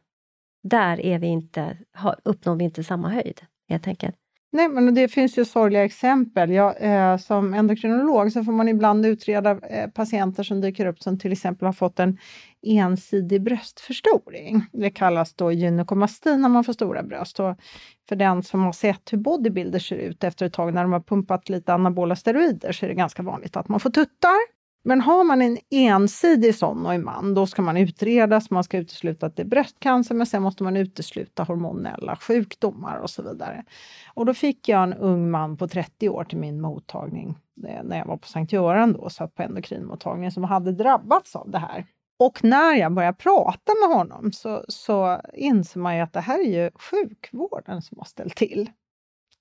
där 0.62 1.00
är 1.00 1.18
vi 1.18 1.26
inte, 1.26 1.78
uppnår 2.24 2.56
vi 2.56 2.64
inte 2.64 2.84
samma 2.84 3.08
höjd, 3.08 3.40
helt 3.68 3.86
enkelt. 3.86 4.16
Nej, 4.52 4.68
men 4.68 4.94
det 4.94 5.08
finns 5.08 5.38
ju 5.38 5.44
sorgliga 5.44 5.84
exempel. 5.84 6.50
Jag, 6.50 6.74
eh, 6.80 7.16
som 7.16 7.54
endokrinolog 7.54 8.32
så 8.32 8.44
får 8.44 8.52
man 8.52 8.68
ibland 8.68 9.06
utreda 9.06 9.50
eh, 9.50 9.90
patienter 9.90 10.42
som 10.42 10.60
dyker 10.60 10.86
upp 10.86 11.02
som 11.02 11.18
till 11.18 11.32
exempel 11.32 11.66
har 11.66 11.72
fått 11.72 12.00
en 12.00 12.18
ensidig 12.66 13.42
bröstförstoring. 13.42 14.66
Det 14.72 14.90
kallas 14.90 15.34
då 15.34 15.52
gynekomasti 15.52 16.36
när 16.36 16.48
man 16.48 16.64
får 16.64 16.72
stora 16.72 17.02
bröst. 17.02 17.40
Och 17.40 17.56
för 18.08 18.16
den 18.16 18.42
som 18.42 18.64
har 18.64 18.72
sett 18.72 19.12
hur 19.12 19.18
bodybuilders 19.18 19.88
ser 19.88 19.96
ut 19.96 20.24
efter 20.24 20.46
ett 20.46 20.52
tag 20.52 20.74
när 20.74 20.82
de 20.82 20.92
har 20.92 21.00
pumpat 21.00 21.48
lite 21.48 21.74
anabola 21.74 22.16
steroider 22.16 22.72
så 22.72 22.86
är 22.86 22.88
det 22.88 22.94
ganska 22.94 23.22
vanligt 23.22 23.56
att 23.56 23.68
man 23.68 23.80
får 23.80 23.90
tuttar. 23.90 24.59
Men 24.82 25.00
har 25.00 25.24
man 25.24 25.42
en 25.42 25.58
ensidig 25.70 26.54
sån 26.54 26.86
och 26.86 26.94
en 26.94 27.04
man, 27.04 27.34
då 27.34 27.46
ska 27.46 27.62
man 27.62 27.76
utredas, 27.76 28.50
man 28.50 28.64
ska 28.64 28.78
utesluta 28.78 29.26
att 29.26 29.36
det 29.36 29.42
är 29.42 29.46
bröstcancer, 29.46 30.14
men 30.14 30.26
sen 30.26 30.42
måste 30.42 30.62
man 30.62 30.76
utesluta 30.76 31.42
hormonella 31.42 32.16
sjukdomar 32.16 32.96
och 32.96 33.10
så 33.10 33.22
vidare. 33.22 33.64
Och 34.14 34.26
då 34.26 34.34
fick 34.34 34.68
jag 34.68 34.82
en 34.82 34.94
ung 34.94 35.30
man 35.30 35.56
på 35.56 35.68
30 35.68 36.08
år 36.08 36.24
till 36.24 36.38
min 36.38 36.60
mottagning 36.60 37.38
eh, 37.66 37.82
när 37.84 37.98
jag 37.98 38.06
var 38.06 38.16
på 38.16 38.28
Sankt 38.28 38.52
Göran 38.52 38.92
då, 38.92 39.10
satt 39.10 39.34
på 39.34 39.42
endokrinmottagningen, 39.42 40.32
som 40.32 40.44
hade 40.44 40.72
drabbats 40.72 41.36
av 41.36 41.50
det 41.50 41.58
här. 41.58 41.86
Och 42.18 42.44
när 42.44 42.74
jag 42.74 42.92
börjar 42.92 43.12
prata 43.12 43.72
med 43.80 43.96
honom 43.96 44.32
så, 44.32 44.64
så 44.68 45.20
inser 45.34 45.80
man 45.80 45.96
ju 45.96 46.02
att 46.02 46.12
det 46.12 46.20
här 46.20 46.38
är 46.38 46.62
ju 46.62 46.70
sjukvården 46.74 47.82
som 47.82 47.98
har 47.98 48.04
ställt 48.04 48.36
till. 48.36 48.70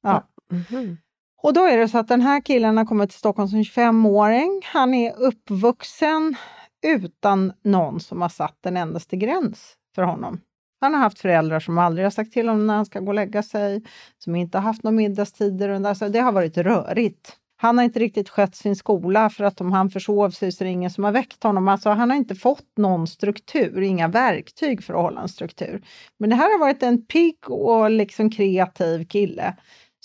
Ja. 0.01 0.27
Mm 0.51 0.63
-hmm. 0.63 0.97
Och 1.43 1.53
då 1.53 1.65
är 1.65 1.77
det 1.77 1.87
så 1.87 1.97
att 1.97 2.07
den 2.07 2.21
här 2.21 2.41
killen 2.41 2.77
har 2.77 2.85
kommit 2.85 3.09
till 3.09 3.19
Stockholm 3.19 3.49
som 3.49 3.59
25-åring. 3.59 4.61
Han 4.65 4.93
är 4.93 5.13
uppvuxen 5.17 6.35
utan 6.83 7.53
någon 7.63 7.99
som 7.99 8.21
har 8.21 8.29
satt 8.29 8.65
en 8.65 8.77
endaste 8.77 9.15
gräns 9.15 9.73
för 9.95 10.01
honom. 10.01 10.41
Han 10.81 10.93
har 10.93 11.01
haft 11.01 11.19
föräldrar 11.19 11.59
som 11.59 11.77
aldrig 11.77 12.05
har 12.05 12.11
sagt 12.11 12.33
till 12.33 12.47
honom 12.47 12.67
när 12.67 12.75
han 12.75 12.85
ska 12.85 12.99
gå 12.99 13.07
och 13.07 13.13
lägga 13.13 13.43
sig, 13.43 13.83
som 14.17 14.35
inte 14.35 14.57
har 14.57 14.63
haft 14.63 14.83
några 14.83 14.97
middagstider. 14.97 15.85
Alltså 15.85 16.09
det 16.09 16.19
har 16.19 16.31
varit 16.31 16.57
rörigt. 16.57 17.35
Han 17.61 17.77
har 17.77 17.85
inte 17.85 17.99
riktigt 17.99 18.29
skött 18.29 18.55
sin 18.55 18.75
skola 18.75 19.29
för 19.29 19.43
att 19.43 19.61
om 19.61 19.71
han 19.71 19.89
försov 19.89 20.29
sig 20.29 20.51
så 20.51 20.63
är 20.63 20.65
det 20.65 20.71
ingen 20.71 20.89
som 20.89 21.03
har 21.03 21.11
väckt 21.11 21.43
honom. 21.43 21.67
Alltså 21.67 21.89
han 21.89 22.09
har 22.09 22.17
inte 22.17 22.35
fått 22.35 22.77
någon 22.77 23.07
struktur, 23.07 23.81
inga 23.81 24.07
verktyg 24.07 24.83
för 24.83 24.93
att 24.93 25.01
hålla 25.01 25.21
en 25.21 25.29
struktur. 25.29 25.81
Men 26.17 26.29
det 26.29 26.35
här 26.35 26.51
har 26.51 26.59
varit 26.59 26.83
en 26.83 27.05
pigg 27.05 27.49
och 27.49 27.89
liksom 27.89 28.31
kreativ 28.31 29.07
kille 29.07 29.55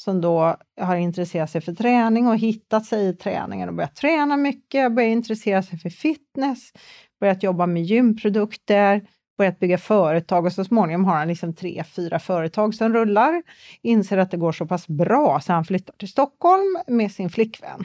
som 0.05 0.21
då 0.21 0.57
har 0.81 0.97
intresserat 0.97 1.51
sig 1.51 1.61
för 1.61 1.75
träning 1.75 2.27
och 2.27 2.39
hittat 2.39 2.87
sig 2.87 3.09
i 3.09 3.13
träningen 3.13 3.69
och 3.69 3.75
börjat 3.75 3.97
träna 3.97 4.37
mycket, 4.37 4.93
börjat 4.93 5.13
intressera 5.13 5.63
sig 5.63 5.79
för 5.79 5.91
fitness, 5.91 6.73
börjat 7.21 7.43
jobba 7.43 7.67
med 7.67 7.83
gymprodukter, 7.83 9.09
börjat 9.39 9.59
bygga 9.59 9.79
företag 9.79 10.47
och 10.47 10.53
så 10.53 10.65
småningom 10.65 11.05
har 11.05 11.15
han 11.15 11.29
liksom 11.29 11.55
tre, 11.55 11.85
fyra 11.85 12.19
företag 12.19 12.75
som 12.75 12.93
rullar. 12.93 13.43
Inser 13.83 14.19
att 14.19 14.31
det 14.31 14.37
går 14.37 14.53
så 14.53 14.67
pass 14.67 14.89
bra 14.89 15.41
så 15.41 15.53
han 15.53 15.65
flyttar 15.65 15.95
till 15.99 16.09
Stockholm 16.09 16.79
med 16.87 17.13
sin 17.13 17.31
flickvän. 17.31 17.85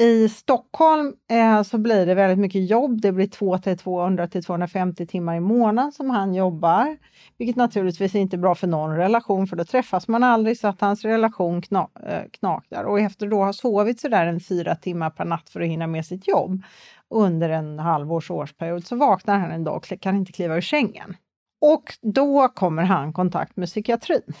I 0.00 0.28
Stockholm 0.28 1.14
eh, 1.30 1.62
så 1.62 1.78
blir 1.78 2.06
det 2.06 2.14
väldigt 2.14 2.38
mycket 2.38 2.70
jobb. 2.70 3.00
Det 3.00 3.12
blir 3.12 3.76
200 3.76 4.28
till 4.28 4.44
250 4.44 5.06
timmar 5.06 5.36
i 5.36 5.40
månaden 5.40 5.92
som 5.92 6.10
han 6.10 6.34
jobbar, 6.34 6.96
vilket 7.38 7.56
naturligtvis 7.56 8.14
inte 8.14 8.36
är 8.36 8.38
bra 8.38 8.54
för 8.54 8.66
någon 8.66 8.96
relation, 8.96 9.46
för 9.46 9.56
då 9.56 9.64
träffas 9.64 10.08
man 10.08 10.22
aldrig, 10.22 10.58
så 10.58 10.68
att 10.68 10.80
hans 10.80 11.04
relation 11.04 11.62
kna, 11.62 11.88
eh, 12.06 12.22
knakar. 12.30 12.84
Och 12.84 13.00
efter 13.00 13.26
då 13.26 13.44
ha 13.44 13.52
sovit 13.52 14.00
sådär 14.00 14.26
en 14.26 14.40
fyra 14.40 14.74
timmar 14.74 15.10
per 15.10 15.24
natt 15.24 15.50
för 15.50 15.60
att 15.60 15.68
hinna 15.68 15.86
med 15.86 16.06
sitt 16.06 16.28
jobb 16.28 16.62
under 17.10 17.50
en 17.50 17.78
halvårs 17.78 18.30
årsperiod, 18.30 18.86
så 18.86 18.96
vaknar 18.96 19.38
han 19.38 19.50
en 19.50 19.64
dag 19.64 19.76
och 19.76 20.00
kan 20.00 20.16
inte 20.16 20.32
kliva 20.32 20.56
ur 20.56 20.60
sängen. 20.60 21.16
Och 21.60 21.84
då 22.02 22.48
kommer 22.48 22.82
han 22.82 23.10
i 23.10 23.12
kontakt 23.12 23.56
med 23.56 23.68
psykiatrin. 23.68 24.34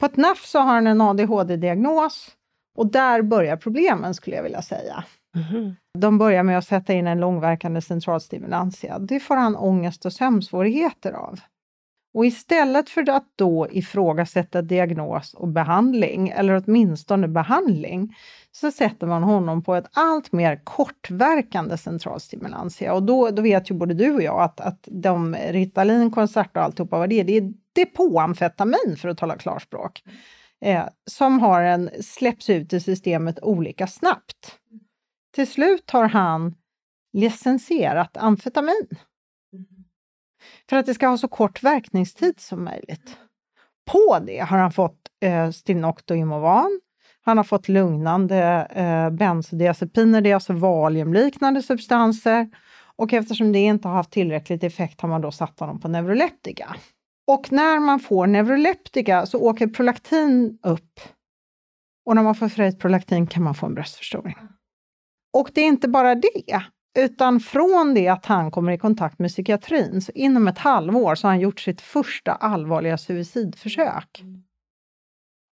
På 0.00 0.06
ett 0.06 0.16
NAF 0.16 0.44
så 0.44 0.58
har 0.58 0.74
han 0.74 0.86
en 0.86 1.00
ADHD-diagnos 1.00 2.36
och 2.76 2.86
där 2.86 3.22
börjar 3.22 3.56
problemen 3.56 4.14
skulle 4.14 4.36
jag 4.36 4.42
vilja 4.42 4.62
säga. 4.62 5.04
Mm. 5.36 5.76
De 5.98 6.18
börjar 6.18 6.42
med 6.42 6.58
att 6.58 6.66
sätta 6.66 6.92
in 6.92 7.06
en 7.06 7.20
långverkande 7.20 7.80
centralstimulantia. 7.80 8.98
Det 8.98 9.20
får 9.20 9.36
han 9.36 9.56
ångest 9.56 10.06
och 10.06 10.12
sömnsvårigheter 10.12 11.12
av. 11.12 11.40
Och 12.14 12.26
istället 12.26 12.90
för 12.90 13.10
att 13.10 13.26
då 13.36 13.68
ifrågasätta 13.70 14.62
diagnos 14.62 15.34
och 15.34 15.48
behandling, 15.48 16.28
eller 16.28 16.62
åtminstone 16.66 17.28
behandling, 17.28 18.16
så 18.52 18.70
sätter 18.70 19.06
man 19.06 19.22
honom 19.22 19.62
på 19.62 19.74
ett 19.74 19.86
allt 19.92 20.32
mer 20.32 20.60
kortverkande 20.64 21.78
centralstimulantia. 21.78 22.94
Och 22.94 23.02
då, 23.02 23.30
då 23.30 23.42
vet 23.42 23.70
ju 23.70 23.74
både 23.74 23.94
du 23.94 24.14
och 24.14 24.22
jag 24.22 24.40
att, 24.40 24.60
att 24.60 24.88
de 24.90 25.36
Ritalin, 25.50 26.10
Concerta 26.10 26.60
och 26.60 26.64
alltihopa 26.64 26.98
vad 26.98 27.08
det 27.08 27.20
är, 27.20 27.24
det 27.24 27.36
är 27.36 27.52
depåamfetamin 27.72 28.96
för 28.98 29.08
att 29.08 29.18
tala 29.18 29.36
klarspråk 29.36 30.02
eh, 30.66 30.88
som 31.10 31.40
har 31.40 31.62
en, 31.62 31.90
släpps 32.02 32.50
ut 32.50 32.72
i 32.72 32.80
systemet 32.80 33.38
olika 33.42 33.86
snabbt. 33.86 34.58
Till 35.34 35.46
slut 35.46 35.90
har 35.90 36.08
han 36.08 36.54
licensierat 37.12 38.16
amfetamin. 38.16 38.88
För 40.68 40.76
att 40.76 40.86
det 40.86 40.94
ska 40.94 41.08
ha 41.08 41.18
så 41.18 41.28
kort 41.28 41.62
verkningstid 41.62 42.40
som 42.40 42.64
möjligt. 42.64 43.16
På 43.90 44.18
det 44.26 44.38
har 44.38 44.58
han 44.58 44.72
fått 44.72 44.98
eh, 45.20 45.50
Stilnoctoimovan, 45.50 46.80
han 47.20 47.36
har 47.36 47.44
fått 47.44 47.68
lugnande 47.68 48.68
eh, 48.70 49.10
bensodiazepiner, 49.10 50.20
det 50.20 50.30
är 50.30 50.34
alltså 50.34 50.52
valiumliknande 50.52 51.62
substanser. 51.62 52.50
Och 52.96 53.12
eftersom 53.12 53.52
det 53.52 53.58
inte 53.58 53.88
har 53.88 53.94
haft 53.94 54.10
tillräckligt 54.10 54.64
effekt 54.64 55.00
har 55.00 55.08
man 55.08 55.20
då 55.20 55.32
satt 55.32 55.60
honom 55.60 55.80
på 55.80 55.88
neuroleptika. 55.88 56.76
Och 57.26 57.52
när 57.52 57.80
man 57.80 58.00
får 58.00 58.26
neuroleptika 58.26 59.26
så 59.26 59.40
åker 59.40 59.66
prolaktin 59.66 60.58
upp. 60.62 61.00
Och 62.06 62.14
när 62.14 62.22
man 62.22 62.34
får 62.34 62.48
förhöjt 62.48 62.78
prolaktin 62.78 63.26
kan 63.26 63.42
man 63.42 63.54
få 63.54 63.66
en 63.66 63.74
bröstförstoring. 63.74 64.36
Och 65.32 65.50
det 65.54 65.60
är 65.60 65.66
inte 65.66 65.88
bara 65.88 66.14
det, 66.14 66.62
utan 66.98 67.40
från 67.40 67.94
det 67.94 68.08
att 68.08 68.26
han 68.26 68.50
kommer 68.50 68.72
i 68.72 68.78
kontakt 68.78 69.18
med 69.18 69.30
psykiatrin, 69.30 70.02
så 70.02 70.12
inom 70.14 70.48
ett 70.48 70.58
halvår 70.58 71.14
så 71.14 71.26
har 71.26 71.32
han 71.32 71.40
gjort 71.40 71.60
sitt 71.60 71.80
första 71.80 72.32
allvarliga 72.32 72.98
suicidförsök. 72.98 74.24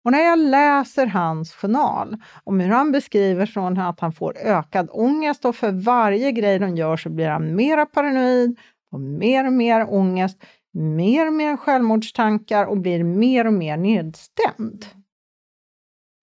Och 0.05 0.13
när 0.13 0.23
jag 0.23 0.39
läser 0.39 1.07
hans 1.07 1.53
journal 1.53 2.17
om 2.45 2.61
hur 2.61 2.69
han 2.69 2.93
beskriver 2.93 3.47
från 3.47 3.79
att 3.79 4.01
han 4.01 4.13
får 4.13 4.39
ökad 4.39 4.89
ångest 4.93 5.45
och 5.45 5.57
för 5.57 5.73
varje 5.73 6.33
grej 6.33 6.59
de 6.59 6.77
gör 6.77 6.97
så 6.97 7.11
blir 7.11 7.29
han 7.29 7.57
mera 7.57 7.87
paranoid 7.87 8.59
och 8.93 9.01
mer 9.01 9.47
och 9.47 9.53
mer 9.53 9.95
ångest 9.95 10.45
mer 10.73 11.27
och 11.27 11.33
mer 11.33 11.57
självmordstankar 11.57 12.67
och 12.67 12.79
blir 12.79 13.05
mer 13.05 13.47
och 13.47 13.53
mer 13.53 13.77
nedstämd. 13.77 14.87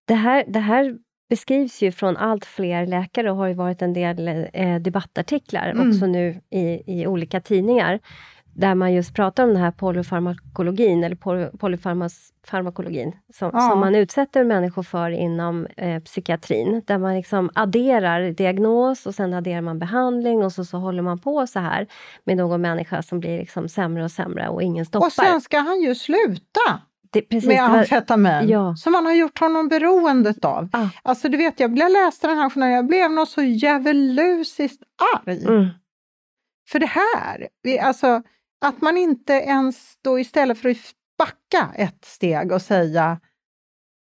Det 0.07 0.13
här, 0.13 0.45
det 0.47 0.59
här 0.59 0.97
beskrivs 1.29 1.81
ju 1.81 1.91
från 1.91 2.17
allt 2.17 2.45
fler 2.45 2.87
läkare 2.87 3.31
och 3.31 3.37
har 3.37 3.47
ju 3.47 3.53
varit 3.53 3.81
en 3.81 3.93
del 3.93 4.27
eh, 4.53 4.75
debattartiklar 4.75 5.69
mm. 5.69 5.89
också 5.89 6.05
nu 6.05 6.41
i, 6.49 6.81
i 7.01 7.07
olika 7.07 7.41
tidningar 7.41 7.99
där 8.53 8.75
man 8.75 8.93
just 8.93 9.13
pratar 9.13 9.43
om 9.43 9.49
den 9.49 9.61
här 9.61 9.71
polyfarmakologin, 9.71 11.03
eller 11.03 11.15
polyfarmakologin, 11.57 13.15
som, 13.33 13.51
ja. 13.53 13.69
som, 13.69 13.79
man 13.79 13.95
utsätter 13.95 14.43
människor 14.43 14.83
för 14.83 15.09
inom 15.09 15.67
eh, 15.77 16.03
psykiatrin, 16.03 16.81
där 16.85 16.97
man 16.97 17.15
liksom 17.15 17.49
adderar 17.55 18.31
diagnos 18.31 19.05
och 19.05 19.15
sen 19.15 19.33
adderar 19.33 19.61
man 19.61 19.79
behandling 19.79 20.43
och 20.43 20.51
så, 20.51 20.65
så 20.65 20.77
håller 20.77 21.01
man 21.01 21.19
på 21.19 21.47
så 21.47 21.59
här 21.59 21.87
med 22.23 22.37
någon 22.37 22.61
människa 22.61 23.01
som 23.01 23.19
blir 23.19 23.39
liksom 23.39 23.69
sämre 23.69 24.03
och 24.03 24.11
sämre 24.11 24.49
och 24.49 24.63
ingen 24.63 24.85
stoppar. 24.85 25.07
Och 25.07 25.13
sen 25.13 25.41
ska 25.41 25.59
han 25.59 25.81
ju 25.81 25.95
sluta! 25.95 26.81
Det, 27.11 27.21
precis, 27.21 27.47
med 27.47 27.63
amfetamin, 27.63 28.49
ja. 28.49 28.75
som 28.75 28.91
man 28.91 29.05
har 29.05 29.13
gjort 29.13 29.39
honom 29.39 29.67
beroende 29.67 30.33
av. 30.41 30.69
Ah. 30.71 30.87
Alltså 31.03 31.29
du 31.29 31.37
vet, 31.37 31.59
jag 31.59 31.77
läste 31.77 32.27
den 32.27 32.37
här 32.37 32.49
journalen, 32.49 32.75
jag 32.75 32.87
blev 32.87 33.11
nog 33.11 33.27
så 33.27 33.41
djävulusiskt 33.41 34.83
arg. 35.25 35.43
Mm. 35.43 35.67
För 36.71 36.79
det 36.79 36.85
här, 36.85 37.47
vi, 37.63 37.79
alltså 37.79 38.21
att 38.61 38.81
man 38.81 38.97
inte 38.97 39.33
ens 39.33 39.97
då 40.01 40.19
istället 40.19 40.57
för 40.57 40.69
att 40.69 40.77
backa 41.17 41.71
ett 41.75 42.05
steg 42.05 42.51
och 42.51 42.61
säga 42.61 43.19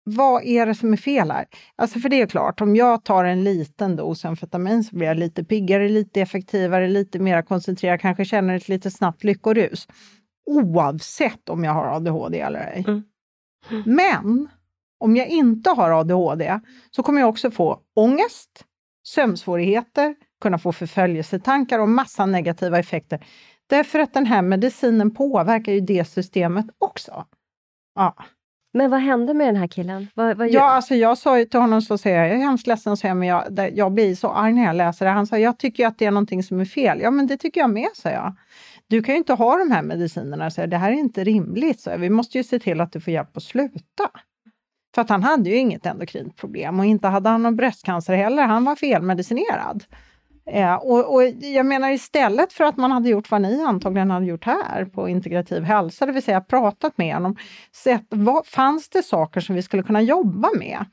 vad 0.04 0.44
är 0.44 0.66
det 0.66 0.74
som 0.74 0.92
är 0.92 0.96
fel 0.96 1.30
här? 1.30 1.46
Alltså 1.76 1.98
för 1.98 2.08
det 2.08 2.20
är 2.20 2.26
klart, 2.26 2.60
om 2.60 2.76
jag 2.76 3.04
tar 3.04 3.24
en 3.24 3.44
liten 3.44 3.96
dos 3.96 4.24
amfetamin 4.24 4.84
så 4.84 4.96
blir 4.96 5.06
jag 5.06 5.16
lite 5.16 5.44
piggare, 5.44 5.88
lite 5.88 6.20
effektivare, 6.20 6.88
lite 6.88 7.18
mer 7.18 7.42
koncentrerad, 7.42 8.00
kanske 8.00 8.24
känner 8.24 8.56
ett 8.56 8.68
lite 8.68 8.90
snabbt 8.90 9.24
lyckorus. 9.24 9.88
Oavsett 10.46 11.48
om 11.48 11.64
jag 11.64 11.72
har 11.72 11.86
ADHD 11.86 12.40
eller 12.40 12.60
ej. 12.60 12.84
Mm. 12.88 13.02
Men 13.86 14.48
om 14.98 15.16
jag 15.16 15.28
inte 15.28 15.70
har 15.70 15.90
ADHD 15.90 16.60
så 16.90 17.02
kommer 17.02 17.20
jag 17.20 17.28
också 17.28 17.50
få 17.50 17.80
ångest, 17.96 18.64
sömnsvårigheter, 19.06 20.14
kunna 20.40 20.58
få 20.58 20.72
förföljelsetankar 20.72 21.78
och 21.78 21.88
massa 21.88 22.26
negativa 22.26 22.78
effekter. 22.78 23.26
Därför 23.66 23.98
att 23.98 24.14
den 24.14 24.26
här 24.26 24.42
medicinen 24.42 25.10
påverkar 25.10 25.72
ju 25.72 25.80
det 25.80 26.04
systemet 26.04 26.66
också. 26.78 27.26
Ja. 27.94 28.14
Men 28.76 28.90
vad 28.90 29.00
hände 29.00 29.34
med 29.34 29.48
den 29.48 29.56
här 29.56 29.66
killen? 29.66 30.06
Vad, 30.14 30.36
vad 30.36 30.50
ja, 30.50 30.70
alltså 30.70 30.94
jag 30.94 31.18
sa 31.18 31.38
ju 31.38 31.44
till 31.44 31.60
honom, 31.60 31.82
så 31.82 31.98
säger 31.98 32.18
jag, 32.18 32.28
jag 32.28 32.36
är 32.36 32.40
hemskt 32.40 32.66
ledsen, 32.66 32.96
så 32.96 33.06
jag, 33.06 33.16
men 33.16 33.28
jag, 33.28 33.70
jag 33.74 33.92
blir 33.92 34.14
så 34.14 34.30
arg 34.30 34.52
när 34.52 34.64
jag 34.64 34.76
läser 34.76 35.06
det. 35.06 35.12
Han 35.12 35.26
sa, 35.26 35.38
jag 35.38 35.58
tycker 35.58 35.86
att 35.86 35.98
det 35.98 36.06
är 36.06 36.10
någonting 36.10 36.42
som 36.42 36.60
är 36.60 36.64
fel. 36.64 37.00
Ja, 37.00 37.10
men 37.10 37.26
det 37.26 37.36
tycker 37.36 37.60
jag 37.60 37.70
med, 37.70 37.88
sa 37.94 38.10
jag. 38.10 38.34
Du 38.86 39.02
kan 39.02 39.14
ju 39.14 39.18
inte 39.18 39.32
ha 39.32 39.58
de 39.58 39.70
här 39.70 39.82
medicinerna, 39.82 40.50
så 40.50 40.60
jag. 40.60 40.70
det 40.70 40.76
här 40.76 40.90
är 40.92 40.96
inte 40.96 41.24
rimligt. 41.24 41.80
Så 41.80 41.90
jag. 41.90 41.98
Vi 41.98 42.10
måste 42.10 42.38
ju 42.38 42.44
se 42.44 42.58
till 42.58 42.80
att 42.80 42.92
du 42.92 43.00
får 43.00 43.12
hjälp 43.12 43.36
att 43.36 43.42
sluta. 43.42 44.10
För 44.94 45.02
att 45.02 45.08
han 45.08 45.22
hade 45.22 45.50
ju 45.50 45.56
inget 45.56 45.86
endokrint 45.86 46.36
problem 46.36 46.78
och 46.78 46.86
inte 46.86 47.08
hade 47.08 47.28
han 47.28 47.42
någon 47.42 47.56
bröstcancer 47.56 48.14
heller. 48.14 48.42
Han 48.42 48.64
var 48.64 48.76
felmedicinerad. 48.76 49.84
Eh, 50.46 50.74
och, 50.74 51.14
och, 51.14 51.22
jag 51.40 51.66
menar 51.66 51.90
istället 51.90 52.52
för 52.52 52.64
att 52.64 52.76
man 52.76 52.92
hade 52.92 53.08
gjort 53.08 53.30
vad 53.30 53.42
ni 53.42 53.62
antagligen 53.62 54.10
hade 54.10 54.26
gjort 54.26 54.44
här 54.44 54.84
på 54.84 55.08
integrativ 55.08 55.62
hälsa, 55.62 56.06
det 56.06 56.12
vill 56.12 56.22
säga 56.22 56.40
pratat 56.40 56.98
med 56.98 57.14
honom, 57.14 57.36
sett 57.72 58.06
vad, 58.08 58.46
fanns 58.46 58.88
det 58.88 59.02
saker 59.02 59.40
som 59.40 59.54
vi 59.54 59.62
skulle 59.62 59.82
kunna 59.82 60.02
jobba 60.02 60.50
med? 60.58 60.84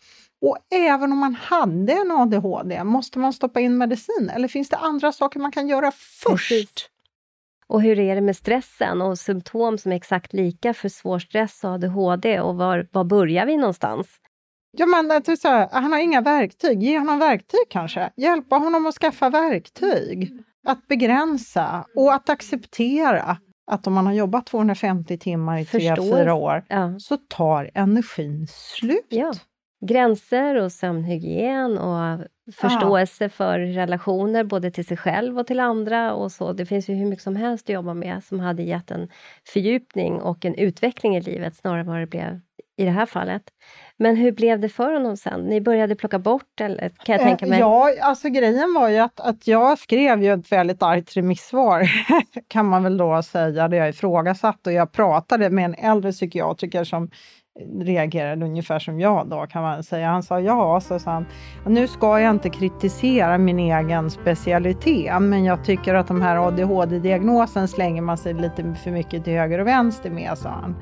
Och 0.41 0.57
även 0.75 1.11
om 1.11 1.17
man 1.17 1.35
hade 1.35 1.93
en 1.93 2.11
ADHD, 2.11 2.83
måste 2.83 3.19
man 3.19 3.33
stoppa 3.33 3.59
in 3.59 3.77
medicin 3.77 4.31
eller 4.35 4.47
finns 4.47 4.69
det 4.69 4.77
andra 4.77 5.11
saker 5.11 5.39
man 5.39 5.51
kan 5.51 5.67
göra 5.67 5.91
först? 5.91 6.49
Precis. 6.49 6.89
Och 7.67 7.81
hur 7.81 7.99
är 7.99 8.15
det 8.15 8.21
med 8.21 8.35
stressen 8.35 9.01
och 9.01 9.19
symptom 9.19 9.77
som 9.77 9.91
är 9.91 9.95
exakt 9.95 10.33
lika 10.33 10.73
för 10.73 10.89
svår 10.89 11.19
stress 11.19 11.63
och 11.63 11.69
ADHD 11.69 12.39
och 12.39 12.55
var, 12.55 12.87
var 12.91 13.03
börjar 13.03 13.45
vi 13.45 13.57
någonstans? 13.57 14.07
Ja, 14.71 14.85
men, 14.85 15.37
så 15.37 15.47
här, 15.47 15.69
han 15.71 15.91
har 15.91 15.99
inga 15.99 16.21
verktyg. 16.21 16.83
Ge 16.83 16.99
honom 16.99 17.19
verktyg 17.19 17.69
kanske. 17.69 18.09
Hjälpa 18.15 18.55
honom 18.55 18.85
att 18.85 18.95
skaffa 18.95 19.29
verktyg. 19.29 20.31
Att 20.67 20.87
begränsa 20.87 21.85
och 21.95 22.13
att 22.13 22.29
acceptera 22.29 23.37
att 23.71 23.87
om 23.87 23.93
man 23.93 24.05
har 24.05 24.13
jobbat 24.13 24.45
250 24.45 25.17
timmar 25.17 25.57
i 25.57 25.65
tre, 25.65 25.95
fyra 25.95 26.33
år 26.33 26.65
ja. 26.67 26.99
så 26.99 27.17
tar 27.17 27.71
energin 27.73 28.47
slut. 28.49 29.05
Ja. 29.09 29.33
Gränser 29.85 30.55
och 30.55 30.71
sömnhygien 30.71 31.77
och 31.77 32.27
förståelse 32.55 33.23
ja. 33.23 33.29
för 33.29 33.59
relationer 33.59 34.43
både 34.43 34.71
till 34.71 34.85
sig 34.85 34.97
själv 34.97 35.39
och 35.39 35.47
till 35.47 35.59
andra. 35.59 36.13
och 36.13 36.31
så. 36.31 36.53
Det 36.53 36.65
finns 36.65 36.89
ju 36.89 36.93
hur 36.93 37.05
mycket 37.05 37.23
som 37.23 37.35
helst 37.35 37.65
att 37.65 37.73
jobba 37.73 37.93
med 37.93 38.23
som 38.23 38.39
hade 38.39 38.63
gett 38.63 38.91
en 38.91 39.09
fördjupning 39.47 40.21
och 40.21 40.45
en 40.45 40.55
utveckling 40.55 41.17
i 41.17 41.21
livet 41.21 41.55
snarare 41.55 41.81
än 41.81 41.87
vad 41.87 41.99
det 41.99 42.07
blev 42.07 42.39
i 42.77 42.85
det 42.85 42.91
här 42.91 43.05
fallet. 43.05 43.43
Men 43.97 44.15
hur 44.15 44.31
blev 44.31 44.59
det 44.59 44.69
för 44.69 44.93
honom 44.93 45.17
sen? 45.17 45.41
Ni 45.41 45.61
började 45.61 45.95
plocka 45.95 46.19
bort, 46.19 46.61
eller 46.61 46.89
kan 46.89 47.13
jag 47.13 47.21
tänka 47.21 47.45
mig? 47.45 47.59
Ja, 47.59 47.89
alltså 48.01 48.29
grejen 48.29 48.73
var 48.73 48.89
ju 48.89 48.97
att, 48.97 49.19
att 49.19 49.47
jag 49.47 49.79
skrev 49.79 50.23
ju 50.23 50.33
ett 50.33 50.51
väldigt 50.51 50.83
argt 50.83 51.17
remissvar, 51.17 51.89
kan 52.47 52.65
man 52.65 52.83
väl 52.83 52.97
då 52.97 53.23
säga, 53.23 53.67
där 53.67 53.77
jag 53.77 53.89
ifrågasatte 53.89 54.69
och 54.69 54.73
jag 54.73 54.91
pratade 54.91 55.49
med 55.49 55.65
en 55.65 55.75
äldre 55.75 56.11
psykiatriker 56.11 56.83
som 56.83 57.09
reagerade 57.81 58.45
ungefär 58.45 58.79
som 58.79 58.99
jag 58.99 59.27
då 59.27 59.47
kan 59.47 59.61
man 59.61 59.83
säga. 59.83 60.07
Han 60.07 60.23
sa 60.23 60.39
ja, 60.39 60.81
så 60.81 60.99
sa 60.99 61.11
han, 61.11 61.25
nu 61.65 61.87
ska 61.87 62.19
jag 62.19 62.29
inte 62.29 62.49
kritisera 62.49 63.37
min 63.37 63.59
egen 63.59 64.09
specialitet, 64.11 65.21
men 65.21 65.43
jag 65.43 65.65
tycker 65.65 65.93
att 65.93 66.07
de 66.07 66.21
här 66.21 66.47
ADHD-diagnosen 66.47 67.67
slänger 67.67 68.01
man 68.01 68.17
sig 68.17 68.33
lite 68.33 68.75
för 68.83 68.91
mycket 68.91 69.23
till 69.23 69.33
höger 69.33 69.59
och 69.59 69.67
vänster 69.67 70.09
med, 70.09 70.37
sa 70.37 70.49
han. 70.49 70.75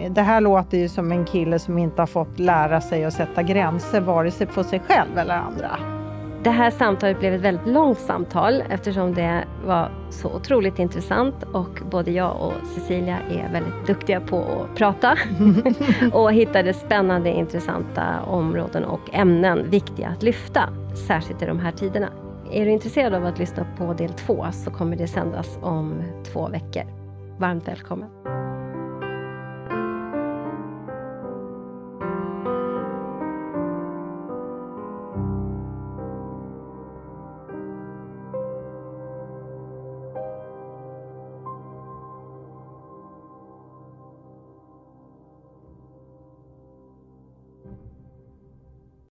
Eh, 0.00 0.12
det 0.12 0.22
här 0.22 0.40
låter 0.40 0.78
ju 0.78 0.88
som 0.88 1.12
en 1.12 1.24
kille 1.24 1.58
som 1.58 1.78
inte 1.78 2.02
har 2.02 2.06
fått 2.06 2.38
lära 2.38 2.80
sig 2.80 3.04
att 3.04 3.14
sätta 3.14 3.42
gränser, 3.42 4.00
vare 4.00 4.30
sig 4.30 4.46
på 4.46 4.64
sig 4.64 4.80
själv 4.80 5.18
eller 5.18 5.34
andra. 5.34 6.00
Det 6.44 6.50
här 6.50 6.70
samtalet 6.70 7.18
blev 7.18 7.34
ett 7.34 7.40
väldigt 7.40 7.66
långt 7.66 7.98
samtal 7.98 8.62
eftersom 8.70 9.14
det 9.14 9.44
var 9.64 9.90
så 10.10 10.28
otroligt 10.28 10.78
intressant 10.78 11.34
och 11.52 11.80
både 11.90 12.10
jag 12.10 12.36
och 12.40 12.52
Cecilia 12.74 13.18
är 13.18 13.52
väldigt 13.52 13.86
duktiga 13.86 14.20
på 14.20 14.38
att 14.40 14.76
prata 14.76 15.18
och 16.12 16.32
hittade 16.32 16.74
spännande, 16.74 17.30
intressanta 17.30 18.20
områden 18.22 18.84
och 18.84 19.00
ämnen 19.14 19.70
viktiga 19.70 20.08
att 20.08 20.22
lyfta, 20.22 20.68
särskilt 21.06 21.42
i 21.42 21.46
de 21.46 21.58
här 21.58 21.72
tiderna. 21.72 22.08
Är 22.52 22.64
du 22.64 22.70
intresserad 22.70 23.14
av 23.14 23.26
att 23.26 23.38
lyssna 23.38 23.66
på 23.78 23.92
del 23.94 24.10
två 24.12 24.46
så 24.52 24.70
kommer 24.70 24.96
det 24.96 25.06
sändas 25.06 25.58
om 25.62 26.02
två 26.32 26.48
veckor. 26.48 26.82
Varmt 27.38 27.68
välkommen! 27.68 28.08